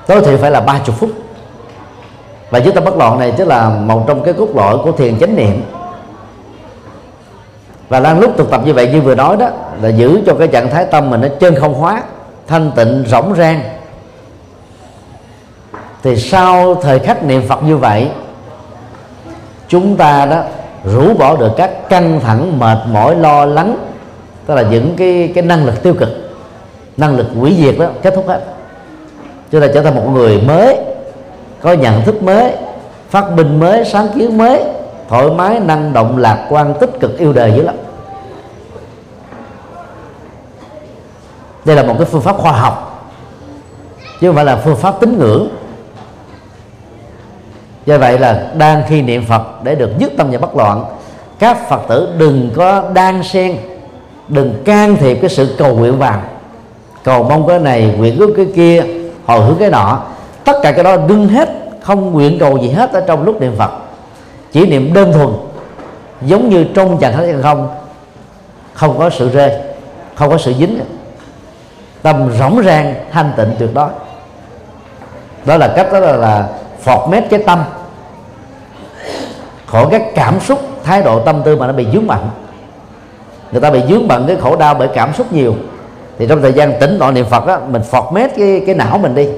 tối 0.07 0.21
thiểu 0.21 0.39
phải 0.39 0.51
là 0.51 0.61
ba 0.61 0.79
chục 0.85 0.95
phút. 0.99 1.11
Và 2.51 2.59
nhất 2.59 2.75
tâm 2.75 2.85
bất 2.85 2.97
loạn 2.97 3.19
này 3.19 3.33
tức 3.37 3.49
là 3.49 3.69
một 3.69 4.05
trong 4.07 4.25
cái 4.25 4.35
cốt 4.35 4.49
lõi 4.55 4.79
của 4.79 4.93
thiền 4.93 5.19
chánh 5.19 5.37
niệm. 5.37 5.63
Và 7.89 8.01
đang 8.01 8.21
lúc 8.21 8.33
thực 8.37 8.51
tập 8.51 8.61
như 8.65 8.75
vậy 8.75 8.89
như 8.89 9.01
vừa 9.01 9.15
nói 9.15 9.37
đó, 9.37 9.49
là 9.83 9.89
giữ 9.89 10.23
cho 10.27 10.35
cái 10.35 10.49
trạng 10.49 10.71
thái 10.71 10.85
tâm 10.85 11.11
mình 11.11 11.21
nó 11.21 11.29
chân 11.41 11.55
không 11.55 11.75
hóa, 11.75 12.03
thanh 12.47 12.71
tịnh, 12.77 13.05
rỗng 13.07 13.35
rang. 13.35 13.63
Thì 16.03 16.17
sau 16.17 16.75
thời 16.75 16.99
khắc 16.99 17.25
niệm 17.25 17.43
phật 17.49 17.63
như 17.63 17.77
vậy, 17.77 18.11
chúng 19.69 19.97
ta 19.97 20.27
đó 20.27 20.43
rũ 20.85 21.15
bỏ 21.15 21.37
được 21.37 21.53
các 21.57 21.89
căng 21.89 22.21
thẳng, 22.21 22.59
mệt 22.59 22.79
mỏi, 22.93 23.17
lo 23.17 23.45
lắng. 23.45 23.77
Tức 24.47 24.55
là 24.55 24.63
những 24.63 24.95
cái 24.97 25.33
cái 25.35 25.45
năng 25.45 25.67
lực 25.67 25.83
tiêu 25.83 25.95
cực, 25.95 26.09
năng 26.97 27.17
lực 27.17 27.27
hủy 27.39 27.57
diệt 27.59 27.75
đó, 27.79 27.87
kết 28.03 28.13
thúc 28.15 28.29
hết. 28.29 28.41
Chúng 29.51 29.61
ta 29.61 29.67
trở 29.75 29.83
thành 29.83 29.95
một 29.95 30.09
người 30.13 30.41
mới, 30.41 30.79
có 31.61 31.73
nhận 31.73 32.03
thức 32.03 32.23
mới, 32.23 32.53
phát 33.11 33.31
minh 33.33 33.61
mới, 33.61 33.85
sáng 33.85 34.09
kiến 34.19 34.39
mới, 34.39 34.65
thoải 35.09 35.31
mái, 35.31 35.61
năng 35.61 35.93
động, 35.93 36.19
lạc 36.19 36.47
quan, 36.49 36.75
tích 36.81 37.01
cực, 37.01 37.19
yêu 37.19 37.33
đời 37.33 37.53
dữ 37.57 37.63
lắm. 37.63 37.75
Đây 41.65 41.77
là 41.77 41.83
một 41.83 41.95
cái 41.99 42.07
phương 42.07 42.23
pháp 42.23 42.37
khoa 42.37 42.53
học, 42.53 43.09
chứ 44.21 44.29
không 44.29 44.37
phải 44.37 44.45
là 44.45 44.57
phương 44.57 44.77
pháp 44.77 45.01
tín 45.01 45.19
ngưỡng 45.19 45.49
do 47.87 47.99
vậy 47.99 48.19
là 48.19 48.51
đang 48.59 48.83
khi 48.89 49.03
niệm 49.03 49.25
phật 49.29 49.65
để 49.65 49.75
được 49.75 49.91
nhất 49.99 50.13
tâm 50.17 50.31
và 50.31 50.39
bất 50.39 50.57
loạn. 50.57 50.85
Các 51.39 51.69
phật 51.69 51.81
tử 51.89 52.09
đừng 52.19 52.51
có 52.57 52.83
đan 52.95 53.23
xen 53.23 53.57
đừng 54.29 54.63
can 54.65 54.97
thiệp 54.97 55.19
cái 55.21 55.31
sự 55.31 55.55
cầu 55.59 55.75
nguyện 55.75 55.99
vào 55.99 56.23
cầu 57.05 57.23
mong 57.23 57.47
cái 57.47 57.59
này 57.59 57.95
nguyện 57.99 58.19
ước 58.19 58.33
cái 58.37 58.47
kia 58.55 58.85
hồi 59.27 59.41
hướng 59.41 59.57
cái 59.59 59.71
nọ. 59.71 60.03
Tất 60.45 60.57
cả 60.63 60.73
cái 60.73 60.85
đó 60.85 60.97
đừng 60.97 61.29
hết 61.29 61.49
không 61.81 62.13
nguyện 62.13 62.39
cầu 62.39 62.59
gì 62.59 62.69
hết 62.69 62.93
ở 62.93 63.01
trong 63.07 63.25
lúc 63.25 63.41
niệm 63.41 63.53
phật. 63.59 63.71
Chỉ 64.53 64.67
niệm 64.67 64.95
đơn 64.95 65.13
thuần 65.13 65.29
giống 66.23 66.49
như 66.49 66.65
trong 66.75 66.99
trạng 66.99 67.13
thái 67.13 67.35
không 67.43 67.69
không 68.75 68.99
có 68.99 69.11
sự 69.11 69.31
rơi 69.31 69.53
không 70.15 70.31
có 70.31 70.39
sự 70.39 70.55
dính. 70.59 70.81
Tâm 72.03 72.31
rỗng 72.39 72.63
rang 72.65 72.95
thanh 73.13 73.33
tịnh 73.37 73.51
tuyệt 73.59 73.71
đối. 73.75 73.89
Đó 75.45 75.57
là 75.57 75.73
cách 75.77 75.93
đó 75.93 76.01
là, 76.01 76.13
là 76.13 76.49
phọt 76.83 77.11
mép 77.11 77.31
cái 77.31 77.43
tâm. 77.47 77.65
Khỏi 79.67 79.87
các 79.91 80.03
cảm 80.15 80.41
xúc 80.41 80.61
thái 80.85 81.03
độ 81.03 81.21
tâm 81.21 81.43
tư 81.45 81.57
mà 81.57 81.67
nó 81.67 81.73
bị 81.73 81.87
dướng 81.93 82.07
bận. 82.07 82.31
Người 83.53 83.61
ta 83.61 83.71
bị 83.71 83.81
dướng 83.89 84.09
bận 84.09 84.25
cái 84.27 84.37
khổ 84.37 84.57
đau 84.57 84.75
bởi 84.75 84.89
cảm 84.89 85.15
xúc 85.15 85.33
nhiều. 85.33 85.55
Thì 86.19 86.27
trong 86.29 86.43
thời 86.43 86.53
gian 86.53 86.81
tĩnh 86.81 86.97
tọa 86.99 87.11
niệm 87.11 87.27
phật 87.31 87.47
đó, 87.47 87.59
mình 87.69 87.83
mét 88.13 88.31
cái 88.37 88.63
cái 88.67 88.75
não 88.75 88.99
mình 88.99 89.15
đi. 89.15 89.29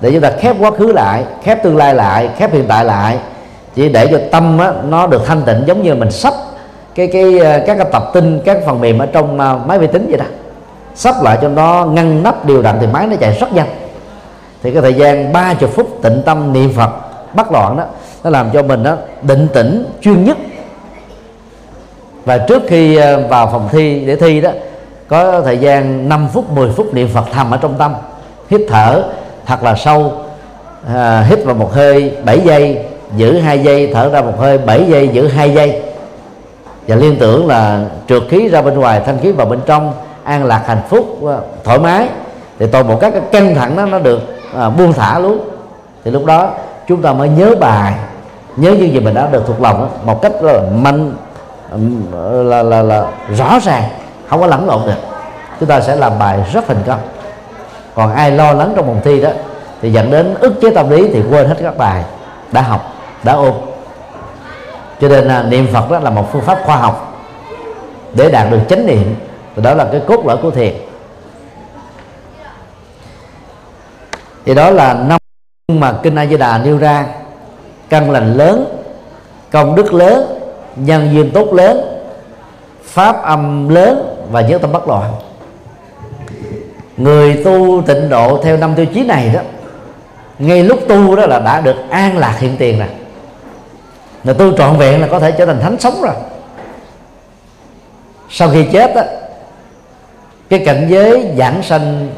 Để 0.00 0.10
chúng 0.12 0.20
ta 0.20 0.30
khép 0.40 0.56
quá 0.60 0.70
khứ 0.70 0.92
lại 0.92 1.24
khép 1.42 1.62
tương 1.62 1.76
lai 1.76 1.94
lại 1.94 2.28
khép 2.36 2.52
hiện 2.52 2.64
tại 2.68 2.84
lại. 2.84 3.18
Chỉ 3.74 3.88
để 3.88 4.06
cho 4.06 4.18
tâm 4.30 4.58
á, 4.58 4.72
nó 4.88 5.06
được 5.06 5.26
thanh 5.26 5.42
tịnh 5.42 5.62
giống 5.66 5.82
như 5.82 5.94
mình 5.94 6.10
sắp 6.10 6.34
cái 6.94 7.06
cái 7.06 7.38
ờ, 7.38 7.60
các 7.66 7.74
cái 7.78 7.86
tập 7.92 8.10
tin 8.14 8.40
các 8.44 8.58
phần 8.66 8.80
mềm 8.80 8.98
ở 8.98 9.06
trong 9.06 9.40
ờ, 9.40 9.60
máy 9.66 9.78
vi 9.78 9.86
tính 9.86 10.06
vậy 10.08 10.18
đó. 10.18 10.24
Sắp 10.94 11.14
lại 11.22 11.38
cho 11.42 11.48
nó 11.48 11.84
ngăn 11.84 12.22
nắp 12.22 12.44
điều 12.44 12.62
đặn 12.62 12.76
thì 12.80 12.86
máy 12.86 13.06
nó 13.06 13.16
chạy 13.16 13.36
rất 13.40 13.52
nhanh 13.52 13.66
thì 14.62 14.72
cái 14.72 14.82
thời 14.82 14.94
gian 14.94 15.32
30 15.32 15.70
phút 15.74 16.02
tịnh 16.02 16.22
tâm 16.26 16.52
niệm 16.52 16.72
phật 16.76 16.90
bắt 17.34 17.52
loạn 17.52 17.76
đó 17.76 17.84
nó 18.24 18.30
làm 18.30 18.50
cho 18.52 18.62
mình 18.62 18.82
đó 18.82 18.96
định 19.22 19.48
tĩnh 19.52 19.86
chuyên 20.00 20.24
nhất. 20.24 20.36
Và 22.24 22.38
trước 22.38 22.62
khi 22.68 22.96
ờ, 22.96 23.28
vào 23.28 23.46
phòng 23.46 23.68
thi 23.72 24.04
để 24.06 24.16
thi 24.16 24.40
đó 24.40 24.50
có 25.08 25.40
thời 25.40 25.58
gian 25.58 26.08
5 26.08 26.28
phút 26.32 26.50
10 26.50 26.70
phút 26.72 26.94
niệm 26.94 27.08
Phật 27.14 27.24
thầm 27.32 27.50
ở 27.50 27.58
trong 27.62 27.74
tâm 27.78 27.94
hít 28.50 28.60
thở 28.68 29.02
thật 29.46 29.62
là 29.62 29.74
sâu 29.74 30.12
à, 30.94 31.26
hít 31.28 31.44
vào 31.44 31.54
một 31.54 31.72
hơi 31.72 32.12
7 32.24 32.40
giây 32.40 32.78
giữ 33.16 33.38
hai 33.38 33.58
giây 33.58 33.90
thở 33.94 34.10
ra 34.10 34.22
một 34.22 34.34
hơi 34.38 34.58
7 34.58 34.84
giây 34.88 35.08
giữ 35.08 35.28
hai 35.28 35.54
giây. 35.54 35.82
Và 36.86 36.96
liên 36.96 37.16
tưởng 37.16 37.46
là 37.46 37.84
trượt 38.08 38.22
khí 38.30 38.48
ra 38.48 38.62
bên 38.62 38.74
ngoài 38.74 39.00
thanh 39.06 39.18
khí 39.22 39.32
vào 39.32 39.46
bên 39.46 39.58
trong 39.66 39.92
an 40.24 40.44
lạc 40.44 40.62
hạnh 40.66 40.82
phúc 40.88 41.18
ờ, 41.26 41.40
thoải 41.64 41.78
mái. 41.78 42.08
Thì 42.58 42.66
toàn 42.66 42.88
bộ 42.88 42.96
các 42.96 43.10
cái 43.10 43.22
căng 43.32 43.54
thẳng 43.54 43.76
đó 43.76 43.86
nó 43.86 43.98
được 43.98 44.20
à, 44.56 44.70
buông 44.70 44.92
thả 44.92 45.18
luôn. 45.18 45.38
Thì 46.04 46.10
lúc 46.10 46.24
đó 46.24 46.50
chúng 46.88 47.02
ta 47.02 47.12
mới 47.12 47.28
nhớ 47.28 47.54
bài 47.60 47.94
nhớ 48.56 48.70
như 48.70 48.84
gì 48.84 49.00
mình 49.00 49.14
đã 49.14 49.26
được 49.26 49.42
thuộc 49.46 49.60
lòng 49.60 49.80
đó, 49.80 49.88
một 50.04 50.22
cách 50.22 50.32
là 50.42 50.60
mạnh 50.74 51.12
là, 52.44 52.62
là, 52.62 52.82
là 52.82 53.06
rõ 53.36 53.58
ràng 53.62 53.82
không 54.28 54.40
có 54.40 54.46
lẫn 54.46 54.66
lộn 54.66 54.86
được. 54.86 55.00
Chúng 55.60 55.68
ta 55.68 55.80
sẽ 55.80 55.96
làm 55.96 56.18
bài 56.18 56.38
rất 56.52 56.66
thành 56.66 56.82
công. 56.86 57.00
Còn 57.94 58.14
ai 58.14 58.30
lo 58.30 58.52
lắng 58.52 58.72
trong 58.76 58.86
phòng 58.86 59.00
thi 59.04 59.20
đó 59.20 59.30
thì 59.82 59.92
dẫn 59.92 60.10
đến 60.10 60.34
ức 60.40 60.54
chế 60.62 60.70
tâm 60.70 60.90
lý 60.90 61.08
thì 61.08 61.22
quên 61.30 61.48
hết 61.48 61.54
các 61.62 61.78
bài 61.78 62.04
đã 62.52 62.62
học 62.62 62.92
đã 63.22 63.32
ôn. 63.32 63.52
Cho 65.00 65.08
nên 65.08 65.28
à, 65.28 65.42
niệm 65.42 65.66
phật 65.72 65.90
đó 65.90 65.98
là 65.98 66.10
một 66.10 66.32
phương 66.32 66.42
pháp 66.42 66.58
khoa 66.64 66.76
học 66.76 67.24
để 68.14 68.30
đạt 68.30 68.50
được 68.50 68.60
chánh 68.68 68.86
niệm. 68.86 69.14
Đó 69.56 69.74
là 69.74 69.86
cái 69.92 70.00
cốt 70.06 70.26
lõi 70.26 70.36
của 70.36 70.50
thiền. 70.50 70.74
Thì 74.46 74.54
đó 74.54 74.70
là 74.70 74.94
năm 74.94 75.18
mà 75.68 75.94
kinh 76.02 76.14
A 76.14 76.26
Di 76.26 76.36
Đà 76.36 76.58
nêu 76.58 76.78
ra. 76.78 77.06
Căn 77.88 78.10
lành 78.10 78.34
lớn, 78.34 78.64
công 79.50 79.74
đức 79.74 79.94
lớn, 79.94 80.38
nhân 80.76 81.10
duyên 81.12 81.30
tốt 81.30 81.52
lớn, 81.52 81.80
pháp 82.84 83.22
âm 83.22 83.68
lớn 83.68 84.26
và 84.30 84.40
nhất 84.40 84.62
tâm 84.62 84.72
bất 84.72 84.88
loạn. 84.88 85.12
Người 86.96 87.42
tu 87.44 87.82
tịnh 87.82 88.08
độ 88.08 88.40
theo 88.44 88.56
năm 88.56 88.74
tiêu 88.74 88.86
chí 88.94 89.02
này 89.02 89.30
đó, 89.34 89.40
ngay 90.38 90.62
lúc 90.62 90.80
tu 90.88 91.16
đó 91.16 91.26
là 91.26 91.38
đã 91.38 91.60
được 91.60 91.76
an 91.90 92.18
lạc 92.18 92.38
hiện 92.38 92.56
tiền 92.58 92.78
rồi. 92.78 92.88
Người 94.24 94.34
tu 94.34 94.56
trọn 94.56 94.76
vẹn 94.76 95.00
là 95.00 95.06
có 95.06 95.20
thể 95.20 95.32
trở 95.32 95.46
thành 95.46 95.60
thánh 95.60 95.80
sống 95.80 96.02
rồi. 96.02 96.14
Sau 98.30 98.50
khi 98.50 98.66
chết 98.72 98.94
đó 98.94 99.02
cái 100.48 100.62
cảnh 100.66 100.86
giới 100.90 101.34
giảng 101.38 101.62
sanh 101.62 102.08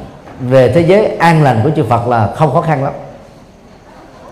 về 0.40 0.72
thế 0.72 0.80
giới 0.80 1.06
an 1.06 1.42
lành 1.42 1.60
của 1.64 1.70
chư 1.76 1.84
Phật 1.84 2.08
là 2.08 2.28
không 2.36 2.52
khó 2.52 2.60
khăn 2.60 2.84
lắm. 2.84 2.92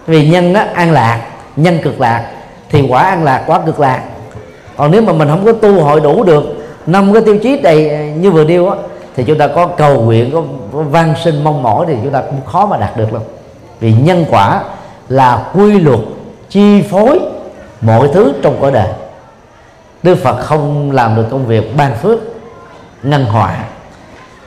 Vì 0.07 0.28
nhân 0.28 0.53
đó 0.53 0.62
an 0.74 0.93
lạc 0.93 1.27
nhân 1.57 1.78
cực 1.83 2.01
lạc 2.01 2.31
thì 2.70 2.87
quả 2.89 3.03
an 3.03 3.24
lạc 3.24 3.45
quả 3.47 3.61
cực 3.66 3.81
lạc. 3.81 4.03
Còn 4.77 4.91
nếu 4.91 5.03
mà 5.03 5.12
mình 5.12 5.28
không 5.28 5.45
có 5.45 5.53
tu 5.53 5.81
hội 5.81 6.01
đủ 6.01 6.24
được 6.24 6.45
năm 6.87 7.12
cái 7.12 7.23
tiêu 7.23 7.39
chí 7.43 7.61
đầy 7.61 7.89
ờ, 7.89 8.05
như 8.05 8.31
vừa 8.31 8.45
điêu 8.45 8.69
á 8.69 8.77
thì 9.16 9.24
chúng 9.24 9.39
ta 9.39 9.49
có 9.49 9.66
cầu 9.66 10.01
nguyện 10.01 10.31
có, 10.33 10.43
có 10.73 10.83
van 10.83 11.15
sinh 11.24 11.45
mong 11.45 11.62
mỏi 11.62 11.87
thì 11.89 11.95
chúng 12.03 12.12
ta 12.12 12.20
cũng 12.20 12.41
khó 12.47 12.66
mà 12.66 12.77
đạt 12.77 12.97
được 12.97 13.12
lắm 13.12 13.23
vì 13.81 13.93
nhân 13.93 14.24
quả 14.31 14.62
là 15.09 15.51
quy 15.55 15.81
luật 15.81 16.01
chi 16.49 16.83
phối 16.83 17.20
mọi 17.81 18.09
thứ 18.15 18.33
trong 18.43 18.57
cõi 18.61 18.73
đời. 18.73 18.89
Đức 20.03 20.15
Phật 20.23 20.41
không 20.41 20.93
làm 20.93 21.16
được 21.16 21.27
công 21.31 21.47
việc 21.47 21.77
ban 21.77 21.95
phước 21.95 22.19
ngăn 23.03 23.24
họa 23.24 23.59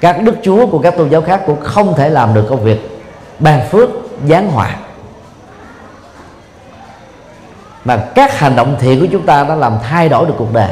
các 0.01 0.23
đức 0.23 0.35
chúa 0.43 0.67
của 0.67 0.79
các 0.79 0.97
tôn 0.97 1.09
giáo 1.09 1.21
khác 1.21 1.41
cũng 1.45 1.61
không 1.61 1.95
thể 1.95 2.09
làm 2.09 2.33
được 2.33 2.45
công 2.49 2.63
việc 2.63 3.01
ban 3.39 3.67
phước 3.69 3.89
giáng 4.27 4.51
họa. 4.51 4.75
Mà 7.85 7.97
các 8.15 8.39
hành 8.39 8.55
động 8.55 8.75
thiện 8.79 8.99
của 8.99 9.07
chúng 9.11 9.25
ta 9.25 9.43
đã 9.43 9.55
làm 9.55 9.77
thay 9.89 10.09
đổi 10.09 10.25
được 10.25 10.33
cuộc 10.37 10.53
đời. 10.53 10.71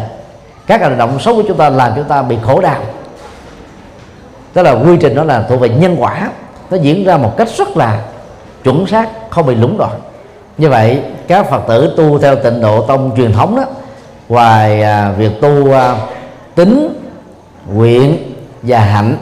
Các 0.68 0.82
hành 0.82 0.98
động 0.98 1.20
xấu 1.20 1.36
của 1.36 1.44
chúng 1.48 1.58
ta 1.58 1.70
làm 1.70 1.92
chúng 1.96 2.04
ta 2.04 2.22
bị 2.22 2.38
khổ 2.46 2.62
đau. 2.62 2.82
Tức 4.54 4.64
là 4.64 4.72
quy 4.72 4.98
trình 4.98 5.16
đó 5.16 5.24
là 5.24 5.46
thuộc 5.50 5.60
về 5.60 5.70
nhân 5.70 5.96
quả. 6.00 6.30
Nó 6.70 6.78
diễn 6.78 7.04
ra 7.04 7.18
một 7.18 7.38
cách 7.38 7.48
rất 7.58 7.78
là 7.78 8.02
chuẩn 8.64 8.88
xác 8.88 9.10
không 9.30 9.46
bị 9.46 9.56
lũng 9.56 9.78
đoạn. 9.78 10.00
Như 10.58 10.70
vậy 10.70 11.02
các 11.28 11.50
phật 11.50 11.62
tử 11.68 11.94
tu 11.98 12.20
theo 12.20 12.36
tịnh 12.36 12.62
độ 12.62 12.82
tông 12.82 13.12
truyền 13.18 13.34
thống 13.34 13.56
đó 13.56 13.64
ngoài 14.30 14.82
à, 14.84 15.12
việc 15.12 15.42
tu 15.42 15.74
à, 15.74 15.96
tính 16.56 17.00
nguyện 17.74 18.34
và 18.62 18.80
hạnh. 18.80 19.18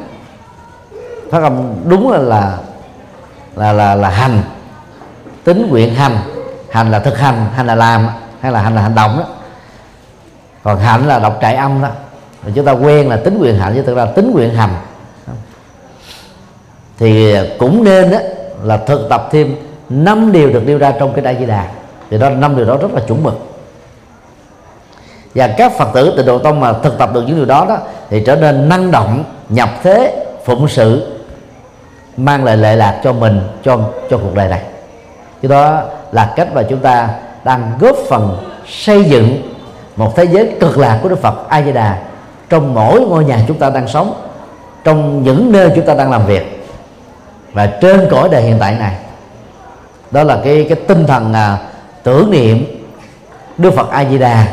Phát 1.31 1.43
âm 1.43 1.73
đúng 1.85 2.11
là 2.11 2.17
là 2.17 2.57
là 3.55 3.73
là, 3.73 3.95
là 3.95 4.09
hành. 4.09 4.41
Tính 5.43 5.67
nguyện 5.69 5.95
hành. 5.95 6.17
Hành 6.71 6.91
là 6.91 6.99
thực 6.99 7.17
hành 7.17 7.45
hành 7.55 7.67
là 7.67 7.75
làm 7.75 8.07
hay 8.41 8.51
là 8.51 8.61
hành 8.61 8.75
là 8.75 8.81
hành 8.81 8.95
động 8.95 9.17
đó. 9.17 9.25
Còn 10.63 10.79
hạnh 10.79 11.07
là 11.07 11.19
đọc 11.19 11.37
trại 11.41 11.55
âm 11.55 11.81
đó. 11.81 11.89
Mà 12.43 12.51
chúng 12.55 12.65
ta 12.65 12.71
quen 12.71 13.09
là 13.09 13.17
tính 13.17 13.37
quyền 13.41 13.59
hạnh 13.59 13.73
chứ 13.75 13.81
thực 13.81 13.97
ra 13.97 14.05
tính 14.05 14.31
quyền 14.33 14.55
hành. 14.55 14.75
Thì 16.97 17.35
cũng 17.59 17.83
nên 17.83 18.11
đó, 18.11 18.17
là 18.63 18.77
thực 18.77 19.07
tập 19.09 19.27
thêm 19.31 19.55
năm 19.89 20.31
điều 20.31 20.49
được 20.49 20.63
nêu 20.65 20.77
ra 20.77 20.93
trong 20.99 21.13
cái 21.13 21.23
đại 21.23 21.35
di 21.39 21.45
đà. 21.45 21.67
Thì 22.09 22.17
đó 22.17 22.29
năm 22.29 22.55
điều 22.55 22.65
đó 22.65 22.77
rất 22.77 22.93
là 22.93 23.01
chuẩn 23.07 23.23
mực. 23.23 23.33
Và 25.35 25.47
các 25.47 25.71
phật 25.77 25.87
tử 25.93 26.13
tịnh 26.17 26.25
độ 26.25 26.39
tông 26.39 26.59
mà 26.59 26.73
thực 26.73 26.97
tập 26.97 27.09
được 27.13 27.21
những 27.21 27.35
điều 27.35 27.45
đó 27.45 27.65
đó 27.69 27.77
thì 28.09 28.23
trở 28.25 28.35
nên 28.35 28.69
năng 28.69 28.91
động 28.91 29.23
nhập 29.49 29.69
thế 29.83 30.25
phụng 30.45 30.67
sự 30.67 31.17
mang 32.17 32.43
lại 32.43 32.57
lệ 32.57 32.75
lạc 32.75 33.01
cho 33.03 33.13
mình 33.13 33.41
cho 33.63 33.79
cho 34.09 34.17
cuộc 34.17 34.35
đời 34.35 34.47
này. 34.47 34.61
Cái 35.41 35.49
đó 35.49 35.81
là 36.11 36.33
cách 36.35 36.47
mà 36.53 36.63
chúng 36.69 36.79
ta 36.79 37.09
đang 37.43 37.71
góp 37.79 37.95
phần 38.09 38.37
xây 38.67 39.03
dựng 39.03 39.51
một 39.95 40.15
thế 40.15 40.23
giới 40.23 40.51
cực 40.59 40.77
lạc 40.77 40.99
của 41.03 41.09
Đức 41.09 41.21
Phật 41.21 41.49
A 41.49 41.61
Di 41.61 41.71
Đà 41.71 41.97
trong 42.49 42.73
mỗi 42.73 43.01
ngôi 43.01 43.25
nhà 43.25 43.39
chúng 43.47 43.57
ta 43.57 43.69
đang 43.69 43.87
sống 43.87 44.13
trong 44.83 45.23
những 45.23 45.51
nơi 45.51 45.71
chúng 45.75 45.85
ta 45.85 45.93
đang 45.93 46.11
làm 46.11 46.25
việc 46.25 46.67
và 47.53 47.65
trên 47.65 48.07
cõi 48.11 48.29
đời 48.31 48.41
hiện 48.41 48.57
tại 48.59 48.75
này. 48.79 48.95
Đó 50.11 50.23
là 50.23 50.39
cái 50.43 50.65
cái 50.69 50.77
tinh 50.87 51.07
thần 51.07 51.33
à, 51.33 51.57
tưởng 52.03 52.31
niệm 52.31 52.65
Đức 53.57 53.73
Phật 53.73 53.89
A 53.89 54.05
Di 54.05 54.17
Đà 54.17 54.47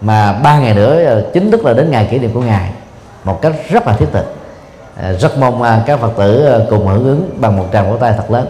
mà 0.00 0.32
ba 0.32 0.58
ngày 0.58 0.74
nữa 0.74 1.04
ờ, 1.04 1.30
chính 1.34 1.50
thức 1.50 1.64
là 1.64 1.72
đến 1.72 1.90
ngày 1.90 2.08
kỷ 2.10 2.18
niệm 2.18 2.30
của 2.34 2.40
ngài 2.40 2.70
một 3.24 3.42
cách 3.42 3.52
rất 3.68 3.86
là 3.86 3.92
thiết 3.92 4.08
thực. 4.12 4.24
Ờ, 5.02 5.12
rất 5.12 5.38
mong 5.38 5.62
à, 5.62 5.82
các 5.86 6.00
Phật 6.00 6.12
tử 6.18 6.44
ờ, 6.44 6.66
cùng 6.70 6.86
hưởng 6.86 7.04
ứng 7.04 7.30
bằng 7.40 7.56
một 7.56 7.66
tràng 7.72 7.90
vỗ 7.90 7.96
tay 7.96 8.14
thật 8.16 8.30
lớn. 8.30 8.46